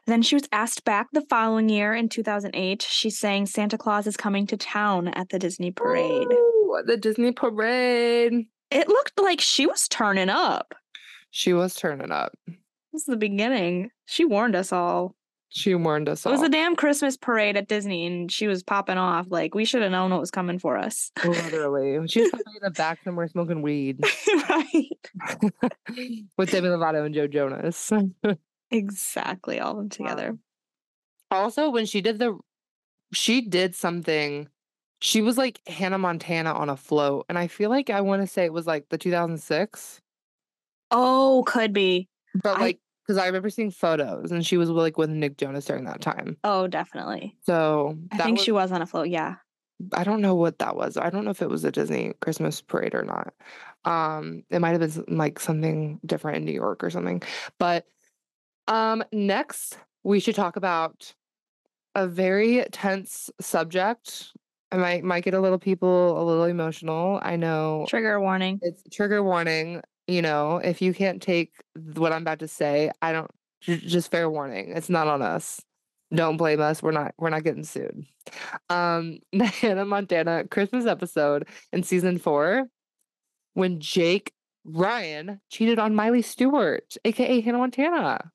Then 0.06 0.22
she 0.22 0.34
was 0.34 0.48
asked 0.50 0.84
back 0.84 1.06
the 1.12 1.24
following 1.30 1.68
year 1.68 1.94
in 1.94 2.08
2008. 2.08 2.82
She 2.82 3.10
sang 3.10 3.46
Santa 3.46 3.78
Claus 3.78 4.06
is 4.08 4.16
coming 4.16 4.46
to 4.48 4.56
town 4.56 5.08
at 5.08 5.28
the 5.28 5.38
Disney 5.38 5.70
parade. 5.70 6.26
Ooh, 6.32 6.82
the 6.86 6.96
Disney 6.96 7.30
parade. 7.30 8.46
It 8.72 8.88
looked 8.88 9.20
like 9.20 9.40
she 9.40 9.66
was 9.66 9.86
turning 9.86 10.28
up. 10.30 10.74
She 11.30 11.52
was 11.52 11.74
turning 11.74 12.10
up. 12.10 12.32
This 12.92 13.02
is 13.02 13.04
the 13.06 13.16
beginning. 13.16 13.90
She 14.06 14.24
warned 14.24 14.56
us 14.56 14.72
all. 14.72 15.14
She 15.56 15.74
warned 15.76 16.08
us 16.08 16.26
It 16.26 16.30
was 16.30 16.42
a 16.42 16.48
damn 16.48 16.74
Christmas 16.74 17.16
parade 17.16 17.56
at 17.56 17.68
Disney 17.68 18.06
and 18.06 18.30
she 18.30 18.48
was 18.48 18.64
popping 18.64 18.98
off. 18.98 19.26
Like 19.30 19.54
we 19.54 19.64
should 19.64 19.82
have 19.82 19.92
known 19.92 20.10
what 20.10 20.18
was 20.20 20.32
coming 20.32 20.58
for 20.58 20.76
us. 20.76 21.12
Literally. 21.24 22.04
She 22.08 22.22
was 22.22 22.30
probably 22.30 22.54
in 22.56 22.62
the 22.64 22.70
back 22.70 22.98
somewhere 23.04 23.28
smoking 23.28 23.62
weed 23.62 24.00
right. 24.48 24.88
with 26.36 26.50
Demi 26.50 26.68
Lovato 26.68 27.06
and 27.06 27.14
Joe 27.14 27.28
Jonas. 27.28 27.92
Exactly. 28.70 29.60
All 29.60 29.78
of 29.78 29.88
them 29.90 29.90
Wow. 30.00 30.08
together. 30.10 30.38
also, 31.30 31.70
when 31.70 31.86
she 31.86 32.00
did 32.00 32.18
the, 32.18 32.36
she 33.12 33.40
did 33.40 33.74
something. 33.76 34.48
She 35.00 35.20
was 35.20 35.36
like 35.38 35.60
Hannah 35.68 35.98
Montana 35.98 36.52
on 36.52 36.70
a 36.70 36.76
float, 36.76 37.26
and 37.28 37.38
I 37.38 37.46
feel 37.46 37.68
like 37.70 37.90
I 37.90 38.00
want 38.00 38.22
to 38.22 38.26
say 38.26 38.44
it 38.44 38.52
was 38.52 38.66
like 38.66 38.88
the 38.88 38.96
2006, 38.98 40.00
Oh, 40.90 41.44
could 41.46 41.72
be. 41.74 42.08
but 42.42 42.58
like 42.58 42.78
because 43.06 43.18
I 43.18 43.26
remember 43.26 43.50
seeing 43.50 43.70
photos, 43.70 44.30
and 44.32 44.46
she 44.46 44.56
was 44.56 44.70
like 44.70 44.96
with 44.96 45.10
Nick 45.10 45.36
Jonas 45.36 45.66
during 45.66 45.84
that 45.84 46.00
time. 46.00 46.36
Oh, 46.44 46.66
definitely. 46.66 47.36
So 47.42 47.98
I 48.12 48.18
think 48.18 48.38
was, 48.38 48.44
she 48.44 48.52
was 48.52 48.72
on 48.72 48.82
a 48.82 48.86
float. 48.86 49.08
Yeah. 49.08 49.36
I 49.92 50.04
don't 50.04 50.20
know 50.20 50.34
what 50.34 50.58
that 50.60 50.76
was. 50.76 50.96
I 50.96 51.10
don't 51.10 51.24
know 51.24 51.30
if 51.32 51.42
it 51.42 51.50
was 51.50 51.64
a 51.64 51.72
Disney 51.72 52.12
Christmas 52.20 52.62
parade 52.62 52.94
or 52.94 53.02
not. 53.02 53.34
Um, 53.84 54.44
it 54.48 54.60
might 54.60 54.80
have 54.80 54.80
been 54.80 55.18
like 55.18 55.38
something 55.38 56.00
different 56.06 56.38
in 56.38 56.44
New 56.44 56.52
York 56.52 56.82
or 56.82 56.90
something. 56.90 57.22
But 57.58 57.84
um, 58.68 59.04
next 59.12 59.76
we 60.04 60.20
should 60.20 60.34
talk 60.34 60.56
about 60.56 61.12
a 61.94 62.06
very 62.06 62.64
tense 62.70 63.30
subject. 63.40 64.32
I 64.70 64.76
might 64.76 65.04
might 65.04 65.24
get 65.24 65.34
a 65.34 65.40
little 65.40 65.58
people 65.58 66.20
a 66.20 66.22
little 66.22 66.44
emotional. 66.44 67.20
I 67.22 67.36
know 67.36 67.86
Trigger 67.88 68.20
warning. 68.20 68.58
it's 68.62 68.82
trigger 68.90 69.22
warning. 69.22 69.82
You 70.06 70.22
know, 70.22 70.56
if 70.58 70.82
you 70.82 70.92
can't 70.92 71.22
take 71.22 71.52
what 71.94 72.12
I'm 72.12 72.22
about 72.22 72.40
to 72.40 72.48
say, 72.48 72.90
I 73.00 73.12
don't. 73.12 73.30
Just 73.62 74.10
fair 74.10 74.28
warning. 74.28 74.72
It's 74.76 74.90
not 74.90 75.08
on 75.08 75.22
us. 75.22 75.62
Don't 76.14 76.36
blame 76.36 76.60
us. 76.60 76.82
We're 76.82 76.90
not. 76.90 77.14
We're 77.18 77.30
not 77.30 77.44
getting 77.44 77.64
sued. 77.64 78.04
Um, 78.68 79.18
the 79.32 79.46
Hannah 79.46 79.86
Montana 79.86 80.44
Christmas 80.50 80.86
episode 80.86 81.48
in 81.72 81.82
season 81.82 82.18
four, 82.18 82.66
when 83.54 83.80
Jake 83.80 84.32
Ryan 84.64 85.40
cheated 85.50 85.78
on 85.78 85.94
Miley 85.94 86.22
Stewart, 86.22 86.96
aka 87.04 87.40
Hannah 87.40 87.58
Montana, 87.58 88.30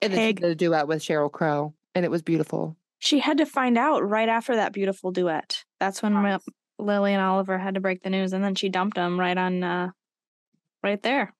and 0.00 0.12
then 0.12 0.28
she 0.28 0.32
did 0.34 0.50
a 0.50 0.54
duet 0.54 0.88
with 0.88 1.02
Sheryl 1.02 1.30
Crow, 1.30 1.74
and 1.94 2.04
it 2.04 2.10
was 2.10 2.22
beautiful. 2.22 2.76
She 2.98 3.18
had 3.18 3.38
to 3.38 3.46
find 3.46 3.78
out 3.78 4.08
right 4.08 4.28
after 4.28 4.56
that 4.56 4.72
beautiful 4.72 5.10
duet. 5.10 5.64
That's 5.80 6.02
when 6.02 6.20
Mil- 6.20 6.42
Lily 6.78 7.12
and 7.12 7.22
Oliver 7.22 7.58
had 7.58 7.74
to 7.74 7.80
break 7.80 8.02
the 8.02 8.10
news, 8.10 8.32
and 8.32 8.44
then 8.44 8.54
she 8.54 8.68
dumped 8.68 8.96
him 8.96 9.18
right 9.18 9.36
on, 9.36 9.62
uh, 9.62 9.90
right 10.82 11.02
there. 11.02 11.32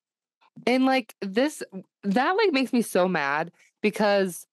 And 0.66 0.84
like 0.84 1.14
this, 1.22 1.62
that 2.04 2.32
like 2.32 2.52
makes 2.52 2.72
me 2.72 2.82
so 2.82 3.08
mad 3.08 3.50
because 3.80 4.46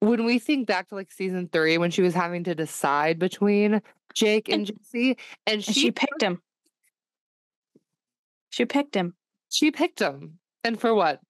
when 0.00 0.24
we 0.24 0.38
think 0.38 0.66
back 0.66 0.88
to 0.88 0.94
like 0.94 1.10
season 1.10 1.48
three, 1.50 1.78
when 1.78 1.90
she 1.90 2.02
was 2.02 2.14
having 2.14 2.44
to 2.44 2.54
decide 2.54 3.18
between 3.18 3.80
Jake 4.14 4.48
and 4.48 4.66
Jesse, 4.66 5.16
and 5.46 5.64
And 5.64 5.64
she 5.64 5.72
she 5.72 5.90
picked 5.90 6.22
him. 6.22 6.42
She 8.50 8.64
picked 8.64 8.94
him, 8.94 9.14
she 9.50 9.70
picked 9.70 10.00
him, 10.00 10.38
and 10.64 10.80
for 10.80 10.94
what? 10.94 11.20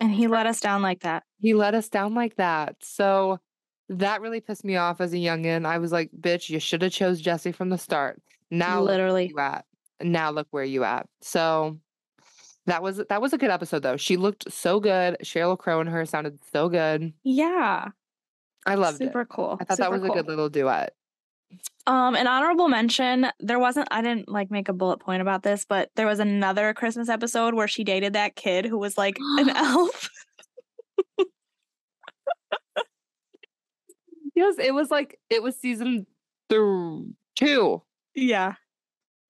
and 0.00 0.10
he 0.10 0.26
let 0.26 0.46
us 0.46 0.60
down 0.60 0.82
like 0.82 1.00
that. 1.00 1.22
He 1.38 1.54
let 1.54 1.74
us 1.74 1.88
down 1.88 2.14
like 2.14 2.36
that. 2.36 2.76
So 2.82 3.38
that 3.88 4.20
really 4.20 4.40
pissed 4.40 4.64
me 4.64 4.76
off 4.76 5.00
as 5.00 5.12
a 5.12 5.16
youngin. 5.18 5.64
I 5.66 5.78
was 5.78 5.92
like, 5.92 6.10
"Bitch, 6.18 6.48
you 6.50 6.58
should 6.58 6.82
have 6.82 6.92
chose 6.92 7.20
Jesse 7.20 7.52
from 7.52 7.68
the 7.70 7.78
start." 7.78 8.20
Now 8.50 8.80
look 8.80 8.88
Literally. 8.88 9.28
you 9.28 9.38
at. 9.38 9.64
Now 10.02 10.30
look 10.30 10.48
where 10.50 10.64
you 10.64 10.84
at. 10.84 11.06
So 11.20 11.78
that 12.66 12.82
was 12.82 13.02
that 13.08 13.20
was 13.20 13.32
a 13.32 13.38
good 13.38 13.50
episode 13.50 13.82
though. 13.82 13.96
She 13.96 14.16
looked 14.16 14.52
so 14.52 14.80
good. 14.80 15.16
Sheryl 15.22 15.58
Crow 15.58 15.80
and 15.80 15.88
her 15.88 16.04
sounded 16.06 16.38
so 16.52 16.68
good. 16.68 17.12
Yeah. 17.22 17.88
I 18.66 18.74
loved 18.76 19.00
it. 19.00 19.06
Super 19.06 19.24
cool. 19.24 19.58
I 19.60 19.64
thought 19.64 19.78
that 19.78 19.90
super 19.90 19.98
was 19.98 20.10
a 20.10 20.14
good 20.14 20.26
little 20.26 20.48
duet. 20.48 20.94
Um, 21.86 22.16
an 22.16 22.26
honorable 22.26 22.68
mention. 22.68 23.26
There 23.38 23.58
wasn't. 23.58 23.88
I 23.90 24.00
didn't 24.00 24.28
like 24.28 24.50
make 24.50 24.68
a 24.68 24.72
bullet 24.72 25.00
point 25.00 25.20
about 25.20 25.42
this, 25.42 25.66
but 25.68 25.90
there 25.96 26.06
was 26.06 26.18
another 26.18 26.72
Christmas 26.72 27.08
episode 27.10 27.54
where 27.54 27.68
she 27.68 27.84
dated 27.84 28.14
that 28.14 28.36
kid 28.36 28.64
who 28.64 28.78
was 28.78 28.96
like 28.96 29.18
an 29.38 29.50
elf. 29.54 30.08
Yes, 34.34 34.56
it 34.58 34.74
was 34.74 34.90
like 34.90 35.20
it 35.30 35.42
was 35.42 35.56
season 35.56 36.06
th- 36.48 37.14
two. 37.36 37.82
Yeah. 38.14 38.54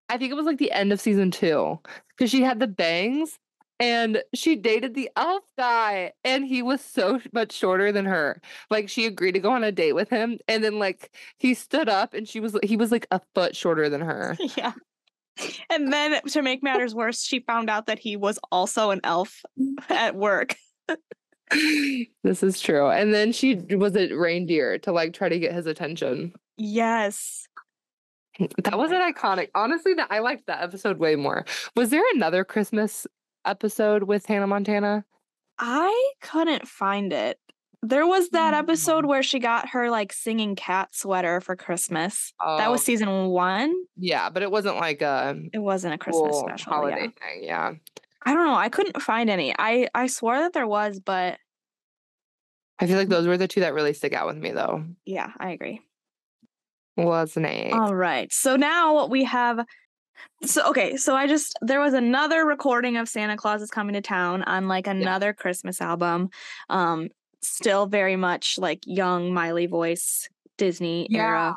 I 0.08 0.18
think 0.18 0.30
it 0.30 0.36
was 0.36 0.46
like 0.46 0.58
the 0.58 0.72
end 0.72 0.92
of 0.92 1.00
season 1.00 1.30
two 1.30 1.80
because 2.16 2.30
she 2.30 2.42
had 2.42 2.60
the 2.60 2.66
bangs 2.66 3.38
and 3.80 4.22
she 4.34 4.56
dated 4.56 4.94
the 4.94 5.10
elf 5.16 5.42
guy 5.58 6.12
and 6.22 6.44
he 6.44 6.62
was 6.62 6.80
so 6.80 7.20
much 7.32 7.52
shorter 7.52 7.90
than 7.90 8.04
her. 8.04 8.40
Like 8.70 8.88
she 8.88 9.06
agreed 9.06 9.32
to 9.32 9.40
go 9.40 9.50
on 9.50 9.64
a 9.64 9.72
date 9.72 9.94
with 9.94 10.08
him 10.10 10.38
and 10.46 10.62
then 10.62 10.78
like 10.78 11.14
he 11.38 11.54
stood 11.54 11.88
up 11.88 12.14
and 12.14 12.28
she 12.28 12.40
was 12.40 12.56
he 12.62 12.76
was 12.76 12.92
like 12.92 13.06
a 13.10 13.20
foot 13.34 13.56
shorter 13.56 13.88
than 13.88 14.00
her. 14.00 14.36
Yeah. 14.56 14.72
And 15.68 15.92
then 15.92 16.20
to 16.28 16.42
make 16.42 16.62
matters 16.62 16.94
worse, 16.94 17.24
she 17.24 17.40
found 17.40 17.68
out 17.68 17.86
that 17.86 17.98
he 17.98 18.16
was 18.16 18.38
also 18.52 18.90
an 18.90 19.00
elf 19.02 19.42
at 19.88 20.14
work. 20.14 20.54
this 22.22 22.42
is 22.44 22.60
true. 22.60 22.88
And 22.88 23.12
then 23.12 23.32
she 23.32 23.56
was 23.56 23.96
a 23.96 24.12
reindeer 24.14 24.78
to 24.78 24.92
like 24.92 25.12
try 25.12 25.28
to 25.28 25.38
get 25.40 25.52
his 25.52 25.66
attention. 25.66 26.34
Yes. 26.56 27.48
That 28.64 28.76
was 28.78 28.90
an 28.90 29.00
iconic. 29.00 29.48
Honestly, 29.54 29.94
that 29.94 30.08
I 30.10 30.18
liked 30.20 30.46
that 30.46 30.62
episode 30.62 30.98
way 30.98 31.14
more. 31.16 31.44
Was 31.76 31.90
there 31.90 32.02
another 32.14 32.44
Christmas 32.44 33.06
episode 33.44 34.04
with 34.04 34.26
Hannah 34.26 34.46
Montana? 34.46 35.04
I 35.58 36.12
couldn't 36.20 36.66
find 36.66 37.12
it. 37.12 37.38
There 37.82 38.06
was 38.06 38.30
that 38.30 38.54
episode 38.54 39.04
Mm. 39.04 39.08
where 39.08 39.22
she 39.22 39.38
got 39.38 39.68
her 39.68 39.90
like 39.90 40.12
singing 40.12 40.56
cat 40.56 40.94
sweater 40.94 41.40
for 41.42 41.54
Christmas. 41.54 42.32
That 42.40 42.70
was 42.70 42.80
Oh, 42.80 42.84
season 42.84 43.26
one. 43.26 43.74
yeah, 43.96 44.30
but 44.30 44.42
it 44.42 44.50
wasn't 44.50 44.76
like 44.76 45.02
a 45.02 45.38
It 45.52 45.58
wasn't 45.58 45.94
a 45.94 45.98
Christmas 45.98 46.38
special. 46.40 46.72
holiday 46.72 47.02
Yeah. 47.20 47.28
thing. 47.28 47.44
Yeah. 47.44 47.72
I 48.26 48.32
don't 48.32 48.46
know. 48.46 48.54
I 48.54 48.70
couldn't 48.70 49.02
find 49.02 49.28
any. 49.28 49.54
I 49.58 49.88
I 49.94 50.06
swore 50.06 50.38
that 50.38 50.54
there 50.54 50.66
was, 50.66 50.98
but 50.98 51.38
I 52.80 52.86
feel 52.86 52.96
like 52.96 53.08
those 53.08 53.26
were 53.26 53.36
the 53.36 53.46
two 53.46 53.60
that 53.60 53.74
really 53.74 53.92
stick 53.92 54.14
out 54.14 54.26
with 54.26 54.38
me 54.38 54.50
though. 54.50 54.84
yeah, 55.04 55.30
I 55.38 55.50
agree. 55.50 55.80
Wasn't 56.96 57.46
it? 57.46 57.72
All 57.72 57.94
right. 57.94 58.32
So 58.32 58.56
now 58.56 59.06
we 59.06 59.24
have 59.24 59.64
so 60.44 60.68
okay, 60.70 60.96
so 60.96 61.14
I 61.14 61.26
just 61.26 61.58
there 61.60 61.80
was 61.80 61.94
another 61.94 62.44
recording 62.44 62.96
of 62.96 63.08
Santa 63.08 63.36
Claus 63.36 63.62
is 63.62 63.70
coming 63.70 63.94
to 63.94 64.00
town 64.00 64.42
on 64.44 64.68
like 64.68 64.86
another 64.86 65.32
Christmas 65.32 65.80
album. 65.80 66.30
Um 66.68 67.08
still 67.40 67.86
very 67.86 68.16
much 68.16 68.58
like 68.58 68.80
young 68.86 69.32
Miley 69.32 69.66
voice 69.66 70.28
Disney 70.56 71.08
era. 71.10 71.56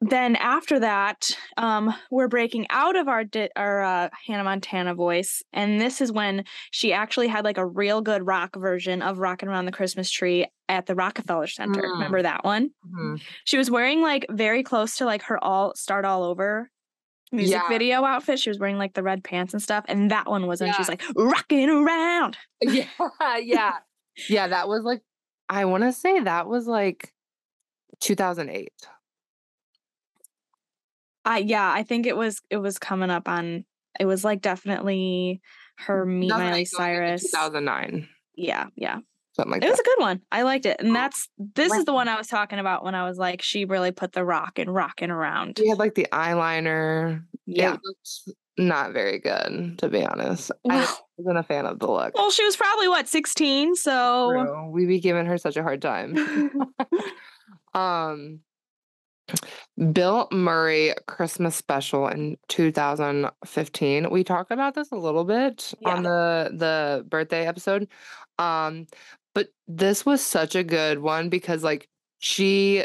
Then 0.00 0.36
after 0.36 0.78
that, 0.78 1.28
um, 1.56 1.92
we're 2.10 2.28
breaking 2.28 2.66
out 2.70 2.94
of 2.94 3.08
our 3.08 3.24
di- 3.24 3.50
our 3.56 3.82
uh, 3.82 4.08
Hannah 4.26 4.44
Montana 4.44 4.94
voice, 4.94 5.42
and 5.52 5.80
this 5.80 6.00
is 6.00 6.12
when 6.12 6.44
she 6.70 6.92
actually 6.92 7.26
had 7.26 7.44
like 7.44 7.58
a 7.58 7.66
real 7.66 8.00
good 8.00 8.24
rock 8.24 8.54
version 8.56 9.02
of 9.02 9.18
"Rockin' 9.18 9.48
Around 9.48 9.64
the 9.66 9.72
Christmas 9.72 10.08
Tree" 10.08 10.46
at 10.68 10.86
the 10.86 10.94
Rockefeller 10.94 11.48
Center. 11.48 11.82
Mm. 11.82 11.92
Remember 11.94 12.22
that 12.22 12.44
one? 12.44 12.70
Mhm. 12.86 13.20
She 13.44 13.58
was 13.58 13.72
wearing 13.72 14.00
like 14.00 14.24
very 14.30 14.62
close 14.62 14.96
to 14.98 15.04
like 15.04 15.22
her 15.22 15.42
all 15.42 15.74
start 15.74 16.04
all 16.04 16.22
over 16.22 16.70
music 17.32 17.54
Yeah. 17.60 17.68
video 17.68 18.04
outfit. 18.04 18.38
She 18.38 18.50
was 18.50 18.58
wearing 18.60 18.78
like 18.78 18.94
the 18.94 19.02
red 19.02 19.24
pants 19.24 19.52
and 19.52 19.60
stuff, 19.60 19.84
and 19.88 20.12
that 20.12 20.28
one 20.30 20.46
was 20.46 20.60
when 20.60 20.72
she's 20.74 20.88
like 20.88 21.02
rocking 21.16 21.68
around. 21.70 22.36
Yeah, 22.62 22.86
yeah. 23.42 23.72
Yeah, 24.28 24.46
that 24.48 24.68
was 24.68 24.84
like 24.84 25.02
I 25.48 25.64
want 25.64 25.82
to 25.82 25.92
say 25.92 26.20
that 26.20 26.46
was 26.46 26.68
like 26.68 27.12
2008. 28.00 28.68
I 31.24 31.38
yeah, 31.38 31.70
I 31.70 31.82
think 31.82 32.06
it 32.06 32.16
was 32.16 32.40
it 32.50 32.58
was 32.58 32.78
coming 32.78 33.10
up 33.10 33.28
on. 33.28 33.64
It 33.98 34.06
was 34.06 34.24
like 34.24 34.40
definitely 34.40 35.40
her 35.78 36.04
meet 36.06 36.28
2008 36.28 36.50
Miley 36.50 36.64
Cyrus. 36.64 37.22
2009. 37.30 38.08
Yeah, 38.36 38.66
yeah. 38.76 38.98
Something 39.32 39.52
like 39.52 39.64
It 39.64 39.70
was 39.70 39.78
a 39.80 39.82
good 39.84 39.98
one. 40.00 40.20
I 40.30 40.42
liked 40.42 40.66
it. 40.66 40.76
And 40.80 40.90
Oh, 40.90 40.92
that's 40.94 41.28
this 41.38 41.72
is 41.72 41.84
the 41.84 41.92
one 41.92 42.08
I 42.08 42.16
was 42.16 42.26
talking 42.28 42.58
about 42.58 42.84
when 42.84 42.94
I 42.94 43.08
was 43.08 43.18
like, 43.18 43.42
she 43.42 43.64
really 43.64 43.90
put 43.92 44.12
the 44.12 44.24
rock 44.24 44.58
and 44.58 44.72
rocking 44.72 45.10
around. 45.10 45.58
She 45.58 45.68
had 45.68 45.78
like 45.78 45.94
the 45.94 46.06
eyeliner. 46.12 47.22
Yeah. 47.46 47.76
Not 48.56 48.92
very 48.92 49.20
good, 49.20 49.78
to 49.78 49.88
be 49.88 50.04
honest. 50.04 50.50
I 50.68 50.74
Well, 50.76 50.98
wasn't 51.16 51.38
a 51.38 51.42
fan 51.44 51.66
of 51.66 51.78
the 51.78 51.88
look. 51.88 52.16
well, 52.16 52.30
she 52.32 52.44
was 52.44 52.56
probably 52.56 52.88
what, 52.88 53.06
16? 53.08 53.76
So 53.76 54.32
True. 54.32 54.70
We 54.72 54.86
be 54.86 54.98
giving 54.98 55.26
her 55.26 55.38
such 55.38 55.56
a 55.56 55.62
hard 55.62 55.80
time. 55.82 56.16
um 57.74 58.40
Bill 59.92 60.28
Murray 60.32 60.94
Christmas 61.06 61.54
special 61.54 62.08
in 62.08 62.36
2015. 62.48 64.10
We 64.10 64.24
talked 64.24 64.50
about 64.50 64.74
this 64.74 64.90
a 64.90 64.96
little 64.96 65.24
bit 65.24 65.72
on 65.84 66.02
the 66.02 66.50
the 66.52 67.04
birthday 67.08 67.46
episode. 67.46 67.88
Um 68.38 68.86
but 69.34 69.48
this 69.68 70.04
was 70.04 70.20
such 70.24 70.54
a 70.54 70.64
good 70.64 70.98
one 70.98 71.28
because 71.28 71.62
like 71.62 71.88
she 72.18 72.84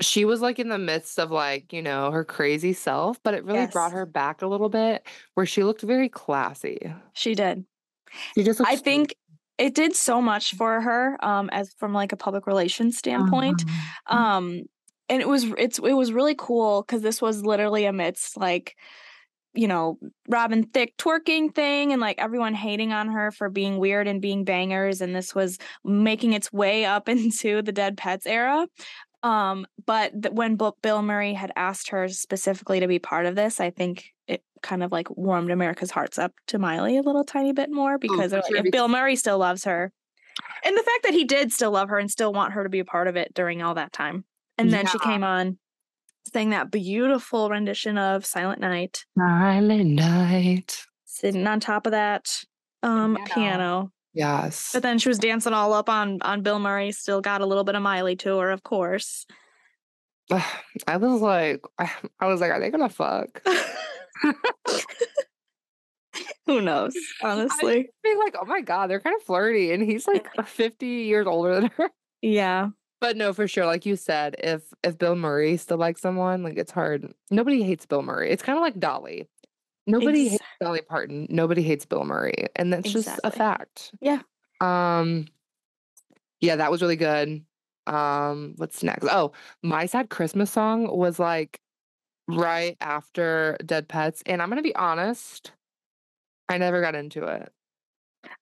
she 0.00 0.26
was 0.26 0.42
like 0.42 0.58
in 0.58 0.68
the 0.68 0.76
midst 0.78 1.18
of 1.18 1.30
like, 1.30 1.72
you 1.72 1.80
know, 1.80 2.10
her 2.10 2.22
crazy 2.24 2.74
self, 2.74 3.18
but 3.22 3.32
it 3.32 3.44
really 3.44 3.66
brought 3.68 3.92
her 3.92 4.04
back 4.04 4.42
a 4.42 4.46
little 4.46 4.68
bit 4.68 5.06
where 5.34 5.46
she 5.46 5.64
looked 5.64 5.80
very 5.80 6.10
classy. 6.10 6.92
she 7.14 7.34
did. 7.34 7.64
She 8.34 8.42
just 8.44 8.60
I 8.60 8.74
so- 8.74 8.82
think 8.82 9.14
it 9.56 9.74
did 9.74 9.96
so 9.96 10.20
much 10.20 10.54
for 10.54 10.82
her 10.82 11.16
um 11.24 11.48
as 11.50 11.72
from 11.78 11.94
like 11.94 12.12
a 12.12 12.16
public 12.16 12.46
relations 12.46 12.98
standpoint. 12.98 13.64
Mhm. 13.64 14.14
um 14.14 14.62
and 15.08 15.20
it 15.20 15.28
was 15.28 15.44
it's 15.58 15.78
it 15.78 15.92
was 15.92 16.12
really 16.12 16.34
cool 16.36 16.82
because 16.82 17.02
this 17.02 17.22
was 17.22 17.44
literally 17.44 17.84
amidst 17.84 18.36
like 18.36 18.76
you 19.54 19.66
know 19.66 19.98
robin 20.28 20.64
thicke 20.64 20.96
twerking 20.98 21.54
thing 21.54 21.92
and 21.92 22.00
like 22.00 22.18
everyone 22.18 22.54
hating 22.54 22.92
on 22.92 23.08
her 23.08 23.30
for 23.30 23.48
being 23.48 23.78
weird 23.78 24.06
and 24.06 24.20
being 24.20 24.44
bangers 24.44 25.00
and 25.00 25.14
this 25.14 25.34
was 25.34 25.58
making 25.84 26.32
its 26.32 26.52
way 26.52 26.84
up 26.84 27.08
into 27.08 27.62
the 27.62 27.72
dead 27.72 27.96
pets 27.96 28.26
era. 28.26 28.66
Um, 29.22 29.66
but 29.86 30.22
th- 30.22 30.34
when 30.34 30.54
Bill 30.56 30.76
Bill 30.82 31.02
Murray 31.02 31.32
had 31.32 31.50
asked 31.56 31.88
her 31.88 32.08
specifically 32.08 32.78
to 32.80 32.86
be 32.86 33.00
part 33.00 33.26
of 33.26 33.34
this, 33.34 33.58
I 33.60 33.70
think 33.70 34.12
it 34.28 34.44
kind 34.62 34.84
of 34.84 34.92
like 34.92 35.08
warmed 35.10 35.50
America's 35.50 35.90
hearts 35.90 36.18
up 36.18 36.32
to 36.48 36.58
Miley 36.60 36.96
a 36.96 37.02
little 37.02 37.24
tiny 37.24 37.52
bit 37.52 37.70
more 37.70 37.98
because 37.98 38.16
for 38.16 38.28
they're 38.28 38.40
like, 38.42 38.54
sure, 38.54 38.66
if 38.66 38.72
Bill 38.72 38.88
Murray 38.88 39.16
still 39.16 39.38
loves 39.38 39.64
her, 39.64 39.90
and 40.64 40.76
the 40.76 40.82
fact 40.82 41.02
that 41.04 41.14
he 41.14 41.24
did 41.24 41.50
still 41.50 41.72
love 41.72 41.88
her 41.88 41.98
and 41.98 42.10
still 42.10 42.32
want 42.32 42.52
her 42.52 42.62
to 42.62 42.68
be 42.68 42.78
a 42.78 42.84
part 42.84 43.08
of 43.08 43.16
it 43.16 43.34
during 43.34 43.62
all 43.62 43.74
that 43.74 43.92
time, 43.92 44.24
and 44.58 44.72
then 44.72 44.86
she 44.86 44.98
came 44.98 45.24
on, 45.24 45.58
sang 46.32 46.50
that 46.50 46.70
beautiful 46.70 47.48
rendition 47.50 47.98
of 47.98 48.24
Silent 48.26 48.60
Night, 48.60 49.04
Silent 49.18 49.90
night. 49.90 50.82
sitting 51.04 51.46
on 51.46 51.60
top 51.60 51.86
of 51.86 51.92
that 51.92 52.42
um 52.82 53.16
Piano. 53.16 53.34
piano. 53.34 53.92
Yes. 54.14 54.70
But 54.72 54.82
then 54.82 54.98
she 54.98 55.08
was 55.10 55.18
dancing 55.18 55.52
all 55.52 55.72
up 55.72 55.88
on 55.88 56.20
on 56.22 56.42
Bill 56.42 56.58
Murray. 56.58 56.92
Still 56.92 57.20
got 57.20 57.40
a 57.42 57.46
little 57.46 57.64
bit 57.64 57.74
of 57.74 57.82
Miley 57.82 58.16
to 58.16 58.38
her, 58.38 58.50
of 58.50 58.62
course. 58.62 59.26
I 60.86 60.96
was 60.96 61.20
like, 61.20 61.60
I 61.78 62.26
was 62.26 62.40
like, 62.40 62.50
are 62.50 62.60
they 62.60 62.70
gonna 62.70 62.88
fuck? 62.88 63.42
Who 66.46 66.62
knows? 66.62 66.94
Honestly, 67.22 67.88
Be 68.02 68.14
like, 68.16 68.34
oh 68.40 68.46
my 68.46 68.62
god, 68.62 68.88
they're 68.88 69.00
kind 69.00 69.16
of 69.16 69.22
flirty, 69.22 69.72
and 69.72 69.82
he's 69.82 70.06
like 70.06 70.26
50 70.46 70.86
years 70.86 71.26
older 71.26 71.60
than 71.60 71.70
her. 71.76 71.90
yeah. 72.22 72.68
But 73.00 73.16
no, 73.16 73.32
for 73.32 73.46
sure, 73.46 73.66
like 73.66 73.84
you 73.84 73.96
said, 73.96 74.36
if 74.38 74.62
if 74.82 74.98
Bill 74.98 75.16
Murray 75.16 75.56
still 75.56 75.76
likes 75.76 76.00
someone, 76.00 76.42
like 76.42 76.56
it's 76.56 76.72
hard. 76.72 77.12
Nobody 77.30 77.62
hates 77.62 77.84
Bill 77.84 78.02
Murray. 78.02 78.30
It's 78.30 78.42
kind 78.42 78.56
of 78.56 78.62
like 78.62 78.78
Dolly. 78.78 79.28
Nobody 79.86 80.22
Ex- 80.22 80.30
hates 80.32 80.44
Dolly 80.60 80.80
Parton. 80.80 81.26
Nobody 81.28 81.62
hates 81.62 81.84
Bill 81.84 82.04
Murray, 82.04 82.46
and 82.56 82.72
that's 82.72 82.90
just 82.90 83.20
a 83.22 83.30
fact. 83.30 83.92
Yeah. 84.00 84.20
Um. 84.60 85.26
Yeah, 86.40 86.56
that 86.56 86.70
was 86.70 86.82
really 86.82 86.96
good. 86.96 87.44
Um, 87.86 88.54
what's 88.56 88.82
next? 88.82 89.06
Oh, 89.10 89.32
my 89.62 89.86
sad 89.86 90.10
Christmas 90.10 90.50
song 90.50 90.88
was 90.88 91.18
like 91.18 91.60
right 92.28 92.76
after 92.80 93.56
Dead 93.64 93.88
Petz, 93.88 94.22
and 94.26 94.40
I'm 94.40 94.48
gonna 94.48 94.62
be 94.62 94.74
honest, 94.74 95.52
I 96.48 96.58
never 96.58 96.80
got 96.80 96.94
into 96.94 97.24
it. 97.24 97.52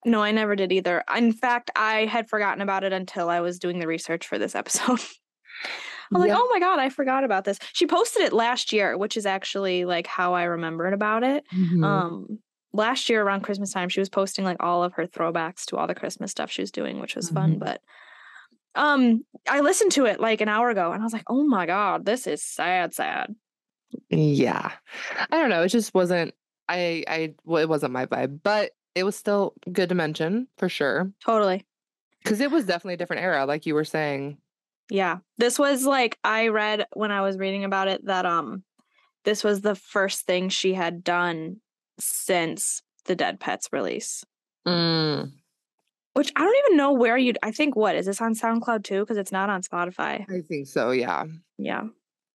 No, 0.04 0.22
I 0.22 0.30
never 0.32 0.54
did 0.56 0.72
either. 0.72 1.02
In 1.16 1.32
fact, 1.32 1.70
I 1.76 2.04
had 2.06 2.28
forgotten 2.28 2.60
about 2.62 2.84
it 2.84 2.92
until 2.92 3.28
I 3.30 3.40
was 3.40 3.58
doing 3.58 3.78
the 3.78 3.86
research 3.86 4.26
for 4.26 4.38
this 4.38 4.54
episode. 4.54 5.00
I'm 6.12 6.20
like, 6.20 6.28
Yeah. 6.28 6.36
oh 6.38 6.48
my 6.52 6.60
god, 6.60 6.78
I 6.78 6.90
forgot 6.90 7.24
about 7.24 7.44
this. 7.44 7.58
She 7.72 7.86
posted 7.86 8.22
it 8.22 8.32
last 8.32 8.72
year, 8.72 8.96
which 8.98 9.16
is 9.16 9.24
actually 9.26 9.84
like 9.84 10.06
how 10.06 10.34
I 10.34 10.44
remembered 10.44 10.92
about 10.92 11.22
it. 11.22 11.44
Mhm. 11.54 11.84
Um, 11.84 12.38
last 12.72 13.08
year 13.08 13.22
around 13.22 13.42
Christmas 13.42 13.72
time, 13.72 13.88
she 13.88 14.00
was 14.00 14.08
posting 14.10 14.44
like 14.44 14.58
all 14.60 14.84
of 14.84 14.92
her 14.94 15.06
throwbacks 15.06 15.64
to 15.66 15.76
all 15.76 15.86
the 15.86 15.94
Christmas 15.94 16.30
stuff 16.30 16.50
she 16.50 16.62
was 16.62 16.70
doing, 16.70 17.00
which 17.00 17.16
was 17.16 17.30
fun. 17.30 17.54
Mhm. 17.56 17.58
But 17.60 17.80
um, 18.74 19.24
I 19.48 19.60
listened 19.60 19.92
to 19.92 20.04
it 20.06 20.20
like 20.20 20.40
an 20.40 20.48
hour 20.48 20.68
ago, 20.68 20.92
and 20.92 21.00
I 21.00 21.04
was 21.04 21.12
like, 21.12 21.24
oh 21.28 21.44
my 21.44 21.64
god, 21.66 22.04
this 22.04 22.26
is 22.26 22.42
sad, 22.42 22.92
sad. 22.92 23.34
Yeah. 24.10 24.72
I 25.30 25.36
don't 25.40 25.50
know. 25.50 25.62
It 25.62 25.68
just 25.68 25.94
wasn't 25.94 26.34
I 26.68 27.04
I 27.06 27.34
well, 27.44 27.62
it 27.62 27.68
wasn't 27.68 27.92
my 27.92 28.06
vibe, 28.06 28.40
but 28.42 28.72
it 28.94 29.04
was 29.04 29.16
still 29.16 29.54
good 29.72 29.88
to 29.88 29.94
mention 29.94 30.48
for 30.56 30.68
sure. 30.68 31.10
Totally. 31.24 31.64
Cause 32.24 32.40
it 32.40 32.50
was 32.50 32.64
definitely 32.64 32.94
a 32.94 32.96
different 32.96 33.22
era, 33.22 33.44
like 33.44 33.66
you 33.66 33.74
were 33.74 33.84
saying. 33.84 34.38
Yeah. 34.90 35.18
This 35.36 35.58
was 35.58 35.84
like 35.84 36.18
I 36.24 36.48
read 36.48 36.86
when 36.94 37.10
I 37.10 37.20
was 37.20 37.36
reading 37.38 37.64
about 37.64 37.88
it 37.88 38.04
that 38.06 38.24
um 38.24 38.62
this 39.24 39.42
was 39.44 39.60
the 39.60 39.74
first 39.74 40.26
thing 40.26 40.48
she 40.48 40.74
had 40.74 41.02
done 41.04 41.56
since 41.98 42.82
the 43.06 43.14
Dead 43.14 43.40
Petz 43.40 43.68
release. 43.72 44.24
Mm, 44.66 45.32
Which 46.14 46.32
I 46.36 46.40
don't 46.40 46.56
even 46.66 46.76
know 46.78 46.92
where 46.92 47.18
you'd 47.18 47.38
I 47.42 47.50
think 47.50 47.76
what 47.76 47.96
is 47.96 48.06
this 48.06 48.20
on 48.20 48.34
SoundCloud 48.34 48.84
too 48.84 49.00
because 49.00 49.18
it's 49.18 49.32
not 49.32 49.50
on 49.50 49.62
Spotify. 49.62 50.24
I 50.30 50.40
think 50.48 50.66
so, 50.66 50.90
yeah. 50.92 51.24
Yeah. 51.58 51.84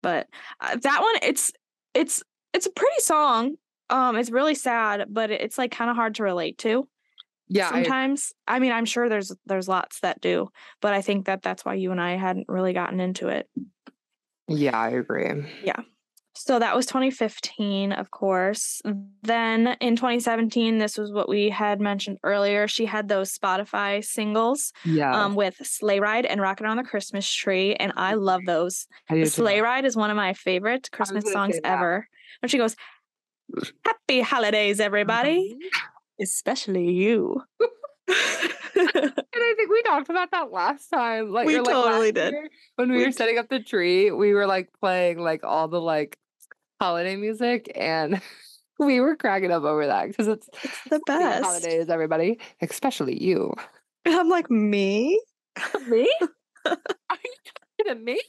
But 0.02 0.28
uh, 0.60 0.76
that 0.76 1.00
one 1.02 1.14
it's 1.22 1.52
it's 1.92 2.22
it's 2.54 2.66
a 2.66 2.70
pretty 2.70 3.00
song. 3.00 3.56
Um 3.90 4.16
it's 4.16 4.30
really 4.30 4.54
sad, 4.54 5.06
but 5.08 5.30
it's 5.30 5.58
like 5.58 5.70
kind 5.70 5.90
of 5.90 5.96
hard 5.96 6.16
to 6.16 6.22
relate 6.22 6.58
to. 6.58 6.88
Yeah. 7.46 7.70
Sometimes. 7.70 8.32
I, 8.48 8.58
mean, 8.58 8.72
I'm 8.72 8.86
sure 8.86 9.08
there's 9.08 9.32
there's 9.46 9.68
lots 9.68 10.00
that 10.00 10.20
do, 10.20 10.48
but 10.80 10.94
I 10.94 11.02
think 11.02 11.26
that 11.26 11.42
that's 11.42 11.64
why 11.64 11.74
you 11.74 11.92
and 11.92 12.00
I 12.00 12.16
hadn't 12.16 12.48
really 12.48 12.72
gotten 12.72 13.00
into 13.00 13.28
it. 13.28 13.48
yeah, 14.48 14.78
I 14.78 14.90
agree. 14.90 15.44
Yeah 15.62 15.82
so 16.36 16.58
that 16.58 16.74
was 16.74 16.84
2015, 16.86 17.92
of 17.92 18.10
course. 18.10 18.82
Then 19.22 19.76
in 19.80 19.94
2017, 19.94 20.78
this 20.78 20.98
was 20.98 21.12
what 21.12 21.28
we 21.28 21.48
had 21.48 21.80
mentioned 21.80 22.18
earlier. 22.24 22.66
She 22.66 22.86
had 22.86 23.08
those 23.08 23.36
Spotify 23.36 24.04
singles 24.04 24.72
Yeah. 24.84 25.14
um, 25.24 25.36
with 25.36 25.54
Sleigh 25.62 26.00
Ride 26.00 26.26
and 26.26 26.40
Rockin' 26.40 26.66
on 26.66 26.76
the 26.76 26.82
Christmas 26.82 27.30
Tree, 27.32 27.76
and 27.76 27.92
I 27.96 28.14
love 28.14 28.40
those. 28.46 28.86
I. 29.08 29.22
Sleigh 29.24 29.60
Ride 29.60 29.84
is 29.84 29.96
one 29.96 30.10
of 30.10 30.16
my 30.16 30.32
favorite 30.32 30.90
Christmas 30.90 31.30
songs 31.30 31.58
ever. 31.62 32.08
When 32.42 32.48
she 32.48 32.58
goes, 32.58 32.74
"Happy 33.84 34.20
holidays, 34.20 34.80
everybody, 34.80 35.56
Mhm. 35.56 36.22
especially 36.22 36.90
you." 36.92 37.42
And 38.76 39.42
I 39.42 39.54
think 39.56 39.70
we 39.70 39.82
talked 39.82 40.10
about 40.10 40.30
that 40.32 40.50
last 40.52 40.88
time. 40.88 41.30
Like, 41.30 41.46
We 41.46 41.56
or, 41.56 41.62
like, 41.62 41.72
totally 41.74 42.12
did. 42.12 42.32
year 42.32 42.48
When 42.76 42.90
we, 42.90 42.96
We 42.98 43.02
were 43.04 43.10
d- 43.10 43.16
setting 43.16 43.38
up 43.38 43.48
the 43.48 43.60
tree, 43.60 44.10
we 44.10 44.34
were 44.34 44.46
like 44.46 44.68
playing 44.80 45.18
like 45.20 45.44
all 45.44 45.68
the 45.68 45.80
like 45.80 46.18
holiday 46.80 47.14
music 47.16 47.70
and 47.74 48.20
we 48.78 49.00
were 49.00 49.16
cracking 49.16 49.52
up 49.52 49.62
over 49.62 49.86
that 49.86 50.08
because 50.08 50.26
it's 50.28 50.48
it's 50.62 50.80
the 50.90 51.00
happy 51.06 51.24
best. 51.24 51.44
holidays, 51.44 51.88
everybody, 51.88 52.38
especially 52.60 53.22
you. 53.22 53.52
And 54.04 54.14
I'm 54.16 54.28
like, 54.28 54.50
me? 54.50 55.20
Me? 55.88 56.12
Are 56.66 56.76
you 57.24 57.34
talking 57.46 57.86
to 57.86 57.94
me? 57.94 58.20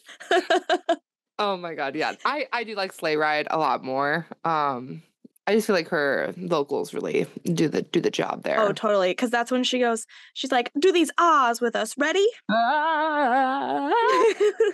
Oh 1.37 1.57
my 1.57 1.75
god, 1.75 1.95
yeah. 1.95 2.13
I 2.23 2.47
I 2.53 2.63
do 2.63 2.75
like 2.75 2.93
Sleigh 2.93 3.17
Ride 3.17 3.47
a 3.51 3.57
lot 3.57 3.83
more. 3.83 4.25
Um 4.43 5.03
I 5.47 5.53
just 5.53 5.67
feel 5.67 5.75
like 5.75 5.89
her 5.89 6.33
vocals 6.37 6.91
really 6.93 7.27
do 7.43 7.67
the 7.67 7.83
do 7.83 8.01
the 8.01 8.09
job 8.09 8.41
there. 8.43 8.59
Oh, 8.59 8.71
totally. 8.73 9.11
Because 9.11 9.29
that's 9.29 9.51
when 9.51 9.63
she 9.63 9.77
goes, 9.79 10.07
she's 10.33 10.51
like, 10.51 10.71
do 10.79 10.91
these 10.91 11.11
ahs 11.19 11.61
with 11.61 11.75
us. 11.75 11.95
Ready? 11.99 12.25
Ah. 12.49 13.91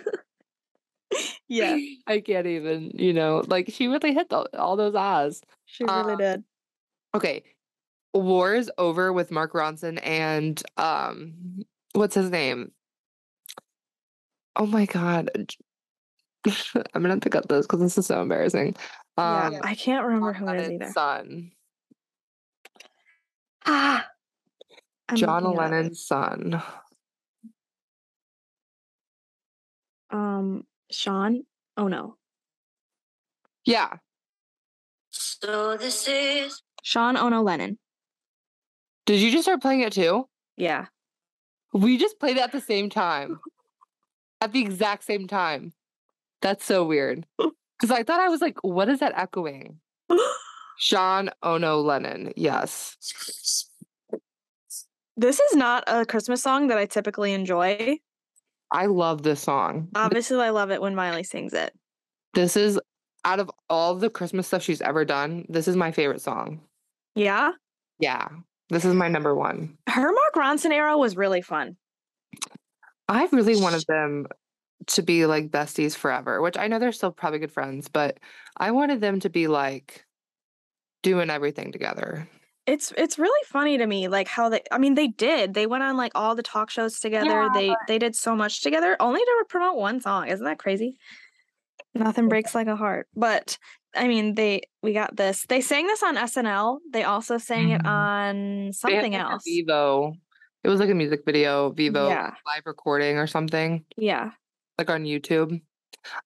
yeah, 1.48 1.76
I 2.06 2.20
can't 2.20 2.46
even, 2.46 2.90
you 2.94 3.12
know, 3.12 3.42
like 3.46 3.68
she 3.70 3.86
really 3.88 4.14
hit 4.14 4.30
the, 4.30 4.48
all 4.58 4.76
those 4.76 4.94
ahs. 4.94 5.42
she 5.66 5.84
really 5.84 6.12
Um, 6.14 6.18
did. 6.18 6.44
Okay. 7.14 7.42
War 8.14 8.54
is 8.54 8.70
over 8.78 9.12
with 9.12 9.30
Mark 9.30 9.52
Ronson 9.52 9.98
and 10.02 10.62
um 10.78 11.64
what's 11.92 12.14
his 12.14 12.30
name? 12.30 12.72
Oh 14.56 14.64
my 14.66 14.86
god. 14.86 15.30
I'm 16.94 17.02
gonna 17.02 17.18
pick 17.20 17.34
up 17.34 17.48
this 17.48 17.66
because 17.66 17.80
this 17.80 17.98
is 17.98 18.06
so 18.06 18.20
embarrassing. 18.22 18.74
Um 19.16 19.52
yeah, 19.52 19.60
I 19.62 19.74
can't 19.74 20.04
remember 20.04 20.32
John 20.32 20.42
who 20.42 20.48
it 20.48 20.56
is 20.56 20.62
Lennon's 20.62 20.82
either. 20.82 20.92
son. 20.92 21.50
Ah, 23.64 24.06
I'm 25.08 25.16
John 25.16 25.44
looking 25.44 25.58
up. 25.58 25.70
Lennon's 25.70 26.04
son. 26.04 26.62
Um, 30.10 30.66
Sean. 30.90 31.44
Oh 31.76 31.88
no, 31.88 32.16
Yeah. 33.64 33.94
So 35.10 35.76
this 35.76 36.06
is 36.08 36.62
Sean 36.82 37.16
Ono 37.16 37.42
Lennon. 37.42 37.78
Did 39.06 39.20
you 39.20 39.30
just 39.30 39.44
start 39.44 39.62
playing 39.62 39.80
it 39.80 39.92
too? 39.92 40.28
Yeah, 40.56 40.86
We 41.72 41.96
just 41.96 42.18
played 42.20 42.36
it 42.36 42.42
at 42.42 42.52
the 42.52 42.60
same 42.60 42.90
time. 42.90 43.40
At 44.40 44.52
the 44.52 44.60
exact 44.60 45.04
same 45.04 45.26
time. 45.26 45.72
That's 46.42 46.64
so 46.64 46.84
weird. 46.84 47.26
Because 47.80 47.98
I 47.98 48.04
thought 48.04 48.20
I 48.20 48.28
was 48.28 48.40
like, 48.40 48.58
what 48.62 48.88
is 48.88 49.00
that 49.00 49.12
echoing? 49.16 49.80
Sean 50.78 51.30
Ono 51.42 51.80
Lennon. 51.80 52.32
Yes. 52.36 52.96
this 55.16 55.40
is 55.40 55.56
not 55.56 55.82
a 55.88 56.06
Christmas 56.06 56.40
song 56.40 56.68
that 56.68 56.78
I 56.78 56.86
typically 56.86 57.32
enjoy. 57.32 57.98
I 58.70 58.86
love 58.86 59.22
this 59.22 59.40
song. 59.40 59.88
Obviously, 59.96 60.38
I 60.38 60.50
love 60.50 60.70
it 60.70 60.80
when 60.80 60.94
Miley 60.94 61.24
sings 61.24 61.52
it. 61.54 61.74
This 62.34 62.56
is 62.56 62.78
out 63.24 63.40
of 63.40 63.50
all 63.68 63.96
the 63.96 64.10
Christmas 64.10 64.46
stuff 64.46 64.62
she's 64.62 64.80
ever 64.80 65.04
done, 65.04 65.44
this 65.48 65.66
is 65.66 65.74
my 65.74 65.90
favorite 65.90 66.20
song. 66.20 66.60
Yeah, 67.16 67.52
Yeah. 67.98 68.28
This 68.70 68.84
is 68.84 68.94
my 68.94 69.08
number 69.08 69.34
one. 69.34 69.76
her 69.88 70.12
Mark 70.12 70.34
Ronson 70.36 70.70
era 70.70 70.96
was 70.96 71.16
really 71.16 71.42
fun. 71.42 71.76
I 73.08 73.28
really 73.32 73.60
wanted 73.60 73.84
them 73.86 74.26
to 74.88 75.02
be 75.02 75.26
like 75.26 75.50
besties 75.50 75.96
forever, 75.96 76.40
which 76.40 76.56
I 76.58 76.68
know 76.68 76.78
they're 76.78 76.92
still 76.92 77.12
probably 77.12 77.38
good 77.38 77.52
friends, 77.52 77.88
but 77.88 78.18
I 78.56 78.70
wanted 78.70 79.00
them 79.00 79.20
to 79.20 79.30
be 79.30 79.48
like 79.48 80.04
doing 81.02 81.30
everything 81.30 81.72
together. 81.72 82.28
It's 82.66 82.92
it's 82.96 83.18
really 83.18 83.44
funny 83.48 83.76
to 83.78 83.86
me, 83.86 84.06
like 84.06 84.28
how 84.28 84.48
they. 84.48 84.62
I 84.70 84.78
mean, 84.78 84.94
they 84.94 85.08
did. 85.08 85.52
They 85.54 85.66
went 85.66 85.82
on 85.82 85.96
like 85.96 86.12
all 86.14 86.36
the 86.36 86.44
talk 86.44 86.70
shows 86.70 87.00
together. 87.00 87.42
Yeah, 87.42 87.48
they 87.52 87.74
they 87.88 87.98
did 87.98 88.14
so 88.14 88.36
much 88.36 88.62
together, 88.62 88.96
only 89.00 89.20
to 89.20 89.44
promote 89.48 89.76
one 89.76 90.00
song. 90.00 90.28
Isn't 90.28 90.44
that 90.44 90.58
crazy? 90.58 90.96
Nothing 91.94 92.28
breaks 92.28 92.54
like 92.54 92.68
a 92.68 92.76
heart. 92.76 93.08
But 93.16 93.58
I 93.96 94.06
mean, 94.06 94.34
they 94.34 94.62
we 94.80 94.92
got 94.92 95.16
this. 95.16 95.44
They 95.48 95.60
sang 95.60 95.88
this 95.88 96.04
on 96.04 96.16
SNL. 96.16 96.78
They 96.92 97.02
also 97.02 97.36
sang 97.36 97.70
it 97.70 97.82
Mhm. 97.82 97.88
on 97.88 98.72
something 98.72 99.14
else. 99.14 99.42
Vevo. 99.46 100.12
It 100.62 100.68
was 100.68 100.78
like 100.78 100.90
a 100.90 100.94
music 100.94 101.24
video, 101.26 101.72
Vevo 101.72 102.08
Yeah. 102.10 102.34
live 102.46 102.62
recording 102.64 103.18
or 103.18 103.26
something. 103.26 103.84
Yeah, 103.96 104.30
like 104.82 104.94
on 104.94 105.04
YouTube. 105.04 105.60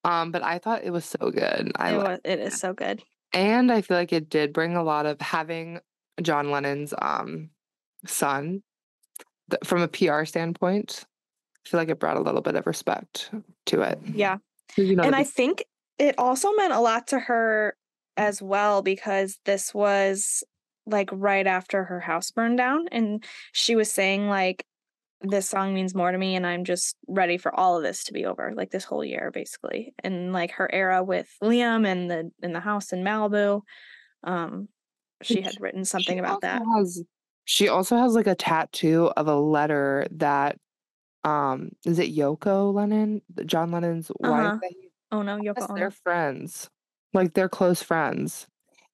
Um, 0.05 0.31
but 0.33 0.43
I 0.43 0.59
thought 0.59 0.85
it 0.85 0.91
was 0.91 1.05
so 1.05 1.31
good. 1.31 1.73
I 1.77 1.93
It 1.93 1.97
was 1.99 2.19
it 2.25 2.39
is 2.41 2.59
so 2.59 2.73
good. 2.73 3.03
and 3.33 3.71
I 3.71 3.83
feel 3.83 3.97
like 3.97 4.13
it 4.13 4.31
did 4.31 4.53
bring 4.53 4.77
a 4.77 4.83
lot 4.83 5.05
of 5.07 5.21
having 5.21 5.81
John 6.23 6.51
Lennon's 6.51 6.95
um 6.97 7.51
son 8.07 8.63
th- 9.51 9.61
from 9.65 9.83
a 9.83 9.89
PR 9.89 10.25
standpoint. 10.25 11.05
I 11.67 11.69
feel 11.69 11.81
like 11.81 11.89
it 11.91 11.99
brought 11.99 12.17
a 12.17 12.23
little 12.23 12.41
bit 12.41 12.55
of 12.55 12.67
respect 12.67 13.31
to 13.67 13.83
it. 13.83 13.99
Yeah. 14.15 14.39
You 14.77 14.97
know, 14.97 15.03
and 15.03 15.15
I 15.15 15.25
think 15.25 15.65
it 15.99 16.15
also 16.19 16.53
meant 16.53 16.73
a 16.73 16.81
lot 16.81 17.09
to 17.09 17.19
her 17.19 17.77
as 18.17 18.41
well 18.41 18.83
because 18.83 19.39
this 19.45 19.75
was 19.75 20.43
like 20.87 21.11
right 21.13 21.47
after 21.47 21.85
her 21.85 22.01
house 22.01 22.31
burned 22.31 22.57
down 22.57 22.87
and 22.93 23.25
she 23.53 23.75
was 23.77 23.91
saying 23.91 24.29
like 24.29 24.65
this 25.31 25.49
song 25.49 25.75
means 25.75 25.95
more 25.95 26.13
to 26.13 26.19
me 26.19 26.37
and 26.37 26.47
I'm 26.47 26.65
just 26.65 26.97
ready 27.09 27.39
for 27.39 27.55
all 27.55 27.77
of 27.77 27.83
this 27.83 28.05
to 28.05 28.13
be 28.13 28.25
over 28.27 28.53
like 28.57 28.71
this 28.71 28.85
whole 28.85 29.05
year 29.05 29.31
basically 29.33 29.95
and 30.03 30.33
like 30.33 30.53
her 30.53 30.73
era 30.73 31.03
with 31.03 31.29
Liam 31.43 31.87
and 31.87 32.11
the 32.11 32.31
in 32.43 32.53
the 32.53 32.61
house 32.61 32.93
in 32.93 33.03
Malibu 33.03 33.63
um 34.25 34.69
she 35.23 35.41
had 35.43 35.61
written 35.61 35.85
something 35.85 36.17
she 36.17 36.21
about 36.21 36.43
that 36.43 36.63
Has, 36.77 37.03
she 37.45 37.69
also 37.69 37.97
has 37.97 38.15
like 38.15 38.27
a 38.27 38.35
tattoo 38.35 39.07
of 39.17 39.29
a 39.29 39.37
letter 39.39 40.07
that 40.11 40.59
um 41.25 41.71
is 41.85 41.99
it 41.99 42.15
Yoko 42.15 42.73
Lennon, 42.75 43.23
John 43.47 43.71
Lennon's 43.73 44.11
Uh-huh. 44.23 44.59
wife? 44.59 44.61
He, 44.69 44.91
oh 45.13 45.23
no 45.23 45.39
Yoko 45.39 45.75
they're 45.75 45.91
friends, 45.91 46.71
like 47.15 47.35
they're 47.35 47.49
close 47.49 47.83
friends. 47.83 48.47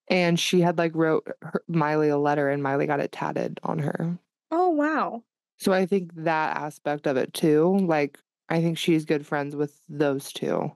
And 0.09 0.39
she 0.39 0.61
had 0.61 0.77
like 0.77 0.93
wrote 0.95 1.27
her, 1.43 1.63
Miley 1.67 2.09
a 2.09 2.17
letter, 2.17 2.49
and 2.49 2.63
Miley 2.63 2.87
got 2.87 2.99
it 3.01 3.11
tatted 3.11 3.59
on 3.63 3.79
her. 3.79 4.19
oh 4.51 4.69
wow 4.69 5.23
So 5.63 5.71
I 5.71 5.85
think 5.85 6.11
that 6.15 6.57
aspect 6.57 7.07
of 7.07 7.17
it 7.17 7.33
too, 7.33 7.77
like 7.85 8.19
I 8.49 8.61
think 8.61 8.77
she's 8.77 9.05
good 9.05 9.25
friends 9.25 9.55
with 9.55 9.79
those 9.87 10.33
two. 10.33 10.71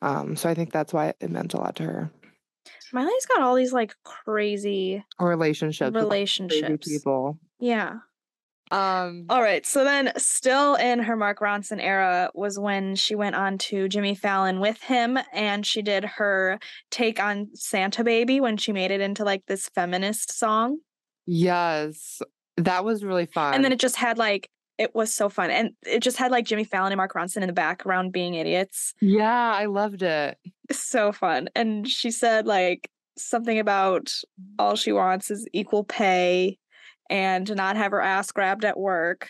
Um, 0.00 0.34
so 0.34 0.48
I 0.48 0.54
think 0.54 0.72
that's 0.72 0.92
why 0.92 1.14
it 1.20 1.30
meant 1.30 1.54
a 1.54 1.58
lot 1.58 1.76
to 1.76 1.84
her. 1.84 2.10
Miley's 2.92 3.26
got 3.26 3.40
all 3.40 3.54
these 3.54 3.72
like 3.72 3.94
crazy 4.04 5.04
Relationships, 5.20 5.86
with 5.86 5.94
crazy 5.94 6.04
relationships 6.04 6.88
people. 6.88 7.38
yeah 7.58 7.98
Um, 8.70 9.26
All 9.28 9.42
right. 9.42 9.64
So 9.66 9.84
then, 9.84 10.12
still 10.16 10.74
in 10.76 10.98
her 11.00 11.14
Mark 11.16 11.40
Ronson 11.40 11.80
era, 11.80 12.30
was 12.34 12.58
when 12.58 12.96
she 12.96 13.14
went 13.14 13.36
on 13.36 13.58
to 13.58 13.88
Jimmy 13.88 14.14
Fallon 14.14 14.60
with 14.60 14.82
him 14.82 15.18
and 15.32 15.64
she 15.66 15.82
did 15.82 16.04
her 16.04 16.58
take 16.90 17.22
on 17.22 17.50
Santa 17.54 18.02
Baby 18.02 18.40
when 18.40 18.56
she 18.56 18.72
made 18.72 18.90
it 18.90 19.00
into 19.00 19.24
like 19.24 19.44
this 19.46 19.68
feminist 19.74 20.36
song. 20.36 20.78
yes, 21.26 22.22
that 22.56 22.84
was 22.84 23.04
really 23.04 23.26
fun. 23.26 23.54
And 23.54 23.64
then 23.64 23.72
it 23.72 23.78
just 23.78 23.96
had 23.96 24.18
like, 24.18 24.48
it 24.78 24.94
was 24.94 25.12
so 25.12 25.28
fun. 25.28 25.50
And 25.50 25.72
it 25.86 26.00
just 26.00 26.16
had 26.16 26.30
like 26.30 26.44
Jimmy 26.44 26.64
Fallon 26.64 26.92
and 26.92 26.96
Mark 26.96 27.14
Ronson 27.14 27.42
in 27.42 27.46
the 27.46 27.52
background 27.52 28.12
being 28.12 28.34
idiots. 28.34 28.94
yeah, 29.00 29.52
I 29.54 29.66
loved 29.66 30.02
it. 30.02 30.38
So 30.70 31.12
fun. 31.12 31.48
And 31.54 31.88
she 31.88 32.10
said 32.10 32.46
like 32.46 32.88
something 33.16 33.58
about 33.58 34.12
all 34.58 34.76
she 34.76 34.92
wants 34.92 35.30
is 35.30 35.46
equal 35.52 35.84
pay 35.84 36.58
and 37.10 37.46
to 37.46 37.54
not 37.54 37.76
have 37.76 37.92
her 37.92 38.00
ass 38.00 38.32
grabbed 38.32 38.64
at 38.64 38.78
work. 38.78 39.28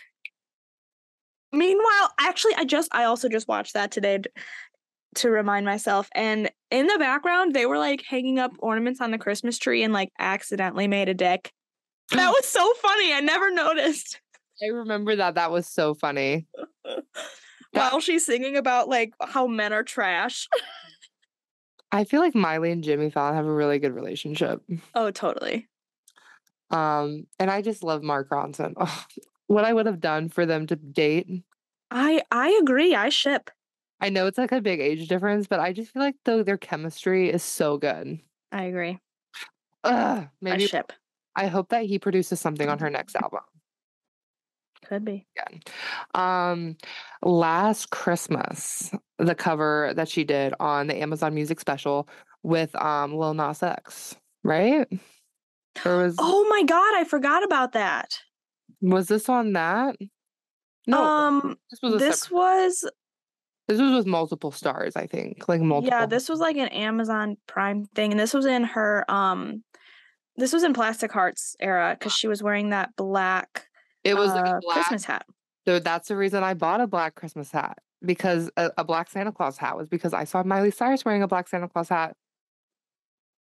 Meanwhile, 1.51 2.11
actually, 2.19 2.55
I 2.55 2.65
just 2.65 2.89
I 2.93 3.03
also 3.03 3.29
just 3.29 3.47
watched 3.47 3.73
that 3.73 3.91
today 3.91 4.21
to 5.15 5.29
remind 5.29 5.65
myself. 5.65 6.09
And 6.15 6.49
in 6.71 6.87
the 6.87 6.97
background, 6.97 7.53
they 7.53 7.65
were 7.65 7.77
like 7.77 8.03
hanging 8.07 8.39
up 8.39 8.53
ornaments 8.59 9.01
on 9.01 9.11
the 9.11 9.19
Christmas 9.19 9.59
tree 9.59 9.83
and 9.83 9.93
like 9.93 10.09
accidentally 10.17 10.87
made 10.87 11.09
a 11.09 11.13
dick. 11.13 11.51
That 12.13 12.29
was 12.29 12.45
so 12.45 12.73
funny. 12.81 13.13
I 13.13 13.19
never 13.21 13.51
noticed. 13.51 14.19
I 14.63 14.67
remember 14.67 15.15
that. 15.15 15.35
That 15.35 15.51
was 15.51 15.67
so 15.67 15.93
funny. 15.93 16.47
While 17.71 17.99
she's 17.99 18.25
singing 18.25 18.55
about 18.55 18.87
like 18.87 19.13
how 19.19 19.47
men 19.47 19.73
are 19.73 19.83
trash. 19.83 20.47
I 21.91 22.05
feel 22.05 22.21
like 22.21 22.33
Miley 22.33 22.71
and 22.71 22.83
Jimmy 22.83 23.09
Fallon 23.09 23.35
have 23.35 23.45
a 23.45 23.53
really 23.53 23.77
good 23.79 23.93
relationship. 23.93 24.61
Oh, 24.95 25.11
totally. 25.11 25.67
Um, 26.71 27.27
and 27.39 27.51
I 27.51 27.61
just 27.61 27.83
love 27.83 28.01
Mark 28.01 28.29
Ronson. 28.29 28.73
Oh, 28.77 29.05
what 29.45 29.63
I 29.63 29.73
would 29.73 29.85
have 29.85 29.99
done 29.99 30.29
for 30.29 30.45
them 30.45 30.65
to 30.67 30.75
date. 30.75 31.27
I 31.91 32.23
I 32.31 32.59
agree. 32.61 32.95
I 32.95 33.09
ship. 33.09 33.51
I 34.01 34.09
know 34.09 34.25
it's 34.27 34.37
like 34.37 34.51
a 34.51 34.61
big 34.61 34.81
age 34.81 35.07
difference, 35.07 35.47
but 35.47 35.59
I 35.59 35.71
just 35.71 35.91
feel 35.91 36.01
like 36.01 36.15
though 36.25 36.41
their 36.43 36.57
chemistry 36.57 37.29
is 37.29 37.43
so 37.43 37.77
good. 37.77 38.19
I 38.51 38.63
agree. 38.63 38.99
Ugh, 39.83 39.93
I 39.93 40.29
maybe 40.41 40.67
ship. 40.67 40.93
I 41.35 41.47
hope 41.47 41.69
that 41.69 41.85
he 41.85 41.99
produces 41.99 42.39
something 42.39 42.69
on 42.69 42.79
her 42.79 42.89
next 42.89 43.15
album. 43.15 43.41
Could 44.87 45.05
be. 45.05 45.25
Yeah. 45.35 45.57
Um, 46.13 46.75
last 47.23 47.89
Christmas, 47.89 48.91
the 49.17 49.33
cover 49.33 49.93
that 49.95 50.09
she 50.09 50.23
did 50.25 50.53
on 50.59 50.87
the 50.87 51.01
Amazon 51.01 51.33
Music 51.33 51.59
special 51.59 52.07
with 52.43 52.75
um 52.75 53.15
Lil 53.15 53.33
Nas 53.33 53.63
X, 53.63 54.15
right? 54.43 54.85
Or 55.85 56.03
was 56.03 56.15
Oh 56.19 56.47
my 56.49 56.63
god, 56.63 56.95
I 56.95 57.05
forgot 57.05 57.43
about 57.43 57.71
that. 57.73 58.19
was 58.81 59.07
this 59.07 59.29
on 59.29 59.53
that? 59.53 59.95
No, 60.85 61.01
um 61.01 61.57
this 61.71 61.79
was 61.81 61.99
this 62.01 62.19
separate- 62.23 62.35
was 62.35 62.89
this 63.69 63.79
was 63.79 63.93
with 63.93 64.05
multiple 64.05 64.51
stars, 64.51 64.97
I 64.97 65.07
think, 65.07 65.47
like 65.47 65.61
multiple. 65.61 65.97
yeah, 65.97 66.05
this 66.05 66.27
was 66.27 66.41
like 66.41 66.57
an 66.57 66.67
Amazon 66.67 67.37
Prime 67.47 67.85
thing 67.95 68.11
and 68.11 68.19
this 68.19 68.33
was 68.33 68.45
in 68.45 68.65
her 68.65 69.05
um 69.09 69.63
this 70.37 70.53
was 70.53 70.63
in 70.63 70.73
Plastic 70.73 71.11
Hearts 71.11 71.55
era 71.59 71.95
cuz 71.99 72.13
she 72.13 72.27
was 72.27 72.41
wearing 72.43 72.69
that 72.69 72.95
black 72.95 73.67
it 74.03 74.15
was 74.15 74.29
like 74.29 74.45
uh, 74.45 74.57
a 74.57 74.59
black. 74.61 74.75
Christmas 74.75 75.05
hat. 75.05 75.25
So 75.67 75.79
that's 75.79 76.09
the 76.09 76.17
reason 76.17 76.43
I 76.43 76.53
bought 76.53 76.81
a 76.81 76.87
black 76.87 77.15
Christmas 77.15 77.51
hat 77.51 77.77
because 78.03 78.49
a, 78.57 78.71
a 78.77 78.83
black 78.83 79.09
Santa 79.09 79.31
Claus 79.31 79.57
hat 79.57 79.77
was 79.77 79.87
because 79.87 80.13
I 80.13 80.25
saw 80.25 80.43
Miley 80.43 80.71
Cyrus 80.71 81.05
wearing 81.05 81.23
a 81.23 81.27
black 81.27 81.47
Santa 81.47 81.69
Claus 81.69 81.89
hat. 81.89 82.15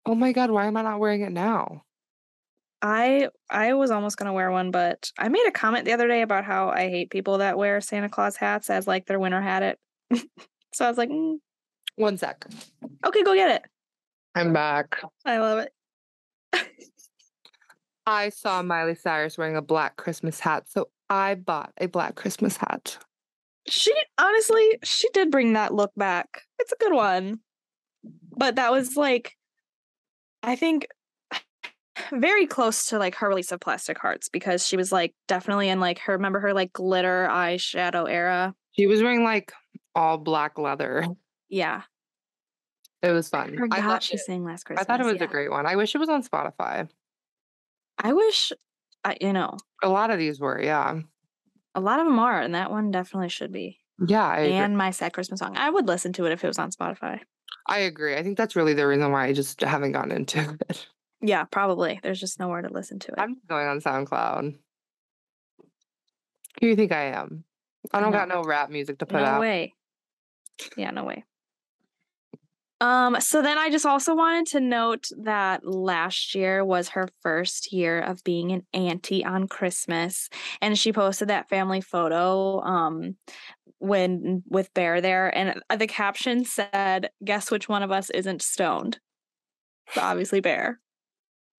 Oh 0.07 0.15
my 0.15 0.33
god, 0.33 0.51
why 0.51 0.67
am 0.67 0.77
I 0.77 0.83
not 0.83 1.01
wearing 1.01 1.23
it 1.23 1.33
now? 1.33 1.83
I 2.81 3.29
I 3.49 3.75
was 3.75 3.91
almost 3.91 4.17
going 4.17 4.27
to 4.27 4.33
wear 4.33 4.51
one 4.51 4.71
but 4.73 5.11
I 5.17 5.29
made 5.29 5.47
a 5.47 5.53
comment 5.53 5.85
the 5.85 5.93
other 5.93 6.09
day 6.09 6.23
about 6.23 6.45
how 6.45 6.69
I 6.71 6.89
hate 6.89 7.11
people 7.11 7.39
that 7.39 7.57
wear 7.57 7.81
Santa 7.81 8.09
Claus 8.09 8.37
hats 8.37 8.71
as 8.71 8.87
like 8.87 9.07
their 9.07 9.21
winter 9.21 9.41
hat 9.41 9.63
it. 9.63 9.79
so 10.75 10.85
I 10.85 10.89
was 10.89 10.99
like, 10.99 11.09
mm, 11.09 11.37
One 11.97 12.19
sec. 12.19 12.45
okay, 13.07 13.23
go 13.23 13.35
get 13.35 13.51
it. 13.51 13.63
I'm 14.35 14.53
back. 14.53 15.01
I 15.25 15.39
love 15.39 15.59
it. 15.61 15.73
I 18.07 18.31
saw 18.31 18.63
Miley 18.63 18.95
Cyrus 18.95 19.39
wearing 19.39 19.57
a 19.57 19.63
black 19.63 19.97
Christmas 19.97 20.41
hat, 20.41 20.65
so 20.69 20.89
I 21.09 21.35
bought 21.35 21.73
a 21.79 21.87
black 21.87 22.15
Christmas 22.15 22.57
hat. 22.57 22.99
She 23.69 23.93
honestly, 24.19 24.79
she 24.83 25.09
did 25.11 25.31
bring 25.31 25.53
that 25.53 25.75
look 25.75 25.93
back. 25.97 26.43
It's 26.59 26.73
a 26.73 26.77
good 26.77 26.93
one. 26.93 27.39
But 28.37 28.57
that 28.57 28.73
was 28.73 28.97
like 28.97 29.37
I 30.43 30.57
think 30.57 30.89
very 32.13 32.47
close 32.47 32.87
to 32.87 32.99
like 32.99 33.15
her 33.17 33.29
release 33.29 33.53
of 33.53 33.61
Plastic 33.61 33.99
Hearts 33.99 34.29
because 34.29 34.67
she 34.67 34.77
was 34.77 34.91
like 34.91 35.15
definitely 35.29 35.69
in 35.69 35.79
like 35.79 36.01
her 36.01 36.15
remember 36.15 36.41
her 36.41 36.53
like 36.53 36.73
glitter 36.73 37.29
eyeshadow 37.31 38.11
era. 38.11 38.55
She 38.73 38.87
was 38.87 39.03
wearing 39.03 39.23
like 39.23 39.53
all 39.95 40.19
black 40.19 40.59
leather. 40.59 41.07
Yeah. 41.49 41.83
It 43.03 43.11
was 43.11 43.29
fun. 43.29 43.55
I, 43.55 43.57
Forgot 43.57 43.85
loved 43.89 44.03
she 44.05 44.15
it. 44.15 44.21
sang 44.21 44.45
last 44.45 44.65
Christmas. 44.65 44.85
I 44.85 44.87
thought 44.87 45.01
it 45.01 45.11
was 45.11 45.17
yeah. 45.19 45.25
a 45.25 45.29
great 45.29 45.51
one. 45.51 45.67
I 45.67 45.77
wish 45.77 45.95
it 45.95 45.99
was 45.99 46.09
on 46.09 46.23
Spotify. 46.23 46.89
I 47.99 48.13
wish 48.13 48.53
I 49.05 49.17
you 49.21 49.33
know, 49.33 49.57
A 49.83 49.89
lot 49.89 50.11
of 50.11 50.19
these 50.19 50.39
were, 50.39 50.61
yeah. 50.63 51.01
a 51.75 51.81
lot 51.81 51.99
of 52.01 52.07
them 52.07 52.19
are 52.19 52.41
and 52.41 52.55
that 52.55 52.71
one 52.71 52.91
definitely 52.91 53.29
should 53.29 53.53
be. 53.53 53.79
Yeah, 54.07 54.27
I 54.27 54.39
agree. 54.41 54.53
And 54.57 54.77
my 54.79 54.91
sad 54.91 55.13
Christmas 55.13 55.41
song. 55.41 55.57
I 55.57 55.69
would 55.71 55.87
listen 55.89 56.13
to 56.15 56.25
it 56.27 56.33
if 56.33 56.45
it 56.45 56.49
was 56.49 56.59
on 56.59 56.71
Spotify. 56.71 57.21
I 57.69 57.79
agree. 57.81 58.17
I 58.17 58.23
think 58.23 58.37
that's 58.39 58.57
really 58.57 58.75
the 58.75 58.87
reason 58.87 59.11
why 59.13 59.27
I 59.27 59.33
just 59.33 59.61
haven't 59.61 59.93
gotten 59.93 60.13
into 60.13 60.57
it. 60.69 60.87
Yeah, 61.21 61.45
probably. 61.45 62.01
There's 62.03 62.19
just 62.21 62.39
nowhere 62.41 62.63
to 62.63 62.73
listen 62.73 62.99
to 63.01 63.13
it. 63.13 63.19
I'm 63.19 63.37
going 63.49 63.67
on 63.69 63.81
SoundCloud. 63.81 64.55
Who 65.61 66.61
do 66.61 66.67
you 66.67 66.77
think 66.77 66.93
I 66.93 67.05
am? 67.13 67.45
I 67.93 68.01
don't 68.01 68.13
No. 68.13 68.19
got 68.19 68.29
no 68.29 68.43
rap 68.43 68.71
music 68.71 68.99
to 68.99 69.07
put 69.07 69.21
no 69.21 69.25
out. 69.27 69.41
way. 69.41 69.75
Yeah, 70.77 70.91
no 70.91 71.05
way. 71.05 71.25
Um, 72.83 73.21
so 73.21 73.43
then 73.43 73.59
I 73.59 73.71
just 73.71 73.87
also 73.87 74.13
wanted 74.13 74.47
to 74.49 74.61
note 74.61 75.09
that 75.19 75.65
last 75.65 76.35
year 76.35 76.65
was 76.65 76.89
her 76.91 77.09
first 77.21 77.73
year 77.73 78.01
of 78.01 78.25
being 78.25 78.51
an 78.51 78.67
auntie 78.75 79.25
on 79.25 79.47
Christmas, 79.47 80.29
and 80.61 80.77
she 80.77 80.93
posted 80.93 81.29
that 81.29 81.49
family 81.49 81.81
photo 81.81 82.61
um 82.63 83.17
when 83.79 84.43
with 84.49 84.75
Bear 84.75 85.01
there, 85.01 85.37
and 85.37 85.63
uh, 85.71 85.77
the 85.77 85.87
caption 85.87 86.45
said, 86.45 87.11
"Guess 87.25 87.53
which 87.53 87.69
one 87.69 87.85
of 87.85 87.93
us 87.93 88.11
isn't 88.11 88.43
stoned?" 88.43 88.99
So 89.95 90.01
obviously 90.03 90.41
Bear. 90.41 90.81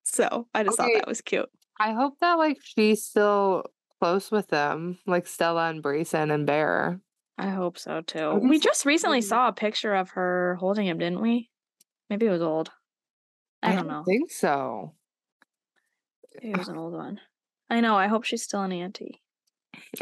So 0.03 0.47
I 0.53 0.63
just 0.63 0.77
Okay. 0.79 0.93
thought 0.93 0.99
that 0.99 1.07
was 1.07 1.21
cute. 1.21 1.49
I 1.79 1.93
hope 1.93 2.19
that 2.19 2.33
like 2.35 2.59
she's 2.61 3.05
still 3.05 3.63
close 4.01 4.29
with 4.29 4.49
them, 4.49 4.99
like 5.05 5.27
Stella 5.27 5.69
and 5.69 5.81
Braison 5.81 6.31
and 6.31 6.45
Bear. 6.45 6.99
I 7.37 7.49
hope 7.49 7.77
so 7.79 8.01
too. 8.01 8.35
We 8.35 8.59
just 8.59 8.85
recently 8.85 9.21
saw 9.21 9.47
a 9.47 9.53
picture 9.53 9.95
of 9.95 10.11
her 10.11 10.55
holding 10.59 10.87
him, 10.87 10.97
didn't 10.99 11.21
we? 11.21 11.49
Maybe 12.09 12.27
it 12.27 12.31
was 12.31 12.41
old. 12.41 12.69
I, 13.63 13.75
don't 13.75 13.87
know. 13.87 14.03
think 14.03 14.29
so. 14.29 14.93
It 16.41 16.57
was 16.57 16.67
an 16.67 16.77
old 16.77 16.93
one. 16.93 17.19
I 17.69 17.79
know. 17.79 17.95
I 17.95 18.07
hope 18.07 18.25
she's 18.25 18.43
still 18.43 18.61
an 18.61 18.71
auntie. 18.71 19.21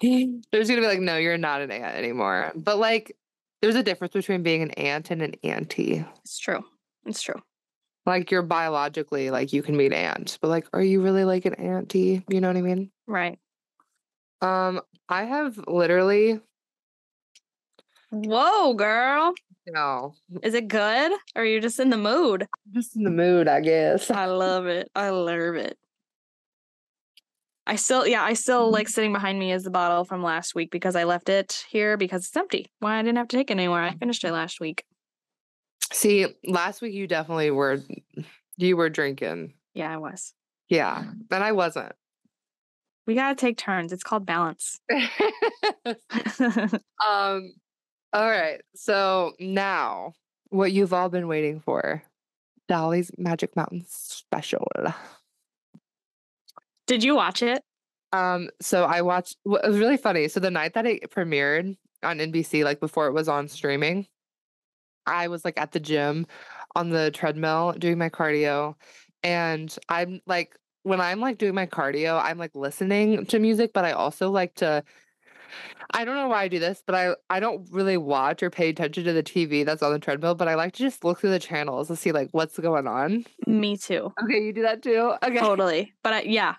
There's 0.00 0.68
gonna 0.68 0.80
be 0.80 0.86
like, 0.86 1.00
no, 1.00 1.16
you're 1.16 1.38
not 1.38 1.60
an 1.60 1.70
aunt 1.70 1.96
anymore. 1.96 2.52
But 2.56 2.78
like, 2.78 3.16
there's 3.62 3.76
a 3.76 3.82
difference 3.82 4.12
between 4.12 4.42
being 4.42 4.62
an 4.62 4.70
aunt 4.72 5.10
and 5.10 5.22
an 5.22 5.34
auntie. 5.42 6.04
It's 6.24 6.38
true. 6.38 6.64
It's 7.04 7.22
true. 7.22 7.40
Like 8.04 8.30
you're 8.30 8.42
biologically 8.42 9.30
like 9.30 9.52
you 9.52 9.62
can 9.62 9.76
meet 9.76 9.92
aunt, 9.92 10.38
but 10.40 10.48
like 10.48 10.66
are 10.72 10.82
you 10.82 11.00
really 11.00 11.24
like 11.24 11.44
an 11.46 11.54
auntie? 11.54 12.24
You 12.28 12.40
know 12.40 12.48
what 12.48 12.56
I 12.56 12.62
mean? 12.62 12.90
Right. 13.06 13.38
Um, 14.42 14.80
I 15.08 15.24
have 15.24 15.58
literally 15.66 16.40
Whoa, 18.24 18.72
girl. 18.74 19.34
no, 19.66 20.14
Is 20.42 20.54
it 20.54 20.68
good? 20.68 21.12
Or 21.34 21.42
are 21.42 21.44
you 21.44 21.60
just 21.60 21.78
in 21.78 21.90
the 21.90 21.98
mood? 21.98 22.46
just 22.72 22.96
in 22.96 23.02
the 23.04 23.10
mood, 23.10 23.46
I 23.48 23.60
guess. 23.60 24.10
I 24.10 24.26
love 24.26 24.66
it. 24.66 24.90
I 24.94 25.10
love 25.10 25.54
it. 25.56 25.76
I 27.66 27.76
still, 27.76 28.06
yeah, 28.06 28.22
I 28.22 28.34
still 28.34 28.70
like 28.70 28.88
sitting 28.88 29.12
behind 29.12 29.38
me 29.38 29.52
is 29.52 29.64
the 29.64 29.70
bottle 29.70 30.04
from 30.04 30.22
last 30.22 30.54
week 30.54 30.70
because 30.70 30.94
I 30.94 31.02
left 31.04 31.28
it 31.28 31.64
here 31.68 31.96
because 31.96 32.24
it's 32.26 32.36
empty. 32.36 32.70
Why 32.78 32.98
I 32.98 33.02
didn't 33.02 33.18
have 33.18 33.28
to 33.28 33.36
take 33.36 33.50
it 33.50 33.54
anywhere. 33.54 33.82
I 33.82 33.94
finished 33.96 34.22
it 34.24 34.30
last 34.32 34.60
week. 34.60 34.84
See, 35.92 36.26
last 36.44 36.80
week 36.80 36.94
you 36.94 37.06
definitely 37.08 37.50
were 37.50 37.80
you 38.56 38.76
were 38.76 38.88
drinking. 38.88 39.54
Yeah, 39.74 39.92
I 39.92 39.96
was. 39.96 40.32
Yeah, 40.68 41.04
but 41.28 41.42
I 41.42 41.52
wasn't. 41.52 41.92
We 43.06 43.14
gotta 43.14 43.34
take 43.34 43.58
turns. 43.58 43.92
It's 43.92 44.04
called 44.04 44.24
balance. 44.26 44.78
um 47.06 47.52
all 48.16 48.30
right. 48.30 48.62
So 48.74 49.34
now 49.38 50.14
what 50.48 50.72
you've 50.72 50.94
all 50.94 51.10
been 51.10 51.28
waiting 51.28 51.60
for. 51.60 52.02
Dolly's 52.66 53.10
Magic 53.18 53.54
Mountain 53.54 53.84
special. 53.86 54.66
Did 56.86 57.04
you 57.04 57.14
watch 57.14 57.42
it? 57.42 57.62
Um 58.12 58.48
so 58.62 58.84
I 58.84 59.02
watched 59.02 59.36
it 59.44 59.48
was 59.48 59.76
really 59.76 59.98
funny. 59.98 60.28
So 60.28 60.40
the 60.40 60.50
night 60.50 60.72
that 60.74 60.86
it 60.86 61.10
premiered 61.10 61.76
on 62.02 62.18
NBC 62.18 62.64
like 62.64 62.80
before 62.80 63.06
it 63.06 63.12
was 63.12 63.28
on 63.28 63.48
streaming, 63.48 64.06
I 65.04 65.28
was 65.28 65.44
like 65.44 65.60
at 65.60 65.72
the 65.72 65.80
gym 65.80 66.26
on 66.74 66.88
the 66.88 67.10
treadmill 67.10 67.74
doing 67.78 67.98
my 67.98 68.08
cardio 68.08 68.76
and 69.22 69.76
I'm 69.90 70.22
like 70.26 70.56
when 70.84 71.02
I'm 71.02 71.20
like 71.20 71.36
doing 71.36 71.54
my 71.54 71.66
cardio, 71.66 72.18
I'm 72.22 72.38
like 72.38 72.54
listening 72.54 73.26
to 73.26 73.38
music, 73.40 73.72
but 73.74 73.84
I 73.84 73.92
also 73.92 74.30
like 74.30 74.54
to 74.56 74.84
I 75.92 76.04
don't 76.04 76.16
know 76.16 76.28
why 76.28 76.42
I 76.42 76.48
do 76.48 76.58
this, 76.58 76.82
but 76.84 76.94
I 76.94 77.14
I 77.30 77.40
don't 77.40 77.68
really 77.70 77.96
watch 77.96 78.42
or 78.42 78.50
pay 78.50 78.68
attention 78.68 79.04
to 79.04 79.12
the 79.12 79.22
TV 79.22 79.64
that's 79.64 79.82
on 79.82 79.92
the 79.92 79.98
treadmill, 79.98 80.34
but 80.34 80.48
I 80.48 80.54
like 80.54 80.72
to 80.74 80.82
just 80.82 81.04
look 81.04 81.20
through 81.20 81.30
the 81.30 81.38
channels 81.38 81.88
to 81.88 81.96
see 81.96 82.12
like 82.12 82.28
what's 82.32 82.58
going 82.58 82.86
on. 82.86 83.24
Me 83.46 83.76
too. 83.76 84.12
Okay, 84.22 84.42
you 84.44 84.52
do 84.52 84.62
that 84.62 84.82
too? 84.82 85.14
Okay. 85.22 85.38
Totally. 85.38 85.92
But 86.02 86.12
I, 86.12 86.20
yeah. 86.22 86.56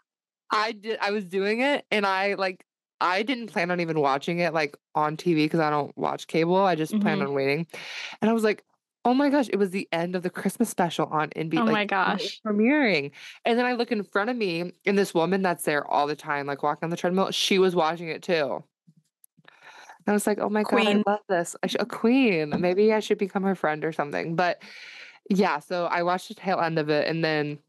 I 0.51 0.71
did 0.71 0.97
I 1.01 1.11
was 1.11 1.25
doing 1.25 1.59
it 1.61 1.85
and 1.91 2.05
I 2.05 2.35
like 2.35 2.63
I 3.01 3.21
didn't 3.23 3.47
plan 3.47 3.69
on 3.69 3.79
even 3.79 3.99
watching 3.99 4.39
it 4.39 4.53
like 4.53 4.77
on 4.95 5.17
TV 5.17 5.45
because 5.45 5.59
I 5.59 5.69
don't 5.69 5.95
watch 5.97 6.27
cable. 6.27 6.55
I 6.57 6.75
just 6.75 6.99
planned 6.99 7.21
Mhm. 7.21 7.27
on 7.27 7.33
waiting. 7.33 7.67
And 8.21 8.29
I 8.29 8.33
was 8.33 8.43
like, 8.43 8.63
oh 9.05 9.13
my 9.13 9.29
gosh, 9.29 9.47
it 9.49 9.57
was 9.57 9.69
the 9.69 9.87
end 9.91 10.15
of 10.15 10.23
the 10.23 10.29
Christmas 10.29 10.69
special 10.69 11.05
on 11.07 11.29
NBC. 11.29 11.59
Oh 11.61 11.65
my 11.65 11.81
it 11.83 11.91
was 11.91 12.19
gosh. 12.21 12.41
Premiering. 12.45 13.11
And 13.45 13.57
then 13.59 13.65
I 13.65 13.73
look 13.73 13.91
in 13.91 14.03
front 14.03 14.29
of 14.29 14.35
me 14.35 14.71
and 14.85 14.97
this 14.97 15.13
woman 15.13 15.41
that's 15.41 15.63
there 15.63 15.85
all 15.85 16.07
the 16.07 16.15
time, 16.15 16.47
like 16.47 16.63
walking 16.63 16.85
on 16.85 16.89
the 16.89 16.97
treadmill, 16.97 17.31
she 17.31 17.59
was 17.59 17.75
watching 17.75 18.07
it 18.09 18.23
too. 18.23 18.63
And 20.07 20.13
I 20.13 20.15
was 20.15 20.25
like, 20.25 20.39
oh 20.39 20.49
my 20.49 20.63
God, 20.63 20.87
I 20.87 21.03
love 21.05 21.19
this. 21.27 21.53
I 21.61 21.67
should, 21.67 21.81
a 21.81 21.85
queen. 21.85 22.53
Maybe 22.61 22.93
I 22.93 23.01
should 23.01 23.17
become 23.17 23.43
her 23.43 23.55
friend 23.55 23.83
or 23.83 23.91
something. 23.91 24.37
But 24.37 24.63
yeah, 25.29 25.59
so 25.59 25.85
I 25.87 26.03
watched 26.03 26.29
the 26.29 26.33
tail 26.33 26.61
end 26.61 26.79
of 26.79 26.89
it 26.89 27.07
and 27.09 27.23
then 27.25 27.59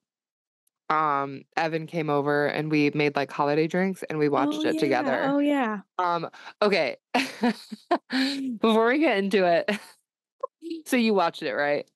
um 0.90 1.42
Evan 1.56 1.86
came 1.86 2.08
over 2.08 2.46
and 2.46 2.70
we 2.70 2.90
made 2.94 3.14
like 3.16 3.30
holiday 3.30 3.66
drinks 3.66 4.04
and 4.04 4.18
we 4.18 4.28
watched 4.28 4.60
Oh, 4.64 4.68
it 4.68 4.74
yeah. 4.76 4.80
together. 4.80 5.22
Oh 5.24 5.38
yeah. 5.40 5.80
Um 5.98 6.30
okay. 6.62 6.96
Before 8.10 8.86
we 8.86 8.98
get 9.00 9.18
into 9.18 9.44
it. 9.44 9.68
so 10.86 10.96
you 10.96 11.12
watched 11.14 11.42
it, 11.42 11.52
right? 11.54 11.90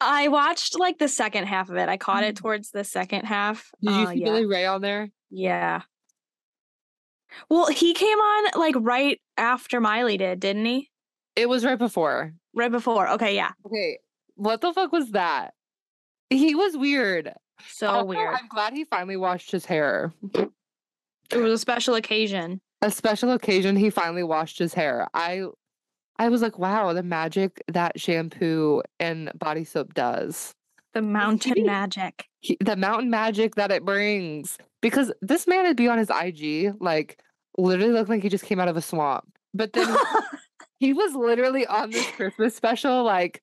I 0.00 0.28
watched 0.28 0.78
like 0.78 0.98
the 0.98 1.08
second 1.08 1.44
half 1.46 1.68
of 1.68 1.76
it. 1.76 1.88
I 1.90 1.96
caught 1.98 2.24
it 2.24 2.34
Mm. 2.36 2.38
towards 2.38 2.70
the 2.70 2.84
second 2.84 3.26
half. 3.26 3.70
Did 3.82 3.90
you 3.90 4.02
Uh, 4.02 4.10
see 4.12 4.18
yeah. 4.20 4.24
Billy 4.24 4.46
Ray 4.46 4.64
on 4.66 4.80
there? 4.80 5.10
Yeah. 5.30 5.82
Well, 7.50 7.66
he 7.66 7.94
came 7.94 8.18
on 8.18 8.58
like 8.60 8.74
right 8.78 9.20
after 9.36 9.80
Miley 9.80 10.16
did, 10.16 10.40
didn't 10.40 10.64
he? 10.64 10.90
It 11.36 11.48
was 11.48 11.64
right 11.64 11.78
before. 11.78 12.32
Right 12.54 12.70
before. 12.70 13.08
Okay, 13.10 13.34
yeah. 13.34 13.50
Okay. 13.66 13.98
What 14.36 14.60
the 14.60 14.72
fuck 14.72 14.92
was 14.92 15.10
that? 15.12 15.54
He 16.30 16.54
was 16.54 16.76
weird. 16.76 17.32
So 17.68 17.88
Also, 17.88 18.04
weird. 18.06 18.34
I'm 18.34 18.48
glad 18.48 18.72
he 18.72 18.84
finally 18.84 19.16
washed 19.16 19.50
his 19.50 19.64
hair. 19.66 20.12
It 20.32 21.36
was 21.36 21.52
a 21.52 21.58
special 21.58 21.94
occasion. 21.94 22.60
A 22.82 22.90
special 22.90 23.30
occasion 23.32 23.76
he 23.76 23.90
finally 23.90 24.22
washed 24.24 24.58
his 24.58 24.74
hair. 24.74 25.08
I 25.14 25.44
I 26.18 26.28
was 26.28 26.42
like, 26.42 26.58
wow, 26.58 26.92
the 26.92 27.02
magic 27.02 27.62
that 27.72 27.98
shampoo 27.98 28.82
and 29.00 29.32
body 29.36 29.64
soap 29.64 29.94
does. 29.94 30.54
The 30.92 31.02
mountain 31.02 31.54
he- 31.56 31.62
magic. 31.64 32.26
he, 32.40 32.56
the 32.60 32.76
mountain 32.76 33.10
magic 33.10 33.56
that 33.56 33.72
it 33.72 33.84
brings. 33.84 34.58
Because 34.80 35.12
this 35.22 35.46
man 35.48 35.64
would 35.64 35.76
be 35.76 35.88
on 35.88 35.98
his 35.98 36.10
IG, 36.10 36.74
like 36.80 37.18
literally 37.58 37.92
looked 37.92 38.10
like 38.10 38.22
he 38.22 38.28
just 38.28 38.44
came 38.44 38.60
out 38.60 38.68
of 38.68 38.76
a 38.76 38.82
swamp. 38.82 39.26
But 39.52 39.72
then 39.72 39.94
he 40.80 40.92
was 40.92 41.14
literally 41.14 41.66
on 41.66 41.90
this 41.90 42.06
Christmas 42.12 42.54
special, 42.56 43.04
like 43.04 43.42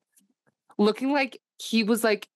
looking 0.77 1.11
like 1.11 1.39
he 1.57 1.83
was 1.83 2.03
like 2.03 2.27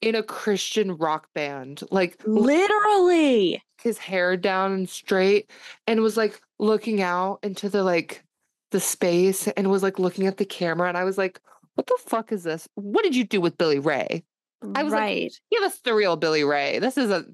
in 0.00 0.14
a 0.14 0.22
Christian 0.22 0.96
rock 0.96 1.28
band, 1.34 1.82
like 1.90 2.20
Literally. 2.26 3.62
his 3.82 3.98
hair 3.98 4.36
down 4.36 4.72
and 4.72 4.88
straight, 4.88 5.50
and 5.86 6.00
was 6.00 6.16
like 6.16 6.40
looking 6.58 7.02
out 7.02 7.40
into 7.42 7.68
the 7.68 7.82
like 7.82 8.22
the 8.70 8.80
space 8.80 9.48
and 9.48 9.70
was 9.70 9.82
like 9.82 9.98
looking 9.98 10.26
at 10.26 10.36
the 10.36 10.44
camera. 10.44 10.88
And 10.88 10.98
I 10.98 11.04
was 11.04 11.16
like, 11.16 11.40
what 11.74 11.86
the 11.86 11.98
fuck 12.06 12.32
is 12.32 12.44
this? 12.44 12.68
What 12.74 13.02
did 13.02 13.16
you 13.16 13.24
do 13.24 13.40
with 13.40 13.58
Billy 13.58 13.78
Ray? 13.78 14.24
I 14.74 14.82
was 14.82 14.92
like, 14.92 15.00
right. 15.00 15.40
Give 15.50 15.62
us 15.62 15.78
the 15.80 15.94
real 15.94 16.16
Billy 16.16 16.44
Ray. 16.44 16.78
This 16.78 16.96
is 16.96 17.10
a 17.10 17.24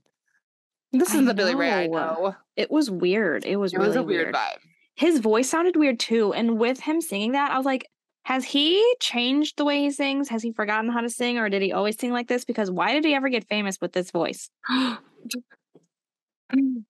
this 0.92 1.14
is 1.14 1.24
the 1.24 1.34
Billy 1.34 1.54
Ray 1.54 1.72
I 1.72 1.86
know. 1.86 1.98
know. 1.98 2.36
it 2.56 2.70
was 2.70 2.90
weird. 2.90 3.44
It 3.44 3.56
was 3.56 3.72
It 3.72 3.78
really 3.78 3.88
was 3.88 3.96
a 3.96 4.02
weird 4.02 4.34
vibe. 4.34 4.58
His 4.94 5.18
voice 5.18 5.48
sounded 5.48 5.76
weird 5.76 5.98
too. 6.00 6.32
And 6.32 6.58
with 6.58 6.80
him 6.80 7.00
singing 7.00 7.32
that, 7.32 7.50
I 7.50 7.56
was 7.56 7.66
like, 7.66 7.86
has 8.24 8.44
he 8.44 8.84
changed 9.00 9.56
the 9.56 9.64
way 9.64 9.80
he 9.80 9.90
sings? 9.90 10.28
Has 10.28 10.42
he 10.42 10.52
forgotten 10.52 10.90
how 10.90 11.00
to 11.00 11.08
sing 11.08 11.38
or 11.38 11.48
did 11.48 11.62
he 11.62 11.72
always 11.72 11.98
sing 11.98 12.12
like 12.12 12.28
this? 12.28 12.44
Because 12.44 12.70
why 12.70 12.92
did 12.92 13.04
he 13.04 13.14
ever 13.14 13.28
get 13.28 13.48
famous 13.48 13.80
with 13.80 13.92
this 13.92 14.10
voice? 14.10 14.50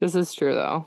this 0.00 0.14
is 0.14 0.34
true 0.34 0.54
though. 0.54 0.86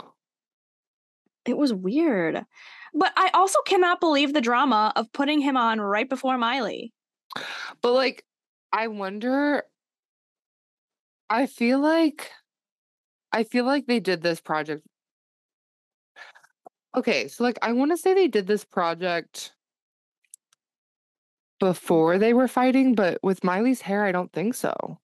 It 1.45 1.57
was 1.57 1.73
weird. 1.73 2.45
But 2.93 3.13
I 3.15 3.31
also 3.33 3.59
cannot 3.65 3.99
believe 3.99 4.33
the 4.33 4.41
drama 4.41 4.93
of 4.95 5.11
putting 5.13 5.39
him 5.39 5.57
on 5.57 5.81
right 5.81 6.07
before 6.07 6.37
Miley. 6.37 6.93
But 7.81 7.93
like, 7.93 8.23
I 8.71 8.87
wonder. 8.87 9.63
I 11.29 11.47
feel 11.47 11.79
like, 11.79 12.29
I 13.33 13.43
feel 13.43 13.65
like 13.65 13.87
they 13.87 13.99
did 13.99 14.21
this 14.21 14.39
project. 14.39 14.85
Okay, 16.95 17.27
so 17.27 17.43
like, 17.43 17.57
I 17.63 17.71
want 17.73 17.91
to 17.91 17.97
say 17.97 18.13
they 18.13 18.27
did 18.27 18.45
this 18.45 18.63
project 18.63 19.53
before 21.59 22.19
they 22.19 22.33
were 22.33 22.47
fighting, 22.47 22.93
but 22.93 23.17
with 23.23 23.43
Miley's 23.43 23.81
hair, 23.81 24.05
I 24.05 24.11
don't 24.11 24.31
think 24.31 24.53
so. 24.53 24.99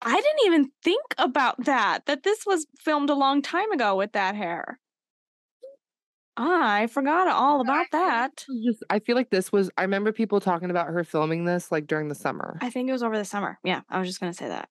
I 0.00 0.14
didn't 0.14 0.46
even 0.46 0.70
think 0.82 1.02
about 1.18 1.64
that, 1.64 2.06
that 2.06 2.22
this 2.22 2.46
was 2.46 2.66
filmed 2.78 3.10
a 3.10 3.14
long 3.14 3.42
time 3.42 3.70
ago 3.70 3.94
with 3.94 4.12
that 4.12 4.34
hair. 4.34 4.80
I 6.36 6.86
forgot 6.86 7.28
all 7.28 7.60
about 7.60 7.86
that. 7.92 8.46
Just, 8.64 8.82
I 8.88 9.00
feel 9.00 9.16
like 9.16 9.28
this 9.28 9.52
was. 9.52 9.70
I 9.76 9.82
remember 9.82 10.12
people 10.12 10.40
talking 10.40 10.70
about 10.70 10.86
her 10.86 11.04
filming 11.04 11.44
this 11.44 11.70
like 11.70 11.86
during 11.86 12.08
the 12.08 12.14
summer. 12.14 12.58
I 12.62 12.70
think 12.70 12.88
it 12.88 12.92
was 12.92 13.02
over 13.02 13.18
the 13.18 13.24
summer. 13.24 13.58
Yeah, 13.62 13.82
I 13.90 13.98
was 13.98 14.08
just 14.08 14.18
going 14.18 14.32
to 14.32 14.36
say 14.36 14.48
that. 14.48 14.70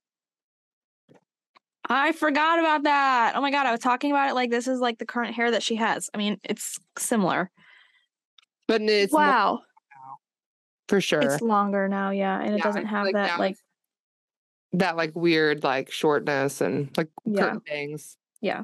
I 1.94 2.14
forgot 2.14 2.58
about 2.60 2.84
that. 2.84 3.34
Oh 3.36 3.42
my 3.42 3.52
God, 3.52 3.66
I 3.66 3.72
was 3.72 3.82
talking 3.82 4.12
about 4.12 4.30
it 4.30 4.34
like 4.34 4.50
this 4.50 4.68
is 4.68 4.80
like 4.80 4.98
the 4.98 5.06
current 5.06 5.36
hair 5.36 5.52
that 5.52 5.62
she 5.62 5.76
has. 5.76 6.10
I 6.14 6.18
mean, 6.18 6.38
it's 6.44 6.80
similar. 6.98 7.52
But 8.68 8.82
it's 8.82 9.12
wow. 9.12 9.60
for 10.88 11.02
sure. 11.02 11.20
It's 11.20 11.42
longer 11.42 11.90
now, 11.90 12.12
yeah. 12.12 12.40
And 12.40 12.54
it 12.56 12.60
Yeah, 12.60 12.64
I 12.64 12.68
doesn't 12.68 12.86
have 12.86 13.06
like 13.06 13.14
that 13.14 13.28
now 13.28 13.40
like 13.40 13.58
that 14.74 14.96
like 14.96 15.12
weird 15.16 15.64
like 15.64 15.92
shortness 15.92 16.62
and 16.62 16.90
like 16.96 17.10
Yeah. 17.26 17.42
curtain 17.42 17.62
bangs. 17.68 18.16
Yeah. 18.40 18.64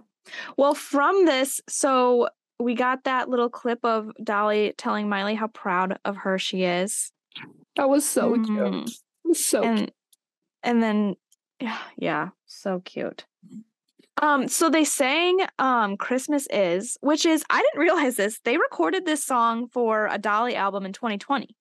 Well, 0.55 0.73
from 0.73 1.25
this, 1.25 1.59
so 1.67 2.29
we 2.59 2.75
got 2.75 3.03
that 3.03 3.27
little 3.27 3.49
clip 3.49 3.79
of 3.83 4.11
Dolly 4.23 4.73
telling 4.77 5.09
Miley 5.09 5.35
how 5.35 5.47
proud 5.47 5.99
of 6.05 6.15
her 6.17 6.39
she 6.39 6.63
is. 6.63 7.11
That 7.75 7.89
was 7.89 8.07
so 8.07 8.35
Mhm. 8.35 8.45
cute. 8.45 8.91
Was 9.25 9.45
so 9.45 9.63
and 9.63 9.77
cute. 9.79 9.93
and 10.63 10.81
then 10.81 11.15
yeah, 11.59 11.79
yeah, 11.97 12.29
so 12.45 12.81
cute. 12.85 13.25
Um, 14.19 14.47
so 14.47 14.69
they 14.69 14.83
sang 14.83 15.39
um 15.59 15.95
Christmas 15.97 16.47
is, 16.49 16.97
which 17.01 17.25
is 17.25 17.43
I 17.49 17.61
didn't 17.61 17.79
realize 17.79 18.15
this. 18.15 18.39
They 18.43 18.57
recorded 18.57 19.05
this 19.05 19.23
song 19.23 19.67
for 19.67 20.07
a 20.11 20.17
Dolly 20.17 20.55
album 20.55 20.85
in 20.85 20.93
2020. 20.93 21.55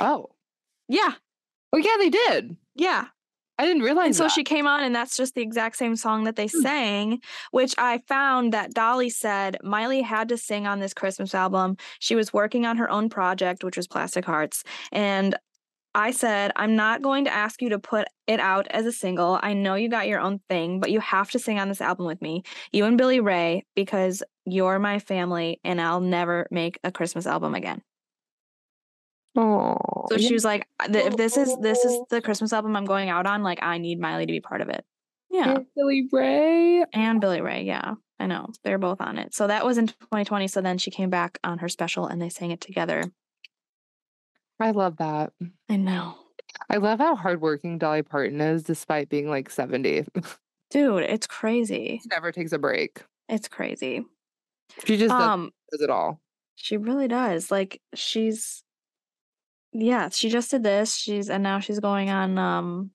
Oh. 0.00 0.30
Yeah, 0.88 1.14
Oh 1.72 1.78
yeah, 1.78 1.96
they 1.98 2.10
did. 2.10 2.56
yeah. 2.74 3.06
I 3.58 3.64
didn't 3.64 3.82
realize 3.84 4.06
And 4.08 4.16
so 4.16 4.24
that. 4.24 4.32
she 4.32 4.44
came 4.44 4.66
on, 4.66 4.82
and 4.84 4.94
that's 4.94 5.16
just 5.16 5.34
the 5.34 5.40
exact 5.40 5.76
same 5.76 5.96
song 5.96 6.24
that 6.24 6.36
they 6.36 6.46
Hmm. 6.46 6.60
sang, 6.60 7.20
which 7.52 7.74
I 7.78 7.98
found 8.06 8.52
that 8.52 8.74
Dolly 8.74 9.08
said 9.08 9.56
Miley 9.62 10.02
had 10.02 10.28
to 10.28 10.36
sing 10.36 10.66
on 10.66 10.78
this 10.78 10.92
Christmas 10.92 11.34
album. 11.34 11.78
She 11.98 12.14
was 12.14 12.34
working 12.34 12.66
on 12.66 12.76
her 12.76 12.90
own 12.90 13.08
project, 13.08 13.64
which 13.64 13.78
was 13.78 13.86
Plastic 13.88 14.26
Hearts. 14.26 14.62
And 14.92 15.36
I 15.96 16.10
said, 16.10 16.52
I'm 16.56 16.76
not 16.76 17.00
going 17.00 17.24
to 17.24 17.32
ask 17.32 17.62
you 17.62 17.70
to 17.70 17.78
put 17.78 18.06
it 18.26 18.38
out 18.38 18.66
as 18.68 18.84
a 18.84 18.92
single. 18.92 19.40
I 19.42 19.54
know 19.54 19.76
you 19.76 19.88
got 19.88 20.06
your 20.06 20.20
own 20.20 20.40
thing, 20.50 20.78
but 20.78 20.90
you 20.90 21.00
have 21.00 21.30
to 21.30 21.38
sing 21.38 21.58
on 21.58 21.68
this 21.68 21.80
album 21.80 22.04
with 22.04 22.20
me, 22.20 22.42
you 22.70 22.84
and 22.84 22.98
Billy 22.98 23.18
Ray, 23.18 23.64
because 23.74 24.22
you're 24.44 24.78
my 24.78 24.98
family, 24.98 25.58
and 25.64 25.80
I'll 25.80 26.02
never 26.02 26.48
make 26.50 26.78
a 26.84 26.92
Christmas 26.92 27.26
album 27.26 27.54
again. 27.54 27.80
Oh, 29.38 30.06
So 30.10 30.18
she 30.18 30.34
was 30.34 30.44
like, 30.44 30.66
if 30.84 31.16
this 31.16 31.38
is 31.38 31.56
this 31.62 31.84
is 31.84 31.98
the 32.10 32.20
Christmas 32.20 32.52
album 32.52 32.76
I'm 32.76 32.84
going 32.84 33.08
out 33.08 33.26
on, 33.26 33.42
like 33.42 33.62
I 33.62 33.78
need 33.78 33.98
Miley 33.98 34.26
to 34.26 34.32
be 34.32 34.40
part 34.40 34.60
of 34.60 34.68
it. 34.68 34.84
Yeah. 35.30 35.58
Billy 35.74 36.08
Ray. 36.12 36.84
and 36.92 37.22
Billy 37.22 37.40
Ray. 37.40 37.62
Yeah, 37.64 37.94
I 38.20 38.26
know 38.26 38.48
they're 38.64 38.78
both 38.78 39.00
on 39.00 39.16
it. 39.16 39.34
So 39.34 39.46
that 39.46 39.64
was 39.64 39.78
in 39.78 39.86
2020. 39.88 40.46
So 40.48 40.60
then 40.60 40.76
she 40.76 40.90
came 40.90 41.08
back 41.10 41.38
on 41.42 41.58
her 41.58 41.68
special 41.68 42.06
and 42.06 42.20
they 42.20 42.28
sang 42.28 42.50
it 42.50 42.60
together. 42.60 43.02
I 44.60 44.70
love 44.70 44.96
that. 44.98 45.32
I 45.68 45.76
know, 45.76 46.16
I 46.70 46.76
love 46.78 46.98
how 46.98 47.14
hardworking 47.16 47.78
Dolly 47.78 48.02
Parton 48.02 48.40
is, 48.40 48.62
despite 48.62 49.08
being 49.08 49.28
like 49.28 49.50
seventy. 49.50 50.04
dude, 50.70 51.02
it's 51.02 51.26
crazy. 51.26 52.00
she 52.02 52.08
never 52.10 52.32
takes 52.32 52.52
a 52.52 52.58
break. 52.58 53.02
It's 53.28 53.48
crazy. 53.48 54.04
She 54.84 54.96
just 54.96 55.10
does, 55.10 55.22
Um, 55.22 55.50
does 55.70 55.80
it 55.82 55.90
all. 55.90 56.20
she 56.56 56.76
really 56.76 57.08
does. 57.08 57.50
Like 57.50 57.80
she's, 57.94 58.62
yeah, 59.72 60.08
she 60.08 60.28
just 60.30 60.50
did 60.50 60.62
this. 60.62 60.94
She's 60.96 61.28
and 61.30 61.42
now 61.42 61.60
she's 61.60 61.80
going 61.80 62.10
on. 62.10 62.38
Um, 62.38 62.90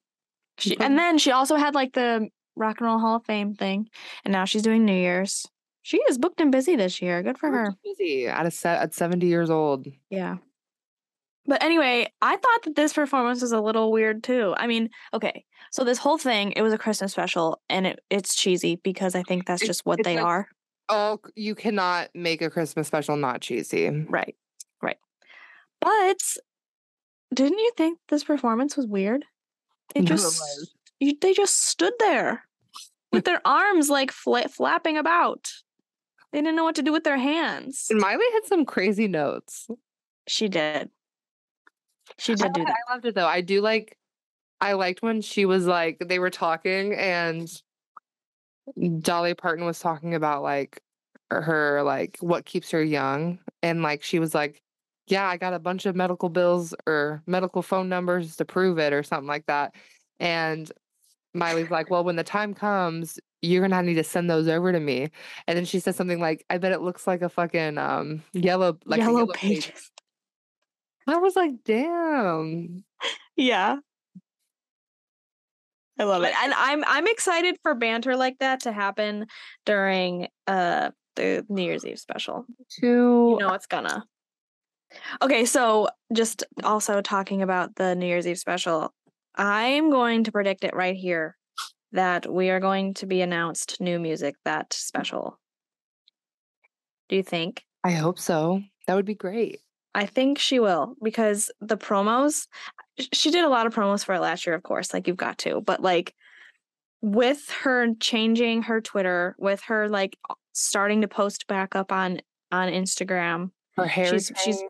she 0.57 0.77
and 0.79 0.97
then 0.97 1.17
she 1.17 1.31
also 1.31 1.55
had 1.55 1.75
like 1.75 1.93
the 1.93 2.27
Rock 2.55 2.79
and 2.79 2.87
Roll 2.87 2.99
Hall 2.99 3.15
of 3.17 3.25
Fame 3.25 3.53
thing, 3.55 3.87
and 4.25 4.31
now 4.31 4.45
she's 4.45 4.61
doing 4.63 4.85
New 4.85 4.93
Year's. 4.93 5.45
She 5.83 5.97
is 6.09 6.17
booked 6.17 6.39
and 6.41 6.51
busy 6.51 6.75
this 6.75 7.01
year. 7.01 7.23
Good 7.23 7.37
for 7.39 7.49
her. 7.49 7.73
Busy 7.83 8.27
at 8.27 8.45
a 8.45 8.51
set 8.51 8.81
at 8.81 8.93
seventy 8.93 9.27
years 9.27 9.49
old. 9.49 9.87
Yeah. 10.09 10.37
But 11.45 11.63
anyway, 11.63 12.07
I 12.21 12.37
thought 12.37 12.63
that 12.65 12.75
this 12.75 12.93
performance 12.93 13.41
was 13.41 13.51
a 13.51 13.59
little 13.61 13.91
weird 13.91 14.23
too. 14.23 14.53
I 14.57 14.67
mean, 14.67 14.89
okay, 15.13 15.43
so 15.71 15.83
this 15.83 15.97
whole 15.97 16.17
thing, 16.17 16.51
it 16.55 16.61
was 16.61 16.71
a 16.73 16.77
Christmas 16.77 17.11
special 17.11 17.61
and 17.69 17.87
it, 17.87 17.99
it's 18.09 18.35
cheesy 18.35 18.75
because 18.83 19.15
I 19.15 19.23
think 19.23 19.45
that's 19.47 19.65
just 19.65 19.85
what 19.85 19.99
it's 19.99 20.07
they 20.07 20.15
like- 20.17 20.25
are. 20.25 20.47
Oh, 20.89 21.19
you 21.35 21.55
cannot 21.55 22.09
make 22.13 22.41
a 22.41 22.49
Christmas 22.49 22.85
special 22.87 23.15
not 23.15 23.39
cheesy. 23.41 23.89
Right. 23.89 24.35
Right. 24.81 24.97
But 25.79 26.17
didn't 27.33 27.59
you 27.59 27.71
think 27.77 27.97
this 28.09 28.25
performance 28.25 28.75
was 28.75 28.87
weird? 28.87 29.23
They 29.95 30.01
No, 30.01 30.05
it 30.05 30.07
just 30.09 30.25
was. 30.39 30.73
you, 30.99 31.13
they 31.21 31.33
just 31.33 31.65
stood 31.67 31.93
there 31.99 32.43
with 33.13 33.23
their 33.25 33.41
arms 33.45 33.89
like 33.89 34.11
fla- 34.11 34.49
flapping 34.49 34.97
about. 34.97 35.49
They 36.33 36.39
didn't 36.39 36.55
know 36.55 36.65
what 36.65 36.75
to 36.75 36.81
do 36.81 36.91
with 36.91 37.03
their 37.05 37.17
hands. 37.17 37.87
And 37.89 37.99
Miley 37.99 38.25
had 38.33 38.45
some 38.45 38.65
crazy 38.65 39.07
notes. 39.07 39.67
She 40.27 40.49
did. 40.49 40.89
She 42.17 42.33
I, 42.33 42.35
did 42.35 42.53
do 42.53 42.65
that. 42.65 42.75
I 42.89 42.93
loved 42.93 43.05
it 43.05 43.15
though. 43.15 43.27
I 43.27 43.41
do 43.41 43.61
like. 43.61 43.97
I 44.59 44.73
liked 44.73 45.01
when 45.01 45.21
she 45.21 45.45
was 45.45 45.65
like 45.65 45.97
they 46.07 46.19
were 46.19 46.29
talking 46.29 46.93
and 46.93 47.49
Dolly 49.01 49.33
Parton 49.33 49.65
was 49.65 49.79
talking 49.79 50.13
about 50.13 50.43
like 50.43 50.81
her 51.31 51.81
like 51.83 52.17
what 52.19 52.45
keeps 52.45 52.71
her 52.71 52.83
young 52.83 53.39
and 53.63 53.81
like 53.81 54.03
she 54.03 54.19
was 54.19 54.35
like 54.35 54.61
yeah 55.07 55.27
I 55.27 55.37
got 55.37 55.53
a 55.53 55.59
bunch 55.59 55.85
of 55.85 55.95
medical 55.95 56.29
bills 56.29 56.73
or 56.85 57.23
medical 57.25 57.61
phone 57.61 57.89
numbers 57.89 58.35
to 58.35 58.45
prove 58.45 58.77
it 58.77 58.93
or 58.93 59.01
something 59.01 59.27
like 59.27 59.45
that 59.47 59.73
and 60.19 60.71
Miley's 61.33 61.71
like 61.71 61.89
well 61.89 62.03
when 62.03 62.17
the 62.17 62.23
time 62.23 62.53
comes 62.53 63.19
you're 63.41 63.67
gonna 63.67 63.81
need 63.81 63.95
to 63.95 64.03
send 64.03 64.29
those 64.29 64.47
over 64.47 64.71
to 64.71 64.79
me 64.79 65.09
and 65.47 65.57
then 65.57 65.65
she 65.65 65.79
said 65.79 65.95
something 65.95 66.19
like 66.19 66.45
I 66.49 66.57
bet 66.57 66.73
it 66.73 66.81
looks 66.81 67.07
like 67.07 67.21
a 67.21 67.29
fucking 67.29 67.77
um 67.77 68.23
yellow 68.33 68.77
like 68.85 68.99
a 68.99 69.03
Yellow 69.03 69.27
page." 69.27 69.67
pages. 69.67 69.91
I 71.07 71.17
was 71.17 71.35
like 71.35 71.51
damn 71.65 72.83
Yeah. 73.35 73.77
I 75.99 76.03
love 76.03 76.23
it. 76.23 76.33
And 76.41 76.53
I'm 76.55 76.83
I'm 76.87 77.07
excited 77.07 77.57
for 77.61 77.75
banter 77.75 78.15
like 78.15 78.39
that 78.39 78.61
to 78.61 78.71
happen 78.71 79.27
during 79.65 80.27
uh 80.47 80.91
the 81.15 81.45
New 81.49 81.63
Year's 81.63 81.85
Eve 81.85 81.99
special. 81.99 82.45
to 82.79 82.87
You 82.87 83.37
know 83.39 83.53
it's 83.53 83.67
gonna. 83.67 84.05
Okay, 85.21 85.45
so 85.45 85.87
just 86.13 86.43
also 86.63 87.01
talking 87.01 87.41
about 87.41 87.75
the 87.75 87.95
New 87.95 88.05
Year's 88.05 88.27
Eve 88.27 88.37
special, 88.37 88.93
I'm 89.35 89.89
going 89.89 90.25
to 90.25 90.31
predict 90.31 90.63
it 90.63 90.75
right 90.75 90.95
here 90.95 91.37
that 91.93 92.31
we 92.31 92.49
are 92.49 92.59
going 92.59 92.93
to 92.95 93.05
be 93.05 93.21
announced 93.21 93.79
new 93.79 93.99
music 93.99 94.35
that 94.45 94.73
special. 94.73 95.39
Do 97.09 97.15
you 97.15 97.23
think? 97.23 97.63
I 97.83 97.91
hope 97.91 98.19
so. 98.19 98.61
That 98.87 98.95
would 98.95 99.05
be 99.05 99.15
great. 99.15 99.59
I 99.93 100.05
think 100.05 100.39
she 100.39 100.59
will 100.59 100.95
because 101.03 101.51
the 101.59 101.77
promos, 101.77 102.47
she 103.13 103.31
did 103.31 103.43
a 103.43 103.49
lot 103.49 103.67
of 103.67 103.73
promos 103.75 104.05
for 104.05 104.13
it 104.15 104.21
last 104.21 104.45
year, 104.45 104.55
of 104.55 104.63
course, 104.63 104.93
like 104.93 105.07
you've 105.07 105.17
got 105.17 105.37
to, 105.39 105.61
but 105.61 105.81
like 105.81 106.15
with 107.01 107.49
her 107.63 107.87
changing 107.99 108.63
her 108.63 108.79
Twitter, 108.79 109.35
with 109.39 109.61
her 109.63 109.89
like 109.89 110.17
starting 110.53 111.01
to 111.01 111.07
post 111.07 111.47
back 111.47 111.75
up 111.75 111.91
on 111.91 112.21
on 112.51 112.69
Instagram, 112.69 113.51
Her 113.77 113.85
hair 113.87 114.05
She's- 114.07 114.31
she's- 114.43 114.61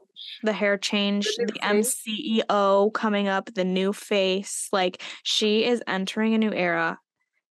the 0.44 0.54
hair 0.54 0.78
change, 0.78 1.28
new 1.40 1.48
the. 1.48 1.60
MCEO 1.62 2.94
coming 2.94 3.28
up, 3.28 3.52
the 3.56 3.66
new 3.66 3.92
face, 3.92 4.70
like 4.72 5.02
she 5.24 5.66
is 5.66 5.82
entering 5.88 6.36
a 6.36 6.38
new 6.38 6.54
era, 6.54 7.00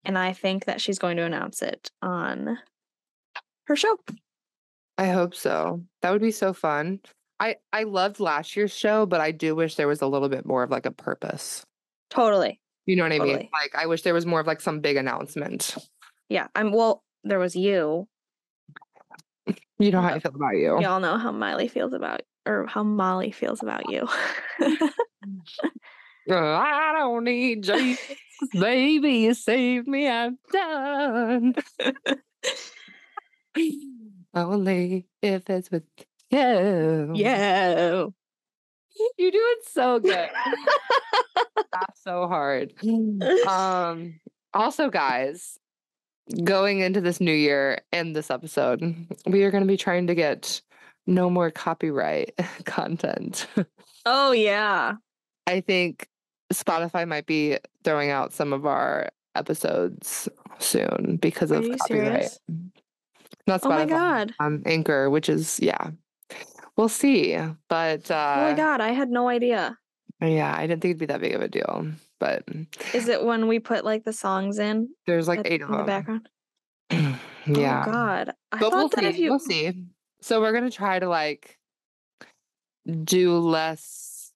and 0.05 0.17
I 0.17 0.31
think 0.31 0.65
that 0.65 0.79
she's 0.79 0.97
going 0.97 1.17
to 1.17 1.23
announce 1.23 1.61
it 1.61 1.91
on 2.01 2.57
her 3.65 3.75
show. 3.75 3.97
I 4.97 5.07
hope 5.09 5.35
so. 5.35 5.83
That 6.01 6.11
would 6.11 6.21
be 6.21 6.31
so 6.31 6.53
fun. 6.53 7.01
I 7.39 7.57
I 7.71 7.83
loved 7.83 8.19
last 8.19 8.55
year's 8.55 8.75
show, 8.75 9.05
but 9.05 9.21
I 9.21 9.31
do 9.31 9.55
wish 9.55 9.75
there 9.75 9.87
was 9.87 10.01
a 10.01 10.07
little 10.07 10.29
bit 10.29 10.45
more 10.45 10.63
of 10.63 10.71
like 10.71 10.85
a 10.85 10.91
purpose. 10.91 11.65
Totally. 12.09 12.59
You 12.85 12.95
know 12.95 13.03
what 13.03 13.13
I 13.13 13.19
mean? 13.19 13.49
Like 13.51 13.75
I 13.75 13.85
wish 13.85 14.01
there 14.01 14.13
was 14.13 14.25
more 14.25 14.39
of 14.39 14.47
like 14.47 14.61
some 14.61 14.79
big 14.81 14.97
announcement. 14.97 15.75
Yeah. 16.29 16.47
I'm 16.55 16.71
well, 16.71 17.03
there 17.23 17.39
was 17.39 17.55
you. 17.55 18.07
You 19.79 19.91
know 19.91 20.01
how 20.01 20.09
I 20.13 20.19
feel 20.19 20.33
about 20.33 20.55
you. 20.55 20.79
Y'all 20.79 20.99
know 21.01 21.17
how 21.17 21.31
Miley 21.31 21.67
feels 21.67 21.93
about 21.93 22.21
or 22.45 22.67
how 22.67 22.83
Molly 22.83 23.31
feels 23.31 23.61
about 23.61 23.89
you. 23.89 24.07
I 26.29 26.93
don't 26.97 27.23
need 27.23 27.63
Jesus, 27.63 27.99
baby, 28.53 29.11
you 29.13 29.33
saved 29.33 29.87
me. 29.87 30.07
I'm 30.07 30.37
done. 30.51 31.55
Only 34.33 35.07
if 35.21 35.49
it's 35.49 35.69
with 35.69 35.83
you. 36.33 37.11
yeah. 37.15 38.05
You're 39.17 39.31
doing 39.31 39.55
so 39.71 39.99
good. 39.99 40.29
Laugh 41.73 41.95
so 41.95 42.27
hard. 42.27 42.73
Um 43.47 44.19
also 44.53 44.89
guys, 44.89 45.57
going 46.43 46.79
into 46.79 47.01
this 47.01 47.19
new 47.19 47.33
year 47.33 47.81
and 47.91 48.15
this 48.15 48.29
episode, 48.29 48.81
we 49.25 49.43
are 49.43 49.51
going 49.51 49.63
to 49.63 49.67
be 49.67 49.77
trying 49.77 50.07
to 50.07 50.15
get 50.15 50.61
no 51.07 51.29
more 51.29 51.51
copyright 51.51 52.33
content. 52.65 53.47
oh 54.05 54.31
yeah. 54.31 54.93
I 55.47 55.61
think 55.61 56.07
Spotify 56.53 57.07
might 57.07 57.25
be 57.25 57.57
throwing 57.83 58.09
out 58.09 58.31
some 58.31 58.53
of 58.53 58.65
our 58.65 59.09
episodes 59.35 60.29
soon 60.59 61.17
because 61.21 61.51
Are 61.51 61.55
of 61.55 61.63
copyright. 61.79 61.87
serious? 61.87 62.39
Not 63.47 63.61
Spotify. 63.61 63.65
Oh 63.65 63.69
my 63.69 63.85
god. 63.85 64.33
Um, 64.39 64.61
Anchor, 64.65 65.09
which 65.09 65.27
is 65.29 65.59
yeah. 65.61 65.91
We'll 66.77 66.89
see. 66.89 67.37
But 67.69 68.09
uh 68.09 68.35
oh 68.37 68.41
my 68.51 68.53
god, 68.53 68.81
I 68.81 68.89
had 68.91 69.09
no 69.09 69.27
idea. 69.29 69.77
yeah, 70.21 70.53
I 70.55 70.65
didn't 70.67 70.81
think 70.81 70.91
it'd 70.91 70.99
be 70.99 71.05
that 71.07 71.21
big 71.21 71.33
of 71.35 71.41
a 71.41 71.47
deal. 71.47 71.87
But 72.19 72.43
Is 72.93 73.07
it 73.09 73.23
when 73.23 73.47
we 73.47 73.59
put 73.59 73.83
like 73.85 74.05
the 74.05 74.13
songs 74.13 74.57
in 74.59 74.89
there's 75.05 75.27
like 75.27 75.39
at- 75.39 75.47
eight 75.47 75.61
of 75.61 75.69
in 75.69 75.77
the 75.77 75.83
background? 75.83 76.29
yeah. 76.91 77.83
Oh 77.87 77.91
god. 77.91 78.33
I 78.51 78.59
but 78.59 78.71
thought 78.71 78.73
we'll 78.73 78.89
that 78.89 78.99
see. 78.99 79.05
if 79.07 79.17
you 79.19 79.29
We'll 79.31 79.39
see. 79.39 79.71
So 80.21 80.39
we're 80.41 80.53
gonna 80.53 80.71
try 80.71 80.99
to 80.99 81.07
like 81.09 81.57
do 83.03 83.37
less 83.37 84.31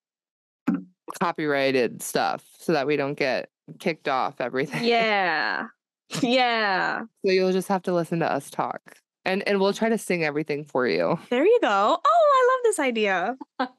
copyrighted 1.22 2.02
stuff 2.02 2.44
so 2.60 2.74
that 2.74 2.86
we 2.88 2.96
don't 2.98 3.18
get 3.18 3.50
kicked 3.80 4.08
off 4.08 4.40
everything. 4.42 4.84
Yeah. 4.84 5.68
Yeah. 6.22 7.02
So 7.26 7.32
you'll 7.34 7.52
just 7.52 7.68
have 7.68 7.82
to 7.84 7.94
listen 7.94 8.20
to 8.20 8.32
us 8.32 8.50
talk. 8.50 8.80
And 9.28 9.48
and 9.48 9.60
we'll 9.60 9.74
try 9.74 9.90
to 9.90 9.98
sing 9.98 10.24
everything 10.24 10.64
for 10.64 10.88
you. 10.88 11.20
There 11.30 11.46
you 11.46 11.60
go. 11.62 11.68
Oh, 11.68 12.02
I 12.06 12.50
love 12.50 12.64
this 12.64 12.80
idea. 12.80 13.38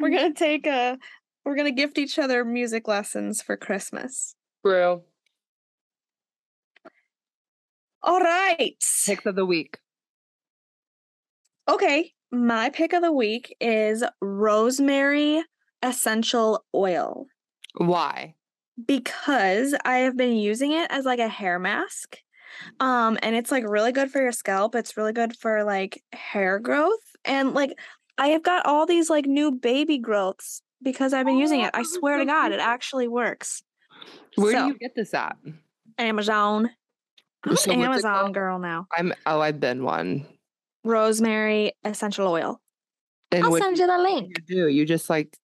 we're 0.00 0.10
gonna 0.10 0.34
take 0.34 0.66
a 0.66 0.98
we're 1.44 1.56
gonna 1.56 1.72
gift 1.72 1.98
each 1.98 2.18
other 2.18 2.44
music 2.44 2.86
lessons 2.86 3.42
for 3.42 3.56
Christmas. 3.56 4.36
Brew. 4.62 5.02
All 8.02 8.20
right. 8.20 8.76
Picks 9.06 9.26
of 9.26 9.34
the 9.34 9.46
week. 9.46 9.78
Okay. 11.68 12.12
My 12.30 12.68
pick 12.68 12.92
of 12.92 13.00
the 13.00 13.12
week 13.12 13.56
is 13.60 14.04
rosemary 14.20 15.42
essential 15.82 16.64
oil. 16.74 17.26
Why? 17.76 18.34
because 18.86 19.74
I 19.84 19.98
have 19.98 20.16
been 20.16 20.36
using 20.36 20.72
it 20.72 20.88
as 20.90 21.04
like 21.04 21.18
a 21.18 21.28
hair 21.28 21.58
mask. 21.58 22.18
Um, 22.80 23.18
and 23.22 23.34
it's 23.36 23.50
like 23.50 23.64
really 23.68 23.92
good 23.92 24.10
for 24.10 24.20
your 24.20 24.32
scalp. 24.32 24.74
It's 24.74 24.96
really 24.96 25.12
good 25.12 25.36
for 25.36 25.64
like 25.64 26.02
hair 26.12 26.58
growth. 26.58 27.00
And 27.24 27.54
like 27.54 27.72
I 28.18 28.28
have 28.28 28.42
got 28.42 28.66
all 28.66 28.86
these 28.86 29.10
like 29.10 29.26
new 29.26 29.50
baby 29.52 29.98
growths 29.98 30.62
because 30.82 31.12
I've 31.12 31.26
been 31.26 31.38
using 31.38 31.60
Oh, 31.62 31.64
it. 31.66 31.70
I 31.74 31.78
that's 31.78 31.94
swear 31.94 32.18
to 32.18 32.22
so 32.22 32.26
God, 32.26 32.52
it 32.52 32.60
actually 32.60 33.08
works. 33.08 33.62
Where 34.36 34.52
So- 34.52 34.58
do 34.62 34.66
you 34.68 34.78
get 34.78 34.94
this 34.94 35.14
at? 35.14 35.36
Amazon. 35.98 36.70
I'm 37.46 37.56
So 37.56 37.72
an 37.72 37.82
Amazon 37.82 38.32
girl 38.32 38.58
now. 38.58 38.86
I'm 38.96 39.12
oh, 39.26 39.40
I've 39.40 39.60
been 39.60 39.84
one. 39.84 40.26
Rosemary 40.82 41.72
essential 41.84 42.26
oil. 42.28 42.60
And 43.30 43.44
I'll 43.44 43.56
send 43.58 43.78
you 43.78 43.86
the 43.86 43.98
link. 43.98 44.28
you 44.28 44.34
link. 44.38 44.46
do? 44.46 44.68
You 44.68 44.84
just 44.84 45.08
like 45.10 45.36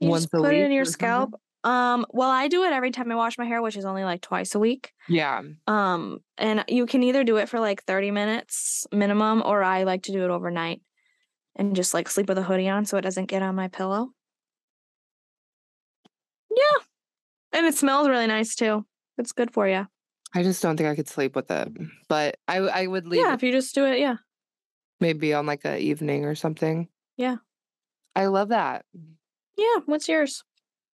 You 0.00 0.08
once 0.08 0.24
just 0.24 0.34
a 0.34 0.38
put 0.38 0.54
it 0.54 0.62
in 0.64 0.72
your 0.72 0.84
scalp? 0.84 1.30
something? 1.30 1.40
Um, 1.62 2.06
well, 2.10 2.30
I 2.30 2.48
do 2.48 2.64
it 2.64 2.72
every 2.72 2.90
time 2.90 3.12
I 3.12 3.14
wash 3.14 3.36
my 3.36 3.44
hair, 3.44 3.60
which 3.60 3.76
is 3.76 3.84
only 3.84 4.02
like 4.04 4.22
twice 4.22 4.54
a 4.54 4.58
week. 4.58 4.92
Yeah. 5.08 5.42
Um, 5.66 6.20
and 6.38 6.64
you 6.68 6.86
can 6.86 7.02
either 7.02 7.22
do 7.22 7.36
it 7.36 7.48
for 7.50 7.60
like 7.60 7.82
30 7.84 8.10
minutes 8.12 8.86
minimum, 8.92 9.42
or 9.44 9.62
I 9.62 9.82
like 9.82 10.04
to 10.04 10.12
do 10.12 10.24
it 10.24 10.30
overnight 10.30 10.80
and 11.56 11.76
just 11.76 11.92
like 11.92 12.08
sleep 12.08 12.28
with 12.28 12.38
a 12.38 12.42
hoodie 12.42 12.68
on 12.68 12.86
so 12.86 12.96
it 12.96 13.02
doesn't 13.02 13.26
get 13.26 13.42
on 13.42 13.54
my 13.54 13.68
pillow. 13.68 14.08
Yeah. 16.50 16.84
And 17.52 17.66
it 17.66 17.74
smells 17.74 18.08
really 18.08 18.26
nice 18.26 18.54
too. 18.54 18.86
It's 19.18 19.32
good 19.32 19.52
for 19.52 19.68
you. 19.68 19.86
I 20.34 20.42
just 20.42 20.62
don't 20.62 20.76
think 20.76 20.88
I 20.88 20.94
could 20.94 21.08
sleep 21.08 21.34
with 21.36 21.50
it. 21.50 21.68
But 22.08 22.36
I 22.48 22.58
I 22.58 22.86
would 22.86 23.06
leave 23.06 23.20
Yeah, 23.20 23.34
if 23.34 23.42
you 23.42 23.52
just 23.52 23.74
do 23.74 23.84
it, 23.84 23.98
yeah. 23.98 24.16
maybe 25.00 25.34
on 25.34 25.46
like 25.46 25.64
a 25.64 25.78
evening 25.78 26.24
or 26.24 26.34
something. 26.34 26.88
Yeah. 27.16 27.36
I 28.16 28.26
love 28.26 28.48
that. 28.48 28.84
Yeah. 29.58 29.76
What's 29.86 30.08
yours? 30.08 30.42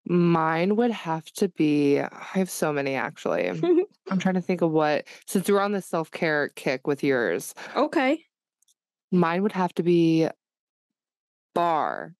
Mine 0.07 0.75
would 0.75 0.91
have 0.91 1.25
to 1.33 1.47
be 1.49 1.99
I 1.99 2.09
have 2.33 2.49
so 2.49 2.71
many 2.71 2.95
actually. 2.95 3.47
I'm 4.09 4.19
trying 4.19 4.35
to 4.35 4.41
think 4.41 4.61
of 4.61 4.71
what 4.71 5.05
since 5.25 5.49
we're 5.49 5.59
on 5.61 5.71
the 5.71 5.81
self-care 5.81 6.49
kick 6.55 6.85
with 6.87 7.03
yours. 7.03 7.53
okay. 7.75 8.23
Mine 9.11 9.43
would 9.43 9.51
have 9.53 9.73
to 9.75 9.83
be 9.83 10.27
barre. 11.53 12.13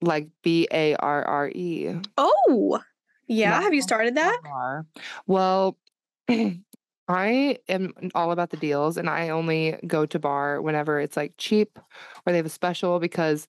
Like 0.00 0.28
B 0.42 0.66
A 0.72 0.96
R 0.96 1.24
R 1.24 1.48
E. 1.48 1.94
Oh, 2.18 2.80
yeah. 3.28 3.50
Not 3.50 3.62
Have 3.62 3.74
you 3.74 3.82
started 3.82 4.16
that? 4.16 4.40
Barre. 4.42 4.84
Well, 5.26 5.78
I 7.08 7.58
am 7.68 7.92
all 8.14 8.32
about 8.32 8.50
the 8.50 8.56
deals 8.56 8.96
and 8.96 9.08
I 9.08 9.28
only 9.30 9.76
go 9.86 10.06
to 10.06 10.18
barre 10.18 10.60
whenever 10.60 11.00
it's 11.00 11.16
like 11.16 11.34
cheap 11.38 11.78
or 12.26 12.32
they 12.32 12.36
have 12.36 12.46
a 12.46 12.50
special 12.50 12.98
because 13.00 13.46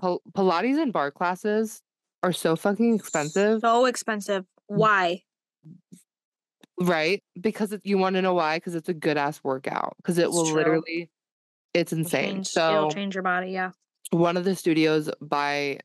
Pil- 0.00 0.22
Pilates 0.32 0.80
and 0.80 0.92
barre 0.92 1.10
classes 1.10 1.82
are 2.22 2.32
so 2.32 2.56
fucking 2.56 2.94
expensive, 2.96 3.60
So 3.60 3.84
expensive. 3.86 4.44
Why? 4.66 5.22
right? 6.80 7.22
Because 7.40 7.72
it, 7.72 7.80
you 7.84 7.98
want 7.98 8.16
to 8.16 8.22
know 8.22 8.34
why? 8.34 8.56
Because 8.56 8.74
it's 8.74 8.88
a 8.88 8.94
good 8.94 9.18
ass 9.18 9.40
workout. 9.44 9.94
Because 9.98 10.16
it 10.18 10.26
It's 10.26 10.34
will 10.34 10.46
true. 10.46 10.54
literally, 10.56 11.10
it's 11.74 11.92
It'll 11.92 12.00
insane. 12.04 12.34
change, 12.36 12.46
So 12.48 12.74
it'll 12.76 12.90
change 12.90 13.14
your 13.14 13.22
body. 13.22 13.50
Yeah. 13.50 13.72
one 14.10 14.36
of 14.36 14.44
the 14.44 14.54
studios 14.56 15.10
by 15.20 15.78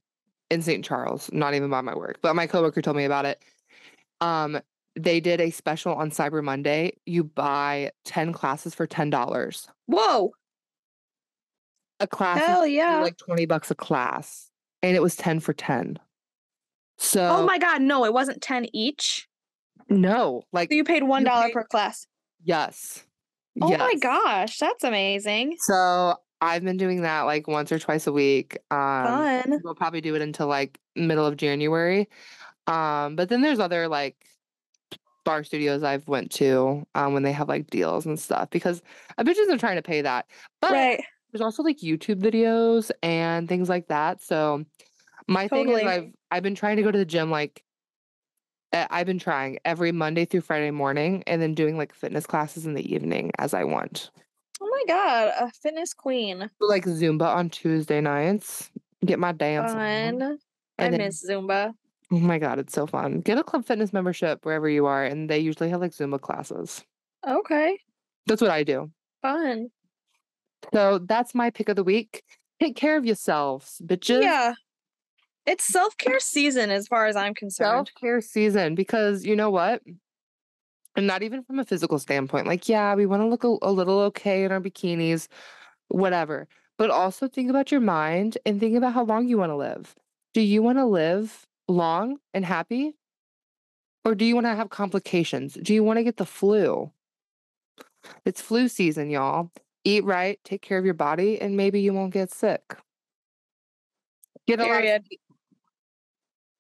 in 0.50 0.62
St. 0.62 0.86
Charles, 0.86 1.30
not 1.34 1.54
even 1.54 1.70
by 1.70 1.82
my 1.82 1.96
work, 1.96 2.20
but 2.22 2.36
my 2.36 2.48
coworker 2.48 2.82
told 2.82 2.96
me 2.98 3.04
about 3.06 3.26
it. 3.26 3.44
Um, 4.22 4.60
they 4.96 5.20
did 5.20 5.42
a 5.42 5.50
special 5.50 5.94
on 5.96 6.12
Cyber 6.12 6.42
Monday. 6.44 6.94
You 7.06 7.24
buy 7.26 7.92
10 8.06 8.32
classes 8.32 8.74
for 8.74 8.88
$10. 8.88 9.68
Whoa. 9.88 10.32
A 12.00 12.08
class 12.08 12.40
Hell 12.40 12.66
yeah. 12.68 13.02
like 13.02 13.18
20 13.18 13.46
bucks 13.46 13.70
a 13.72 13.76
class. 13.76 14.50
And 14.84 14.96
it 14.96 15.02
was 15.02 15.16
10 15.16 15.40
for 15.42 15.52
10. 15.54 15.98
So 16.98 17.22
oh 17.28 17.46
my 17.46 17.58
God. 17.58 17.82
No, 17.82 18.06
it 18.06 18.14
wasn't 18.14 18.42
10 18.42 18.68
each. 18.74 19.28
no, 19.90 20.44
like 20.54 20.70
So 20.72 20.76
you 20.76 20.84
paid 20.84 21.04
$1 21.04 21.26
paid- 21.26 21.54
per 21.54 21.64
class. 21.64 22.08
yes. 22.44 23.04
Oh 23.62 23.70
my 23.78 23.94
gosh. 24.02 24.58
That's 24.58 24.84
amazing. 24.84 25.56
So 25.60 26.16
I've 26.42 26.64
been 26.64 26.76
doing 26.78 27.04
that 27.04 27.22
like 27.22 27.48
once 27.48 27.72
or 27.72 27.80
twice 27.80 28.06
a 28.08 28.12
week. 28.12 28.58
Um 28.70 29.06
Fun. 29.06 29.60
we'll 29.64 29.76
probably 29.76 30.02
do 30.02 30.14
it 30.16 30.22
until 30.22 30.48
like 30.48 30.78
middle 30.96 31.26
of 31.26 31.38
January. 31.38 32.10
Um, 32.68 33.16
but 33.16 33.30
then 33.30 33.42
there's 33.42 33.60
other 33.60 33.88
like 33.88 34.18
barre 35.24 35.44
studios 35.46 35.84
I've 35.84 36.08
went 36.08 36.32
to 36.34 36.86
um 36.96 37.14
when 37.14 37.24
they 37.24 37.32
have 37.32 37.48
like 37.48 37.68
deals 37.70 38.06
and 38.06 38.20
stuff 38.20 38.50
because 38.50 38.82
I 39.18 39.24
bitches 39.24 39.50
are 39.52 39.58
trying 39.58 39.78
to 39.78 39.82
pay 39.82 40.02
that. 40.02 40.26
But 40.62 40.72
Right. 40.72 41.04
there's 41.32 41.42
also 41.42 41.64
like 41.64 41.78
YouTube 41.80 42.22
videos 42.22 42.92
and 43.02 43.48
things 43.48 43.70
like 43.70 43.88
that. 43.88 44.22
So 44.22 44.66
my 45.28 45.48
thing 45.48 45.70
is 45.70 45.84
I've 45.84 46.12
I've 46.36 46.44
been 46.44 46.54
trying 46.56 46.76
to 46.76 46.84
go 46.84 46.92
to 46.92 46.98
the 46.98 47.06
gym 47.06 47.32
like 47.32 47.64
uh, 48.74 48.88
I've 48.90 49.06
been 49.06 49.20
trying 49.20 49.58
every 49.64 49.94
Monday 49.94 50.26
through 50.26 50.42
Friday 50.42 50.70
morning 50.72 51.24
and 51.28 51.42
then 51.42 51.54
doing 51.54 51.78
like 51.78 51.94
fitness 51.94 52.26
classes 52.26 52.66
in 52.66 52.74
the 52.74 52.94
evening 52.94 53.32
as 53.40 53.54
I 53.54 53.64
want. 53.64 54.12
Oh 54.60 54.68
my 54.70 54.84
God. 54.94 55.32
A 55.40 55.50
fitness 55.52 55.94
queen. 55.94 56.50
Like 56.60 56.84
Zumba 56.84 57.34
on 57.34 57.50
Tuesday 57.50 58.02
nights. 58.02 58.70
Get 59.06 59.18
my 59.18 59.32
dance 59.32 59.72
on. 59.72 59.78
Fun. 60.20 60.38
I 60.78 60.84
And 60.84 60.94
then- 60.94 61.00
miss 61.02 61.26
Zumba. 61.26 61.72
Oh 62.12 62.20
my 62.20 62.38
god, 62.38 62.60
it's 62.60 62.74
so 62.74 62.86
fun. 62.86 63.22
Get 63.22 63.38
a 63.38 63.44
club 63.44 63.66
fitness 63.66 63.94
membership 63.94 64.46
wherever 64.46 64.68
you 64.70 64.86
are, 64.86 65.06
and 65.06 65.28
they 65.30 65.40
usually 65.40 65.70
have 65.70 65.80
like 65.82 65.92
Zumba 65.92 66.20
classes. 66.20 66.84
Okay. 67.26 67.80
That's 68.28 68.42
what 68.42 68.52
I 68.52 68.64
do. 68.64 68.92
Fun. 69.22 69.70
So 70.74 71.00
that's 71.00 71.34
my 71.34 71.50
pick 71.50 71.70
of 71.70 71.78
the 71.78 71.84
week. 71.84 72.24
Take 72.62 72.76
care 72.76 72.98
of 72.98 73.06
yourselves, 73.06 73.82
bitches. 73.86 74.22
Yeah. 74.22 74.54
It's 75.46 75.66
self 75.66 75.98
care 75.98 76.20
season 76.20 76.72
as 76.72 76.88
far 76.88 77.06
as 77.06 77.16
I'm 77.16 77.34
concerned. 77.34 77.88
Self 77.88 77.90
care 78.00 78.22
season 78.22 78.76
because 78.76 79.26
you 79.26 79.36
know 79.36 79.50
what? 79.50 79.82
And 80.96 81.08
not 81.08 81.24
even 81.24 81.44
from 81.44 81.60
a 81.60 81.66
physical 81.66 82.00
standpoint. 82.00 82.48
Like, 82.48 82.70
yeah, 82.70 82.96
we 82.96 83.06
want 83.06 83.22
to 83.22 83.28
look 83.28 83.44
a, 83.44 83.58
a 83.62 83.72
little 83.72 84.00
okay 84.00 84.44
in 84.44 84.52
our 84.52 84.62
bikinis, 84.62 85.28
whatever. 85.90 86.48
But 86.78 86.90
also 86.90 87.28
think 87.28 87.50
about 87.50 87.72
your 87.72 87.82
mind 87.82 88.38
and 88.46 88.60
think 88.60 88.76
about 88.76 88.94
how 88.94 89.04
long 89.04 89.28
you 89.28 89.38
want 89.38 89.52
to 89.52 89.56
live. 89.56 89.96
Do 90.34 90.42
you 90.42 90.62
want 90.64 90.78
to 90.78 90.86
live 90.86 91.46
long 91.68 92.18
and 92.34 92.46
happy? 92.46 92.96
Or 94.04 94.16
do 94.16 94.26
you 94.26 94.36
want 94.36 94.46
to 94.46 94.56
have 94.56 94.70
complications? 94.70 95.56
Do 95.56 95.74
you 95.74 95.84
want 95.84 95.98
to 95.98 96.04
get 96.04 96.18
the 96.18 96.26
flu? 96.26 96.92
It's 98.24 98.42
flu 98.42 98.68
season, 98.68 99.10
y'all. 99.10 99.52
Eat 99.84 100.04
right, 100.04 100.40
take 100.44 100.62
care 100.62 100.78
of 100.78 100.86
your 100.86 100.94
body, 100.94 101.40
and 101.40 101.56
maybe 101.58 101.82
you 101.82 101.94
won't 101.94 102.14
get 102.14 102.32
sick. 102.32 102.76
Get 104.48 104.60
a 104.60 104.66
lot 104.66 104.84
of 104.86 105.02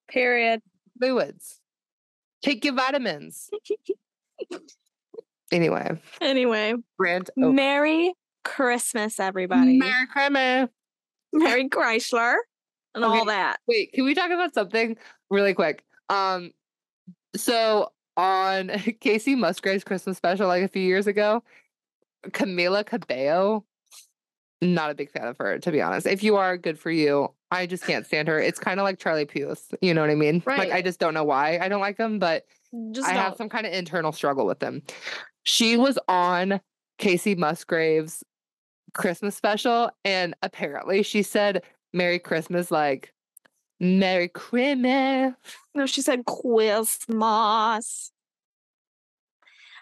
Period. 0.09 0.61
Fluids. 0.99 1.59
Take 2.41 2.63
your 2.63 2.75
vitamins. 2.75 3.49
anyway, 5.51 5.99
Anyway, 6.21 6.73
rant 6.99 7.29
over. 7.37 7.51
Merry 7.51 8.13
Christmas, 8.43 9.19
everybody. 9.19 9.77
Merry 9.77 10.07
Christmas. 10.07 10.69
Merry 11.33 11.69
Chrysler 11.69 12.35
and 12.93 13.03
all 13.03 13.25
that. 13.25 13.57
Wait, 13.67 13.91
can 13.93 14.05
we 14.05 14.13
talk 14.13 14.31
about 14.31 14.53
something 14.53 14.95
really 15.29 15.53
quick? 15.53 15.83
Um, 16.09 16.51
so 17.35 17.91
on 18.15 18.67
Kacey 19.01 19.35
Musgraves' 19.35 19.83
Christmas 19.83 20.17
special, 20.17 20.47
like 20.47 20.63
a 20.63 20.67
few 20.67 20.81
years 20.81 21.07
ago, 21.07 21.43
Camila 22.27 22.85
Cabello, 22.85 23.65
not 24.73 24.89
a 24.91 24.95
big 24.95 25.11
fan 25.11 25.27
of 25.27 25.37
her, 25.37 25.59
to 25.59 25.71
be 25.71 25.81
honest. 25.81 26.07
If 26.07 26.23
you 26.23 26.35
are, 26.37 26.57
good 26.57 26.79
for 26.79 26.91
you. 26.91 27.31
I 27.51 27.65
just 27.65 27.85
can't 27.85 28.05
stand 28.05 28.27
her. 28.27 28.39
It's 28.39 28.59
kind 28.59 28.79
of 28.79 28.83
like 28.83 28.99
Charlie 28.99 29.25
Puth. 29.25 29.73
You 29.81 29.93
know 29.93 30.01
what 30.01 30.09
I 30.09 30.15
mean? 30.15 30.41
Like, 30.45 30.71
I 30.71 30.81
just 30.81 30.99
don't 30.99 31.13
know 31.13 31.23
why 31.23 31.59
I 31.59 31.69
don't 31.69 31.81
like 31.81 31.97
them, 31.97 32.19
but 32.19 32.45
Just 32.91 33.07
I 33.07 33.13
have 33.13 33.31
don't. 33.31 33.37
some 33.37 33.49
kind 33.49 33.65
of 33.65 33.73
internal 33.73 34.11
struggle 34.11 34.45
with 34.45 34.59
them. 34.59 34.81
She 35.43 35.77
was 35.77 35.99
on 36.07 36.59
Kacey 36.99 37.37
Musgraves' 37.37 38.23
Christmas 38.93 39.35
special, 39.35 39.91
and 40.03 40.33
apparently 40.41 41.03
she 41.03 41.21
said 41.21 41.63
Merry 41.93 42.19
Christmas 42.19 42.71
like 42.71 43.13
Merry 43.79 44.27
Christmas. 44.27 45.33
No, 45.75 45.85
she 45.85 46.01
said 46.01 46.23
Christmas. 46.25 48.11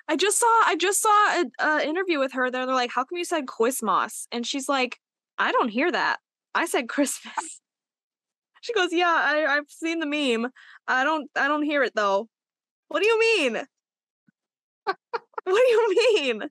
I 0.08 0.16
just 0.16 0.38
saw 0.40 0.46
I 0.66 0.76
just 0.80 1.02
saw 1.02 1.10
a, 1.10 1.46
a 1.60 1.88
interview 1.88 2.20
with 2.20 2.34
her. 2.34 2.52
They're, 2.52 2.66
they're 2.66 2.76
like, 2.76 2.92
"How 2.92 3.04
come 3.04 3.18
you 3.18 3.26
said 3.26 3.48
Christmas?" 3.48 4.28
And 4.32 4.46
she's 4.46 4.68
like, 4.68 5.00
"I 5.38 5.52
don't 5.52 5.70
hear 5.70 5.92
that. 5.92 6.18
I 6.54 6.66
said 6.66 6.90
Christmas." 6.90 7.62
She 8.62 8.74
goes, 8.74 8.90
"Yeah, 8.92 9.14
I, 9.14 9.46
I've 9.46 9.70
seen 9.70 10.00
the 10.00 10.06
meme. 10.06 10.52
I 10.88 11.04
don't 11.04 11.30
I 11.36 11.48
don't 11.48 11.64
hear 11.64 11.84
it 11.84 11.94
though." 11.96 12.28
What 12.90 13.02
do 13.02 13.08
you 13.08 13.20
mean? 13.20 13.54
what 14.86 14.96
do 15.46 15.52
you 15.52 15.96
mean? 16.16 16.44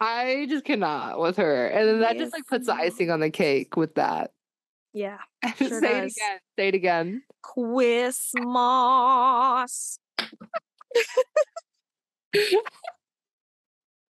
I 0.00 0.46
just 0.48 0.64
cannot 0.64 1.20
with 1.20 1.36
her. 1.36 1.66
And 1.66 1.86
then 1.88 2.00
that 2.00 2.16
just 2.16 2.32
like 2.32 2.46
puts 2.46 2.66
the 2.66 2.72
icing 2.72 3.10
on 3.10 3.20
the 3.20 3.28
cake 3.30 3.76
with 3.76 3.96
that. 3.96 4.30
Yeah, 4.92 5.18
Say 5.56 5.68
Sure 5.68 5.84
it 5.84 5.84
again. 5.84 6.38
Say 6.58 6.68
it 6.68 6.74
again. 6.74 7.22
Christmas. 7.42 8.38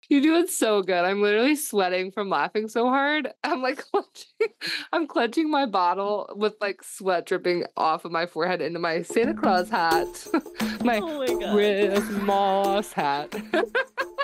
You 0.08 0.22
do 0.22 0.36
it 0.36 0.48
so 0.48 0.82
good. 0.82 1.04
I'm 1.04 1.20
literally 1.20 1.54
sweating 1.54 2.12
from 2.12 2.30
laughing 2.30 2.68
so 2.68 2.86
hard. 2.86 3.28
I'm 3.44 3.60
like 3.60 3.76
clenching, 3.92 4.56
I'm 4.90 5.06
clenching 5.06 5.50
my 5.50 5.66
bottle 5.66 6.32
with 6.34 6.54
like 6.62 6.82
sweat 6.82 7.26
dripping 7.26 7.64
off 7.76 8.06
of 8.06 8.12
my 8.12 8.24
forehead 8.24 8.62
into 8.62 8.78
my 8.78 9.02
Santa 9.02 9.34
Claus 9.34 9.68
hat. 9.68 10.06
my 10.82 10.98
Oh 11.02 11.18
my. 11.38 11.52
Christmas 11.52 12.92
hat. 12.94 13.34